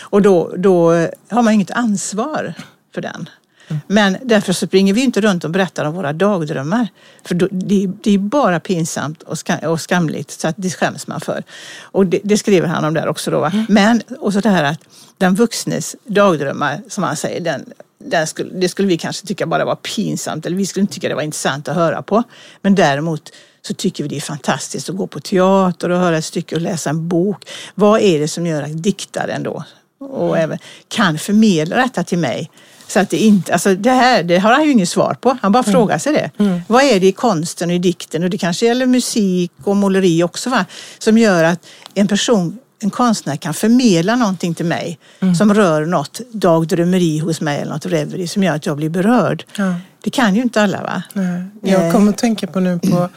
Och 0.00 0.22
då, 0.22 0.54
då 0.56 0.90
har 1.30 1.42
man 1.42 1.52
inget 1.52 1.70
ansvar 1.70 2.54
för 2.94 3.00
den. 3.00 3.28
Mm. 3.68 3.80
Men 3.86 4.16
därför 4.22 4.52
så 4.52 4.66
springer 4.66 4.94
vi 4.94 5.00
inte 5.00 5.20
runt 5.20 5.44
och 5.44 5.50
berättar 5.50 5.84
om 5.84 5.94
våra 5.94 6.12
dagdrömmar. 6.12 6.88
För 7.24 7.34
då, 7.34 7.48
det, 7.50 7.90
det, 8.02 8.14
är 8.14 8.18
bara 8.18 8.60
pinsamt 8.60 9.22
och, 9.22 9.38
skam, 9.38 9.58
och, 9.58 9.80
skamligt 9.80 10.30
så 10.30 10.48
att 10.48 10.54
det 10.58 10.70
skäms 10.70 11.06
man 11.06 11.20
för. 11.20 11.42
Och 11.80 12.06
det, 12.06 12.20
det 12.24 12.38
skriver 12.38 12.68
han 12.68 12.84
om 12.84 12.94
där 12.94 13.08
också. 13.08 13.30
Då, 13.30 13.44
mm. 13.44 13.66
Men 13.68 14.02
och 14.20 14.32
så 14.32 14.40
det 14.40 14.48
här 14.48 14.64
att 14.64 14.80
den 15.16 15.34
vuxnes 15.34 15.96
dagdrömmar, 16.04 16.80
som 16.88 17.04
han 17.04 17.16
säger, 17.16 17.40
den, 17.40 17.64
den 17.98 18.26
skulle, 18.26 18.50
det 18.52 18.68
skulle 18.68 18.88
vi 18.88 18.98
kanske 18.98 19.26
tycka 19.26 19.46
bara 19.46 19.64
var 19.64 19.76
pinsamt 19.76 20.46
eller 20.46 20.56
vi 20.56 20.66
skulle 20.66 20.80
inte 20.80 20.94
tycka 20.94 21.08
det 21.08 21.14
var 21.14 21.22
intressant 21.22 21.68
att 21.68 21.74
höra 21.74 22.02
på. 22.02 22.22
Men 22.62 22.74
däremot 22.74 23.32
så 23.62 23.74
tycker 23.74 24.04
vi 24.04 24.08
det 24.08 24.16
är 24.16 24.20
fantastiskt 24.20 24.88
att 24.88 24.96
gå 24.96 25.06
på 25.06 25.20
teater 25.20 25.90
och 25.90 25.98
höra 25.98 26.18
ett 26.18 26.24
stycke 26.24 26.54
och 26.54 26.60
läsa 26.60 26.90
en 26.90 27.08
bok. 27.08 27.48
Vad 27.74 28.00
är 28.00 28.18
det 28.18 28.28
som 28.28 28.46
gör 28.46 28.62
att 28.62 28.82
diktaren 28.82 29.42
då 29.42 29.64
och 30.00 30.38
även 30.38 30.58
kan 30.88 31.18
förmedla 31.18 31.76
detta 31.76 32.04
till 32.04 32.18
mig? 32.18 32.50
Så 32.88 33.00
att 33.00 33.10
det 33.10 33.16
inte, 33.16 33.52
alltså 33.52 33.74
det 33.74 33.90
här 33.90 34.22
det 34.22 34.38
har 34.38 34.52
han 34.52 34.64
ju 34.64 34.70
inget 34.70 34.88
svar 34.88 35.16
på. 35.20 35.38
Han 35.42 35.52
bara 35.52 35.62
mm. 35.62 35.72
frågar 35.72 35.98
sig 35.98 36.12
det. 36.12 36.30
Mm. 36.38 36.60
Vad 36.68 36.82
är 36.82 37.00
det 37.00 37.06
i 37.06 37.12
konsten 37.12 37.70
och 37.70 37.76
i 37.76 37.78
dikten 37.78 38.24
och 38.24 38.30
det 38.30 38.38
kanske 38.38 38.66
gäller 38.66 38.86
musik 38.86 39.52
och 39.64 39.76
måleri 39.76 40.22
också 40.22 40.50
va? 40.50 40.64
Som 40.98 41.18
gör 41.18 41.44
att 41.44 41.66
en 41.94 42.08
person 42.08 42.58
en 42.80 42.90
konstnär 42.90 43.36
kan 43.36 43.54
förmedla 43.54 44.16
någonting 44.16 44.54
till 44.54 44.66
mig 44.66 44.98
mm. 45.20 45.34
som 45.34 45.54
rör 45.54 45.86
något 45.86 46.20
dagdrömmeri 46.32 47.18
hos 47.18 47.40
mig 47.40 47.60
eller 47.60 47.72
något 47.72 47.86
reverie 47.86 48.28
som 48.28 48.42
gör 48.42 48.54
att 48.54 48.66
jag 48.66 48.76
blir 48.76 48.88
berörd. 48.88 49.44
Ja. 49.56 49.74
Det 50.02 50.10
kan 50.10 50.34
ju 50.34 50.42
inte 50.42 50.62
alla 50.62 50.82
va? 50.82 51.02
Nej. 51.12 51.42
Jag 51.62 51.92
kommer 51.92 52.10
att 52.12 52.18
tänka 52.18 52.46
på 52.46 52.60
nu 52.60 52.78
på 52.78 53.08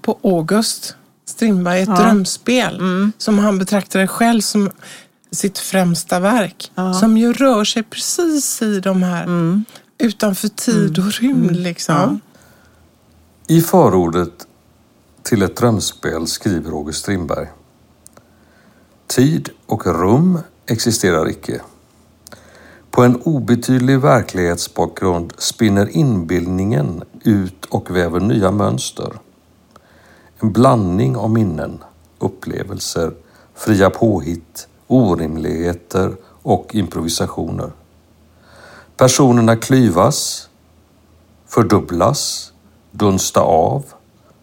på 0.00 0.18
August 0.22 0.96
Strindberg, 1.24 1.80
ett 1.80 1.88
ja. 1.88 1.96
drömspel 1.96 2.76
mm. 2.76 3.12
som 3.18 3.38
han 3.38 3.58
betraktade 3.58 4.06
själv 4.06 4.40
som 4.40 4.70
sitt 5.30 5.58
främsta 5.58 6.20
verk. 6.20 6.72
Ja. 6.74 6.94
Som 6.94 7.16
ju 7.16 7.32
rör 7.32 7.64
sig 7.64 7.82
precis 7.82 8.62
i 8.62 8.80
de 8.80 9.02
här 9.02 9.24
mm. 9.24 9.64
utanför 9.98 10.48
tid 10.48 10.98
och 10.98 11.12
rymd. 11.12 11.56
Liksom. 11.56 12.20
I 13.46 13.60
förordet 13.60 14.46
till 15.22 15.42
ett 15.42 15.56
drömspel 15.56 16.26
skriver 16.26 16.70
August 16.70 16.98
Strindberg. 16.98 17.46
Tid 19.06 19.48
och 19.66 19.86
rum 19.86 20.38
existerar 20.66 21.28
icke. 21.28 21.60
På 22.90 23.02
en 23.02 23.16
obetydlig 23.16 24.00
verklighetsbakgrund 24.00 25.32
spinner 25.38 25.96
inbildningen 25.96 27.02
ut 27.24 27.64
och 27.64 27.96
väver 27.96 28.20
nya 28.20 28.50
mönster. 28.50 29.12
En 30.40 30.52
blandning 30.52 31.16
av 31.16 31.30
minnen, 31.30 31.84
upplevelser, 32.18 33.14
fria 33.54 33.90
påhitt, 33.90 34.68
orimligheter 34.86 36.16
och 36.42 36.74
improvisationer. 36.74 37.72
Personerna 38.96 39.56
klyvas, 39.56 40.48
fördubblas, 41.46 42.52
dunsta 42.90 43.40
av, 43.40 43.84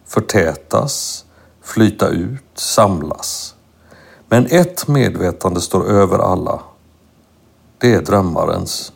förtätas, 0.05 1.25
flyta 1.61 2.07
ut, 2.09 2.43
samlas. 2.53 3.55
Men 4.27 4.45
ett 4.45 4.87
medvetande 4.87 5.61
står 5.61 5.89
över 5.89 6.19
alla. 6.19 6.61
Det 7.77 7.93
är 7.93 8.01
drömmarens. 8.01 8.93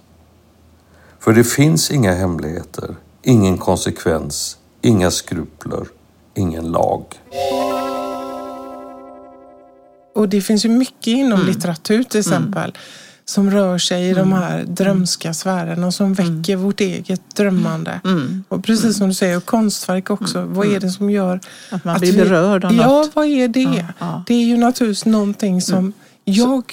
För 1.19 1.33
det 1.33 1.43
finns 1.43 1.91
inga 1.91 2.13
hemligheter, 2.13 2.95
ingen 3.21 3.57
konsekvens, 3.57 4.57
inga 4.81 5.11
skrupler, 5.11 5.87
ingen 6.35 6.71
lag. 6.71 7.05
Och 10.15 10.29
det 10.29 10.41
finns 10.41 10.65
ju 10.65 10.69
mycket 10.69 11.07
inom 11.07 11.41
mm. 11.41 11.53
litteratur 11.53 12.03
till 12.03 12.19
exempel. 12.19 12.63
Mm. 12.63 12.75
Som 13.27 13.51
rör 13.51 13.77
sig 13.77 14.03
i 14.03 14.11
mm. 14.11 14.29
de 14.29 14.33
här 14.33 14.63
drömska 14.63 15.33
sfärerna 15.33 15.87
och 15.87 15.93
som 15.93 16.05
mm. 16.05 16.15
väcker 16.15 16.55
vårt 16.55 16.79
eget 16.79 17.35
drömmande. 17.35 18.01
Mm. 18.03 18.43
Och 18.47 18.63
precis 18.63 18.97
som 18.97 19.07
du 19.07 19.13
säger, 19.13 19.37
och 19.37 19.45
konstverk 19.45 20.09
också. 20.09 20.37
Mm. 20.39 20.53
Vad 20.53 20.67
är 20.67 20.79
det 20.79 20.89
som 20.89 21.09
gör 21.09 21.39
att 21.69 21.83
man 21.83 21.99
blir 21.99 22.17
berörd 22.17 22.65
av 22.65 22.73
ja, 22.73 22.87
något? 22.87 23.05
Ja, 23.05 23.11
vad 23.13 23.25
är 23.25 23.47
det? 23.47 23.61
Ja, 23.61 23.85
ja. 23.99 24.23
Det 24.27 24.33
är 24.33 24.45
ju 24.45 24.57
naturligtvis 24.57 25.05
någonting 25.05 25.61
som 25.61 25.93
jag 26.25 26.63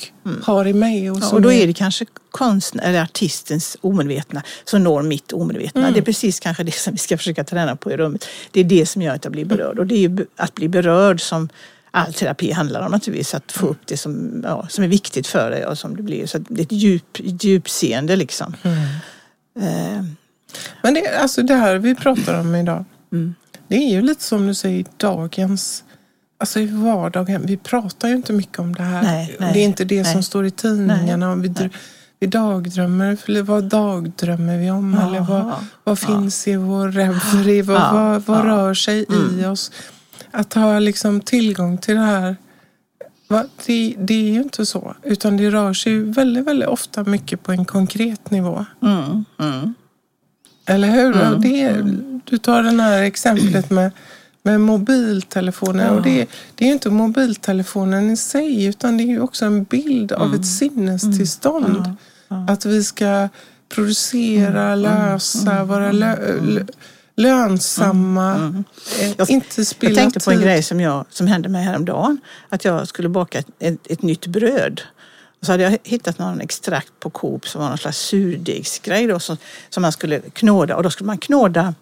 har 0.42 0.66
i 0.66 0.72
mig. 0.72 1.10
Och, 1.10 1.18
ja, 1.20 1.30
och 1.32 1.42
då 1.42 1.52
är 1.52 1.66
det 1.66 1.72
kanske 1.72 2.06
konstnär, 2.30 2.84
eller 2.84 3.02
artistens 3.02 3.76
omedvetna 3.80 4.42
som 4.64 4.84
når 4.84 5.02
mitt 5.02 5.32
omedvetna. 5.32 5.80
Mm. 5.80 5.92
Det 5.92 6.00
är 6.00 6.04
precis 6.04 6.40
kanske 6.40 6.64
det 6.64 6.72
som 6.72 6.92
vi 6.92 6.98
ska 6.98 7.18
försöka 7.18 7.44
träna 7.44 7.76
på 7.76 7.92
i 7.92 7.96
rummet. 7.96 8.26
Det 8.50 8.60
är 8.60 8.64
det 8.64 8.86
som 8.86 9.02
gör 9.02 9.14
att 9.14 9.24
jag 9.24 9.32
blir 9.32 9.44
berörd. 9.44 9.78
Och 9.78 9.86
det 9.86 9.94
är 9.94 10.08
ju 10.08 10.26
att 10.36 10.54
bli 10.54 10.68
berörd 10.68 11.20
som 11.20 11.48
all 11.90 12.12
terapi 12.12 12.52
handlar 12.52 12.80
om 12.80 12.90
naturligtvis. 12.90 13.34
Att 13.34 13.52
få 13.52 13.66
upp 13.66 13.86
det 13.86 13.96
som, 13.96 14.42
ja, 14.44 14.66
som 14.68 14.84
är 14.84 14.88
viktigt 14.88 15.26
för 15.26 15.50
dig 15.50 15.66
och 15.66 15.78
som 15.78 15.96
det 15.96 16.02
blir. 16.02 16.26
Så 16.26 16.38
det 16.38 16.60
är 16.60 16.64
ett 16.64 16.72
djup, 16.72 17.18
djupseende 17.20 18.16
liksom. 18.16 18.56
Mm. 18.62 18.78
Eh. 19.60 20.04
Men 20.82 20.94
det, 20.94 21.16
alltså 21.18 21.42
det 21.42 21.54
här 21.54 21.76
vi 21.76 21.94
pratar 21.94 22.40
om 22.40 22.54
idag. 22.54 22.84
Mm. 23.12 23.34
Det 23.68 23.76
är 23.76 23.90
ju 23.90 24.02
lite 24.02 24.22
som 24.22 24.46
du 24.46 24.54
säger, 24.54 24.84
dagens 24.96 25.84
Alltså 26.42 26.60
i 26.60 26.66
vardagen, 26.66 27.46
vi 27.46 27.56
pratar 27.56 28.08
ju 28.08 28.14
inte 28.14 28.32
mycket 28.32 28.58
om 28.58 28.74
det 28.74 28.82
här. 28.82 29.02
Nej, 29.02 29.36
nej, 29.40 29.52
det 29.52 29.60
är 29.60 29.64
inte 29.64 29.84
det 29.84 30.02
nej. 30.02 30.12
som 30.12 30.22
står 30.22 30.46
i 30.46 30.50
tidningarna. 30.50 31.34
Vi, 31.34 31.70
vi 32.20 32.26
dagdrömmer, 32.26 33.42
vad 33.42 33.64
dagdrömmer 33.64 34.58
vi 34.58 34.70
om? 34.70 34.94
Aha, 34.94 35.08
eller 35.08 35.20
vad, 35.20 35.54
vad 35.84 35.98
finns 35.98 36.48
i 36.48 36.56
vår 36.56 36.88
reverie? 36.88 37.62
Vad, 37.62 37.76
ja, 37.76 37.92
vad, 37.92 38.22
vad 38.22 38.38
ja. 38.38 38.44
rör 38.44 38.74
sig 38.74 39.04
mm. 39.08 39.40
i 39.40 39.46
oss? 39.46 39.72
Att 40.30 40.54
ha 40.54 40.78
liksom 40.78 41.20
tillgång 41.20 41.78
till 41.78 41.94
det 41.94 42.00
här, 42.00 42.36
det, 43.66 43.94
det, 43.98 44.14
är 44.14 44.32
ju 44.32 44.42
inte 44.42 44.66
så. 44.66 44.96
Utan 45.02 45.36
det 45.36 45.50
rör 45.50 45.72
sig 45.72 45.98
väldigt, 45.98 46.44
väldigt 46.44 46.68
ofta 46.68 47.04
mycket 47.04 47.42
på 47.42 47.52
en 47.52 47.64
konkret 47.64 48.30
nivå. 48.30 48.64
Mm, 48.82 49.24
mm. 49.40 49.74
Eller 50.66 50.88
hur? 50.88 51.16
Mm, 51.16 51.40
det, 51.40 51.82
du 52.24 52.38
tar 52.38 52.62
det 52.62 52.82
här 52.82 53.02
exemplet 53.02 53.70
med 53.70 53.90
med 54.42 54.60
mobiltelefoner. 54.60 55.86
Ja. 55.86 55.90
Och 55.90 56.02
det, 56.02 56.28
det 56.54 56.64
är 56.64 56.66
ju 56.66 56.72
inte 56.72 56.90
mobiltelefonen 56.90 58.10
i 58.10 58.16
sig 58.16 58.64
utan 58.64 58.96
det 58.96 59.02
är 59.04 59.06
ju 59.06 59.20
också 59.20 59.44
en 59.44 59.64
bild 59.64 60.12
av 60.12 60.26
ett 60.26 60.32
mm. 60.32 60.44
sinnestillstånd. 60.44 61.76
Mm. 61.76 61.96
Ja. 62.28 62.46
Att 62.48 62.64
vi 62.64 62.84
ska 62.84 63.28
producera, 63.68 64.64
mm. 64.64 64.78
lösa, 64.78 65.52
mm. 65.52 65.68
vara 65.68 65.92
lö, 65.92 66.40
lö, 66.40 66.64
lönsamma, 67.16 68.34
mm. 68.34 68.64
eh, 69.00 69.12
jag, 69.16 69.30
inte 69.30 69.64
spilla 69.64 69.90
Jag 69.90 69.98
tänkte 69.98 70.20
på 70.20 70.30
en 70.30 70.40
grej 70.40 70.62
som, 70.62 70.80
jag, 70.80 71.04
som 71.10 71.26
hände 71.26 71.48
mig 71.48 71.64
häromdagen. 71.64 72.20
Att 72.48 72.64
jag 72.64 72.88
skulle 72.88 73.08
baka 73.08 73.38
ett, 73.38 73.48
ett, 73.58 73.90
ett 73.90 74.02
nytt 74.02 74.26
bröd. 74.26 74.80
Och 75.40 75.46
så 75.46 75.52
hade 75.52 75.62
jag 75.62 75.78
hittat 75.82 76.18
någon 76.18 76.40
extrakt 76.40 76.92
på 77.00 77.10
Coop 77.10 77.48
som 77.48 77.60
var 77.60 77.68
någon 77.68 77.78
slags 77.78 77.98
surdegsgrej 77.98 79.06
då, 79.06 79.18
som, 79.18 79.36
som 79.70 79.82
man 79.82 79.92
skulle 79.92 80.20
knåda. 80.20 80.76
Och 80.76 80.82
då 80.82 80.90
skulle 80.90 81.06
man 81.06 81.18
knåda 81.18 81.74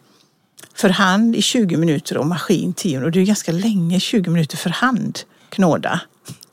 för 0.74 0.88
hand 0.88 1.36
i 1.36 1.42
20 1.42 1.76
minuter 1.76 2.16
och 2.16 2.26
maskin 2.26 2.72
10 2.72 2.90
minuter. 2.90 3.06
Och 3.06 3.12
det 3.12 3.20
är 3.20 3.24
ganska 3.24 3.52
länge, 3.52 4.00
20 4.00 4.30
minuter 4.30 4.56
för 4.56 4.70
hand 4.70 5.18
knåda. 5.48 6.00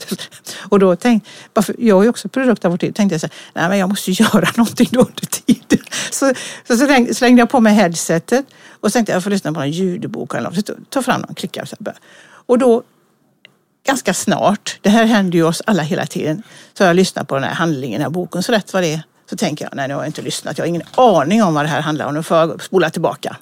Och 0.70 0.80
då 0.80 0.96
tänkte 0.96 1.30
jag 1.78 2.06
är 2.06 2.10
också 2.10 2.30
produkt 2.30 2.66
av 2.66 2.72
vår 2.72 2.78
tid, 2.78 2.96
tänkte 2.96 3.14
jag 3.14 3.22
så 3.22 3.28
här, 3.28 3.36
nej 3.54 3.70
men 3.70 3.78
jag 3.78 3.90
måste 3.90 4.12
göra 4.24 4.50
någonting 4.58 4.88
då 4.92 5.00
under 5.00 5.26
tiden. 5.26 5.86
Så, 6.12 6.34
så, 6.68 6.78
så 6.78 7.14
slängde 7.14 7.42
jag 7.42 7.50
på 7.50 7.60
mig 7.60 7.74
headsetet 7.74 8.46
och 8.80 8.94
tänkte 8.94 9.14
jag 9.14 9.24
får 9.24 9.30
lyssna 9.30 9.54
på 9.54 9.60
en 9.60 9.72
ljudbok 9.72 10.34
eller 10.34 10.50
något. 10.50 10.70
Ta 10.90 11.02
fram 11.02 11.22
någon 11.22 11.36
klickar. 11.36 11.70
Och 12.46 12.58
då 12.58 12.84
ganska 13.88 14.14
snart, 14.14 14.80
det 14.82 14.90
här 14.90 15.06
händer 15.06 15.38
ju 15.38 15.44
oss 15.44 15.62
alla 15.66 15.84
hela 15.84 16.06
tiden, 16.06 16.44
så 16.74 16.84
har 16.84 16.88
jag 16.88 16.96
lyssnat 16.96 17.28
på 17.28 17.36
den 17.36 17.44
här 17.44 17.54
handlingen, 17.54 17.94
den 17.94 18.02
här 18.02 18.10
boken, 18.10 18.44
så 18.44 18.52
rätt 18.52 18.74
vad 18.74 18.84
det 18.84 18.94
är 18.94 19.02
så 19.30 19.38
tänker 19.38 19.66
jag, 19.66 19.76
nej 19.76 19.88
nu 19.88 19.94
har 19.94 20.02
jag 20.02 20.08
inte 20.08 20.22
lyssnat, 20.22 20.58
jag 20.58 20.66
har 20.66 20.68
ingen 20.68 20.84
aning 20.96 21.44
om 21.44 21.54
vad 21.54 21.66
det 21.66 21.70
här 21.70 21.82
handlar 21.82 22.06
om, 22.06 22.14
nu 22.14 22.24
får 22.24 22.38
jag 22.38 22.64
spola 22.64 22.90
tillbaka. 22.90 23.38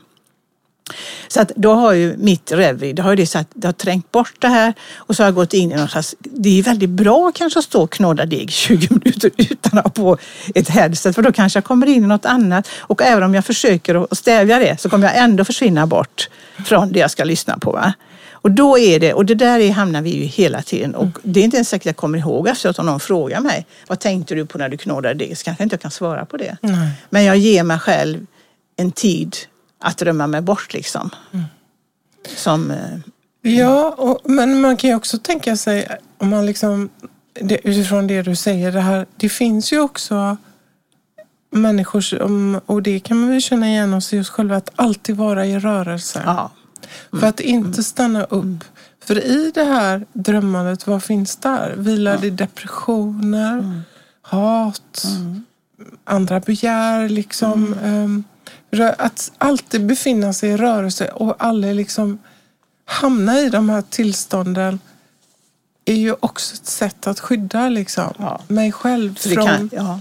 Så 1.28 1.42
att 1.42 1.52
då 1.56 1.74
har 1.74 1.94
ju 1.94 2.18
mitt 2.18 2.52
Reverie, 2.52 2.94
det 2.94 3.02
har, 3.02 3.16
det, 3.16 3.28
så 3.28 3.40
att 3.40 3.48
det 3.54 3.68
har 3.68 3.74
trängt 3.74 4.12
bort 4.12 4.34
det 4.40 4.48
här 4.48 4.74
och 4.96 5.16
så 5.16 5.24
har 5.24 5.28
jag 5.28 5.36
gått 5.36 5.54
in 5.54 5.72
i 5.72 5.76
någon 5.76 5.88
slags, 5.88 6.16
det 6.20 6.60
är 6.60 6.64
väldigt 6.64 6.90
bra 6.90 7.32
kanske 7.36 7.60
att 7.60 7.66
stå 7.66 7.82
och 7.82 7.92
knåda 7.92 8.26
deg 8.26 8.52
20 8.52 8.88
minuter 8.90 9.32
utan 9.38 9.78
att 9.78 9.84
ha 9.84 9.90
på 9.92 10.18
ett 10.56 10.70
headset 10.70 11.16
för 11.16 11.22
då 11.22 11.32
kanske 11.32 11.58
jag 11.58 11.64
kommer 11.64 11.88
in 11.88 12.04
i 12.04 12.08
något 12.08 12.26
annat 12.26 12.68
och 12.78 13.02
även 13.02 13.24
om 13.24 13.34
jag 13.34 13.46
försöker 13.46 13.96
att 13.96 14.18
stävja 14.18 14.60
det 14.60 14.82
så 14.82 14.90
kommer 14.90 15.08
jag 15.08 15.18
ändå 15.18 15.46
försvinna 15.46 15.88
bort 15.88 16.30
från 16.66 16.92
det 16.92 17.00
jag 17.00 17.12
ska 17.12 17.24
lyssna 17.24 17.58
på. 17.58 17.72
Va? 17.72 17.94
Och 18.32 18.52
då 18.52 18.78
är 18.78 19.00
det, 19.00 19.14
och 19.14 19.26
det 19.26 19.36
där 19.36 19.60
är, 19.60 19.72
hamnar 19.72 20.02
vi 20.02 20.10
ju 20.10 20.24
hela 20.24 20.62
tiden 20.62 20.96
och 20.96 21.08
det 21.24 21.40
är 21.40 21.44
inte 21.44 21.58
ens 21.58 21.70
säkert 21.70 21.86
jag 21.86 21.96
kommer 21.96 22.18
ihåg 22.18 22.48
efteråt 22.48 22.80
om 22.80 22.86
någon 22.86 23.00
frågar 23.00 23.40
mig 23.40 23.66
vad 23.88 24.00
tänkte 24.00 24.36
du 24.36 24.46
på 24.46 24.58
när 24.58 24.70
du 24.70 24.78
knådade 24.78 25.14
deg? 25.14 25.38
Så 25.38 25.44
kanske 25.44 25.64
inte 25.64 25.74
jag 25.74 25.82
kan 25.82 25.92
svara 25.92 26.26
på 26.26 26.38
det. 26.38 26.58
Nej. 26.62 26.90
Men 27.10 27.24
jag 27.24 27.38
ger 27.38 27.64
mig 27.64 27.80
själv 27.80 28.26
en 28.78 28.92
tid 28.92 29.36
att 29.80 29.98
drömma 29.98 30.28
mig 30.28 30.42
bort 30.42 30.74
liksom. 30.74 31.10
Mm. 31.32 31.46
Som, 32.36 32.72
eh, 32.72 33.00
ja, 33.42 33.96
och, 33.98 34.20
men 34.24 34.62
man 34.62 34.78
kan 34.78 34.90
ju 34.90 34.96
också 34.96 35.18
tänka 35.18 35.58
sig 35.58 35.88
om 36.18 36.30
man 36.30 36.46
liksom 36.46 36.90
det, 37.42 37.68
utifrån 37.68 38.08
det 38.08 38.22
du 38.22 38.36
säger, 38.36 38.72
det 38.72 38.82
här, 38.82 39.06
det 39.18 39.30
finns 39.30 39.74
ju 39.74 39.80
också 39.80 40.38
människor 41.52 42.02
som, 42.02 42.62
och 42.66 42.84
det 42.84 43.00
kan 43.00 43.20
man 43.20 43.30
väl 43.30 43.42
känna 43.42 43.68
igen 43.68 43.94
oss 43.94 44.12
själva, 44.30 44.56
att 44.56 44.70
alltid 44.76 45.16
vara 45.16 45.46
i 45.46 45.60
rörelse. 45.60 46.22
Ja. 46.26 46.52
Mm. 47.12 47.22
För 47.22 47.28
att 47.28 47.40
inte 47.40 47.84
stanna 47.84 48.24
upp. 48.24 48.44
Mm. 48.44 48.60
För 49.06 49.26
i 49.26 49.52
det 49.54 49.64
här 49.64 50.06
drömmandet, 50.14 50.88
vad 50.88 51.04
finns 51.04 51.36
där? 51.36 51.76
Vilar 51.78 52.18
det 52.18 52.30
depressioner, 52.30 53.54
mm. 53.54 53.82
hat, 54.22 55.06
mm. 55.06 55.46
andra 56.04 56.40
begär 56.40 57.10
liksom. 57.10 57.76
Um, 57.84 58.24
att 58.82 59.32
alltid 59.38 59.86
befinna 59.86 60.34
sig 60.34 60.50
i 60.50 60.58
rörelse 60.58 61.08
och 61.08 61.36
aldrig 61.40 61.76
liksom 61.76 62.20
hamna 62.86 63.40
i 63.40 63.50
de 63.50 63.70
här 63.70 63.82
tillstånden 63.82 64.80
är 65.86 65.96
ju 65.96 66.16
också 66.20 66.56
ett 66.56 66.66
sätt 66.66 67.08
att 67.08 67.20
skydda 67.20 67.70
liksom, 67.70 68.14
ja. 68.18 68.42
mig 68.48 68.72
själv 68.72 69.16
från 69.16 69.46
kan, 69.46 69.70
ja. 69.74 70.00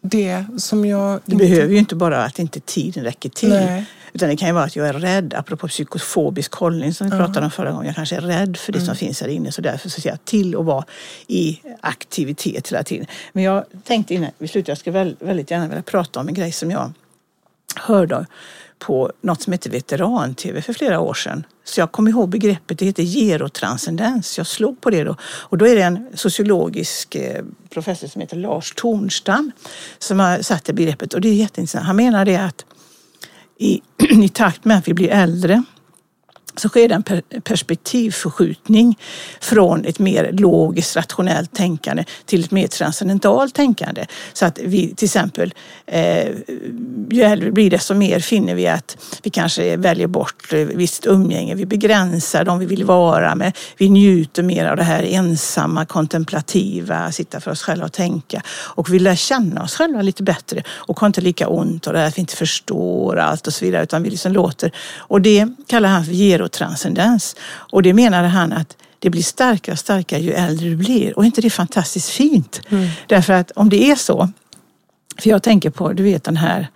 det 0.00 0.44
som 0.56 0.84
jag... 0.84 1.20
Det 1.24 1.32
inte... 1.32 1.44
behöver 1.44 1.72
ju 1.72 1.78
inte 1.78 1.94
bara 1.94 2.24
att 2.24 2.38
inte 2.38 2.60
tiden 2.60 3.04
räcker 3.04 3.28
till. 3.28 3.48
Nej. 3.48 3.86
Utan 4.12 4.28
det 4.28 4.36
kan 4.36 4.48
ju 4.48 4.54
vara 4.54 4.64
att 4.64 4.76
jag 4.76 4.88
är 4.88 4.92
rädd, 4.92 5.34
apropå 5.34 5.68
psykofobisk 5.68 6.54
hållning 6.54 6.94
som 6.94 7.10
vi 7.10 7.16
pratade 7.16 7.44
om 7.46 7.50
förra 7.50 7.70
gången. 7.70 7.86
Jag 7.86 7.94
kanske 7.94 8.16
är 8.16 8.20
rädd 8.20 8.56
för 8.56 8.72
det 8.72 8.78
mm. 8.78 8.86
som 8.86 8.96
finns 8.96 9.20
här 9.20 9.28
inne 9.28 9.52
så 9.52 9.60
därför 9.62 9.88
så 9.88 10.00
ser 10.00 10.10
jag 10.10 10.24
till 10.24 10.56
att 10.56 10.64
vara 10.64 10.84
i 11.26 11.60
aktivitet 11.80 12.68
hela 12.68 12.82
tiden. 12.82 13.06
Men 13.32 13.44
jag 13.44 13.64
tänkte 13.84 14.14
innan 14.14 14.30
vi 14.38 14.48
slutar, 14.48 14.70
jag 14.70 14.78
skulle 14.78 15.14
väldigt 15.18 15.50
gärna 15.50 15.68
vilja 15.68 15.82
prata 15.82 16.20
om 16.20 16.28
en 16.28 16.34
grej 16.34 16.52
som 16.52 16.70
jag 16.70 16.92
hörde 17.76 18.26
på 18.78 19.12
något 19.20 19.42
som 19.42 19.52
hette 19.52 19.70
veteran-tv 19.70 20.62
för 20.62 20.72
flera 20.72 21.00
år 21.00 21.14
sedan. 21.14 21.46
Så 21.64 21.80
jag 21.80 21.92
kom 21.92 22.08
ihåg 22.08 22.28
begreppet, 22.28 22.78
det 22.78 22.84
heter 22.84 23.02
gerotranscendens. 23.02 24.38
Jag 24.38 24.46
slog 24.46 24.80
på 24.80 24.90
det 24.90 25.04
då. 25.04 25.16
Och 25.22 25.58
då 25.58 25.66
är 25.66 25.76
det 25.76 25.82
en 25.82 26.08
sociologisk 26.14 27.14
eh, 27.14 27.44
professor 27.70 28.08
som 28.08 28.20
heter 28.20 28.36
Lars 28.36 28.72
Tornstam 28.76 29.52
som 29.98 30.20
har 30.20 30.42
satt 30.42 30.64
det 30.64 30.72
begreppet. 30.72 31.14
Och 31.14 31.20
det 31.20 31.28
är 31.28 31.34
jätteintressant. 31.34 31.86
Han 31.86 31.96
menar 31.96 32.24
det 32.24 32.36
att 32.36 32.64
i, 33.58 33.82
i 34.24 34.28
takt 34.28 34.64
med 34.64 34.78
att 34.78 34.88
vi 34.88 34.94
blir 34.94 35.08
äldre 35.08 35.62
så 36.56 36.68
sker 36.68 36.88
det 36.88 36.94
en 36.94 37.22
perspektivförskjutning 37.42 38.98
från 39.40 39.84
ett 39.84 39.98
mer 39.98 40.32
logiskt 40.32 40.96
rationellt 40.96 41.54
tänkande 41.54 42.04
till 42.26 42.44
ett 42.44 42.50
mer 42.50 42.66
transcendentalt 42.66 43.54
tänkande. 43.54 44.06
Så 44.32 44.46
att 44.46 44.58
vi 44.58 44.94
till 44.94 45.06
exempel, 45.06 45.54
eh, 45.86 46.28
ju 47.10 47.22
äldre 47.22 47.46
vi 47.46 47.52
blir 47.52 47.70
desto 47.70 47.94
mer 47.94 48.20
finner 48.20 48.54
vi 48.54 48.66
att 48.66 48.96
vi 49.22 49.30
kanske 49.30 49.76
väljer 49.76 50.06
bort 50.06 50.52
visst 50.52 51.06
umgänge, 51.06 51.54
vi 51.54 51.66
begränsar 51.66 52.44
dem 52.44 52.58
vi 52.58 52.66
vill 52.66 52.84
vara 52.84 53.34
med, 53.34 53.56
vi 53.76 53.88
njuter 53.88 54.42
mer 54.42 54.66
av 54.66 54.76
det 54.76 54.82
här 54.82 55.02
ensamma, 55.02 55.86
kontemplativa, 55.86 57.12
sitta 57.12 57.40
för 57.40 57.50
oss 57.50 57.62
själva 57.62 57.84
och 57.84 57.92
tänka. 57.92 58.42
Och 58.48 58.92
vi 58.92 58.98
lär 58.98 59.14
känna 59.14 59.62
oss 59.62 59.74
själva 59.74 60.02
lite 60.02 60.22
bättre 60.22 60.62
och 60.68 61.00
har 61.00 61.06
inte 61.06 61.20
lika 61.20 61.48
ont 61.48 61.86
av 61.86 61.92
det 61.92 61.98
här 61.98 62.06
att 62.06 62.18
vi 62.18 62.20
inte 62.20 62.36
förstår 62.36 63.16
allt 63.16 63.46
och 63.46 63.54
så 63.54 63.64
vidare 63.64 63.82
utan 63.82 64.02
vi 64.02 64.10
liksom 64.10 64.32
låter. 64.32 64.72
Och 64.98 65.20
det 65.20 65.48
kallar 65.66 65.88
han 65.88 66.04
för 66.04 66.12
gerotranscendens. 66.44 67.36
Och 67.72 67.82
det 67.82 67.94
menade 67.94 68.28
han 68.28 68.52
att 68.52 68.76
det 68.98 69.10
blir 69.10 69.22
starkare 69.22 69.72
och 69.72 69.78
starkare 69.78 70.20
ju 70.20 70.32
äldre 70.32 70.68
du 70.68 70.76
blir. 70.76 71.16
Och 71.16 71.22
är 71.22 71.26
inte 71.26 71.40
det 71.40 71.50
fantastiskt 71.50 72.10
fint? 72.10 72.60
Mm. 72.68 72.88
Därför 73.06 73.32
att 73.32 73.50
om 73.50 73.68
det 73.68 73.90
är 73.90 73.96
så, 73.96 74.28
för 75.18 75.30
jag 75.30 75.42
tänker 75.42 75.70
på, 75.70 75.92
du 75.92 76.02
vet 76.02 76.24
den 76.24 76.36
här 76.36 76.68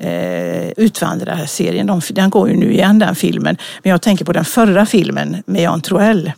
eh, 0.00 0.70
Utvandrarserien, 0.76 1.86
de, 1.86 2.00
den 2.10 2.30
går 2.30 2.48
ju 2.48 2.56
nu 2.56 2.72
igen 2.72 2.98
den 2.98 3.14
filmen. 3.14 3.56
Men 3.82 3.90
jag 3.90 4.02
tänker 4.02 4.24
på 4.24 4.32
den 4.32 4.44
förra 4.44 4.86
filmen 4.86 5.42
med 5.46 5.62
Jan 5.62 5.80
Troell. 5.80 6.32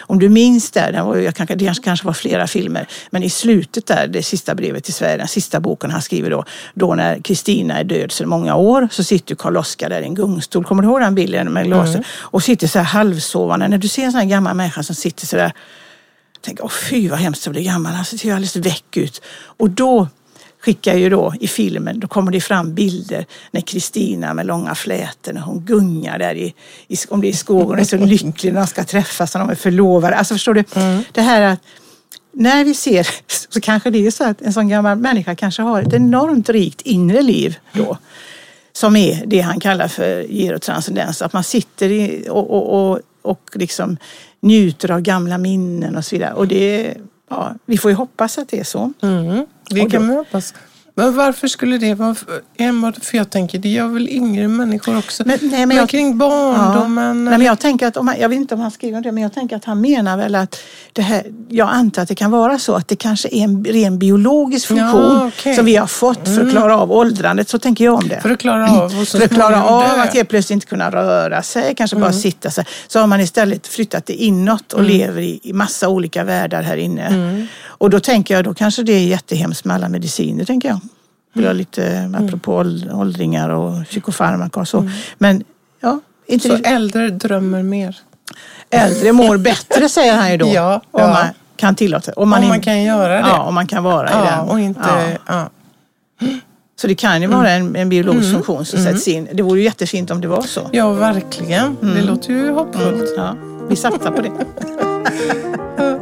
Om 0.00 0.18
du 0.18 0.28
minns 0.28 0.70
där, 0.70 0.92
det, 0.92 1.02
var, 1.02 1.16
jag 1.16 1.34
kanske, 1.34 1.54
det 1.54 1.82
kanske 1.82 2.06
var 2.06 2.12
flera 2.12 2.46
filmer, 2.46 2.88
men 3.10 3.22
i 3.22 3.30
slutet 3.30 3.86
där, 3.86 4.06
det 4.06 4.22
sista 4.22 4.54
brevet 4.54 4.84
till 4.84 4.94
Sverige, 4.94 5.16
den 5.16 5.28
sista 5.28 5.60
boken 5.60 5.90
han 5.90 6.02
skriver 6.02 6.30
då, 6.30 6.44
då 6.74 6.94
när 6.94 7.20
Kristina 7.22 7.78
är 7.78 7.84
död 7.84 8.12
sedan 8.12 8.28
många 8.28 8.56
år, 8.56 8.88
så 8.90 9.04
sitter 9.04 9.34
Karl 9.34 9.56
Oskar 9.56 9.88
där 9.88 10.00
i 10.00 10.04
en 10.04 10.14
gungstol. 10.14 10.64
Kommer 10.64 10.82
du 10.82 10.88
ihåg 10.88 11.00
den 11.00 11.14
bilden 11.14 11.52
med 11.52 11.64
glaset? 11.64 11.94
Mm. 11.94 12.06
Och 12.14 12.42
sitter 12.42 12.66
så 12.66 12.78
här 12.78 12.86
halvsovande. 12.86 13.68
När 13.68 13.78
du 13.78 13.88
ser 13.88 14.04
en 14.04 14.12
sån 14.12 14.20
här 14.20 14.28
gammal 14.28 14.56
människa 14.56 14.82
som 14.82 14.94
sitter 14.94 15.26
så 15.26 15.36
där, 15.36 15.52
tänker, 16.40 16.64
åh 16.64 16.70
fy 16.70 17.08
vad 17.08 17.18
hemskt 17.18 17.46
att 17.46 17.52
bli 17.52 17.64
gammal, 17.64 17.92
han 17.92 18.04
ser 18.04 18.32
alldeles 18.32 18.56
väck 18.56 18.96
ut. 18.96 19.22
Och 19.56 19.70
då 19.70 20.08
skickar 20.60 20.94
ju 20.94 21.08
då 21.08 21.34
i 21.40 21.48
filmen, 21.48 22.00
då 22.00 22.08
kommer 22.08 22.32
det 22.32 22.40
fram 22.40 22.74
bilder 22.74 23.26
när 23.50 23.60
Kristina 23.60 24.34
med 24.34 24.46
långa 24.46 24.74
flätor, 24.74 25.32
när 25.32 25.40
hon 25.40 25.64
gungar 25.64 26.18
där 26.18 26.34
i, 26.34 26.54
i 26.88 26.96
om 27.08 27.20
det 27.20 27.26
är 27.26 27.30
i 27.30 27.36
skogen, 27.36 27.78
är 27.78 27.84
så 27.84 27.96
lycklig 27.96 28.52
när 28.52 28.60
de 28.60 28.66
ska 28.66 28.84
träffas, 28.84 29.34
när 29.34 29.40
de 29.40 29.50
är 29.50 29.54
förlovade. 29.54 30.16
Alltså 30.16 30.34
förstår 30.34 30.54
du? 30.54 30.64
Mm. 30.74 31.02
Det 31.12 31.22
här 31.22 31.42
att 31.42 31.60
när 32.32 32.64
vi 32.64 32.74
ser 32.74 33.08
så 33.48 33.60
kanske 33.60 33.90
det 33.90 34.06
är 34.06 34.10
så 34.10 34.24
att 34.24 34.42
en 34.42 34.52
sån 34.52 34.68
gammal 34.68 34.98
människa 34.98 35.34
kanske 35.34 35.62
har 35.62 35.82
ett 35.82 35.92
enormt 35.92 36.48
rikt 36.48 36.80
inre 36.80 37.22
liv 37.22 37.58
då. 37.72 37.98
Som 38.72 38.96
är 38.96 39.26
det 39.26 39.40
han 39.40 39.60
kallar 39.60 39.88
för 39.88 40.22
gerotranscendens. 40.22 41.22
Att 41.22 41.32
man 41.32 41.44
sitter 41.44 41.90
i, 41.90 42.26
och, 42.30 42.50
och, 42.50 42.90
och, 42.90 43.00
och 43.22 43.50
liksom 43.54 43.96
njuter 44.40 44.90
av 44.90 45.00
gamla 45.00 45.38
minnen 45.38 45.96
och 45.96 46.04
så 46.04 46.16
vidare. 46.16 46.34
Och 46.34 46.48
det, 46.48 46.94
ja, 47.30 47.54
vi 47.66 47.78
får 47.78 47.90
ju 47.90 47.94
hoppas 47.94 48.38
att 48.38 48.48
det 48.48 48.60
är 48.60 48.64
så. 48.64 48.92
Mm. 49.02 49.46
Det 49.70 49.90
kan 49.90 50.08
hoppas. 50.08 50.54
Men 50.98 51.16
varför 51.16 51.48
skulle 51.48 51.78
det 51.78 51.94
vara 51.94 52.14
enbart, 52.56 53.04
för 53.04 53.16
jag 53.16 53.30
tänker 53.30 53.58
det 53.58 53.68
gör 53.68 53.88
väl 53.88 54.08
yngre 54.08 54.48
människor 54.48 54.98
också. 54.98 55.22
Men, 55.26 55.38
nej, 55.42 55.50
men, 55.50 55.68
men 55.68 55.76
jag, 55.76 55.88
kring 55.88 56.18
barndomen. 56.18 57.06
Ja, 57.06 57.30
nej, 57.30 57.38
men 57.38 57.46
jag 57.46 57.58
tänker 57.58 57.86
att, 57.86 57.96
om 57.96 58.08
han, 58.08 58.20
jag 58.20 58.28
vet 58.28 58.36
inte 58.36 58.54
om 58.54 58.60
han 58.60 58.70
skriver 58.70 59.00
det, 59.00 59.12
men 59.12 59.22
jag 59.22 59.32
tänker 59.32 59.56
att 59.56 59.64
han 59.64 59.80
menar 59.80 60.16
väl 60.16 60.34
att 60.34 60.58
det 60.92 61.02
här, 61.02 61.22
jag 61.48 61.68
antar 61.68 62.02
att 62.02 62.08
det 62.08 62.14
kan 62.14 62.30
vara 62.30 62.58
så 62.58 62.74
att 62.74 62.88
det 62.88 62.96
kanske 62.96 63.28
är 63.28 63.44
en 63.44 63.64
ren 63.64 63.98
biologisk 63.98 64.66
funktion 64.66 65.16
ja, 65.16 65.26
okay. 65.26 65.54
som 65.54 65.64
vi 65.64 65.76
har 65.76 65.86
fått 65.86 66.24
för 66.24 66.32
att 66.32 66.38
mm. 66.38 66.50
klara 66.50 66.78
av 66.78 66.92
åldrandet. 66.92 67.48
Så 67.48 67.58
tänker 67.58 67.84
jag 67.84 67.94
om 67.94 68.08
det. 68.08 68.20
För 68.20 68.30
att 68.30 68.38
klara 68.38 68.70
av, 68.70 68.88
för 69.04 69.24
att, 69.24 69.30
klara 69.30 69.64
av 69.64 70.00
att 70.00 70.14
helt 70.14 70.28
plötsligt 70.28 70.54
inte 70.54 70.66
kunna 70.66 70.90
röra 70.90 71.42
sig, 71.42 71.74
kanske 71.74 71.96
mm. 71.96 72.08
bara 72.08 72.12
sitta 72.12 72.50
sig. 72.50 72.64
Så 72.88 73.00
har 73.00 73.06
man 73.06 73.20
istället 73.20 73.66
flyttat 73.66 74.06
det 74.06 74.14
inåt 74.14 74.72
och 74.72 74.80
mm. 74.80 74.92
lever 74.92 75.22
i, 75.22 75.40
i 75.42 75.52
massa 75.52 75.88
olika 75.88 76.24
världar 76.24 76.62
här 76.62 76.76
inne. 76.76 77.06
Mm. 77.06 77.46
Och 77.64 77.90
då 77.90 78.00
tänker 78.00 78.34
jag, 78.34 78.44
då 78.44 78.54
kanske 78.54 78.82
det 78.82 78.92
är 78.92 79.06
jättehemskt 79.06 79.64
med 79.64 79.74
alla 79.74 79.88
mediciner, 79.88 80.44
tänker 80.44 80.68
jag. 80.68 80.80
Mm. 81.36 81.56
lite 81.56 81.86
mm. 81.86 82.24
apropå 82.24 82.64
åldringar 82.92 83.48
och 83.48 83.84
psykofarmaka 83.84 84.60
och 84.60 84.68
så. 84.68 84.78
Mm. 84.78 84.92
Men 85.18 85.44
ja, 85.80 86.00
inte 86.26 86.48
så 86.48 86.56
det. 86.56 86.68
äldre 86.68 87.10
drömmer 87.10 87.62
mer? 87.62 87.96
Äldre 88.70 89.12
mår 89.12 89.36
bättre 89.36 89.88
säger 89.88 90.16
han 90.16 90.30
ju 90.30 90.36
då. 90.36 90.46
Ja, 90.54 90.82
om 90.90 91.00
ja. 91.00 91.08
man 91.08 91.26
kan 91.56 91.74
tillåta 91.74 92.12
Om 92.12 92.28
man, 92.28 92.42
om 92.42 92.48
man 92.48 92.60
kan 92.60 92.82
göra 92.82 93.14
det. 93.14 93.20
Ja, 93.28 93.42
om 93.42 93.54
man 93.54 93.66
kan 93.66 93.82
vara 93.82 94.10
ja, 94.10 94.22
i 94.22 94.26
den. 94.26 94.48
Och 94.48 94.60
inte, 94.60 95.18
ja. 95.26 95.50
Så 96.80 96.86
det 96.86 96.94
kan 96.94 97.22
ju 97.22 97.28
vara 97.28 97.50
en, 97.50 97.76
en 97.76 97.88
biologisk 97.88 98.24
mm. 98.24 98.34
funktion 98.34 98.64
som 98.64 98.78
mm. 98.78 98.92
sätts 98.92 99.08
in. 99.08 99.28
Det 99.32 99.42
vore 99.42 99.58
ju 99.58 99.64
jättefint 99.64 100.10
om 100.10 100.20
det 100.20 100.28
var 100.28 100.42
så. 100.42 100.60
Ja, 100.72 100.92
verkligen. 100.92 101.76
Det 101.80 102.02
låter 102.02 102.32
ju 102.32 102.50
hoppfullt. 102.50 103.14
Ja, 103.16 103.36
vi 103.68 103.76
satsar 103.76 104.10
på 104.10 104.22
det. 104.22 104.30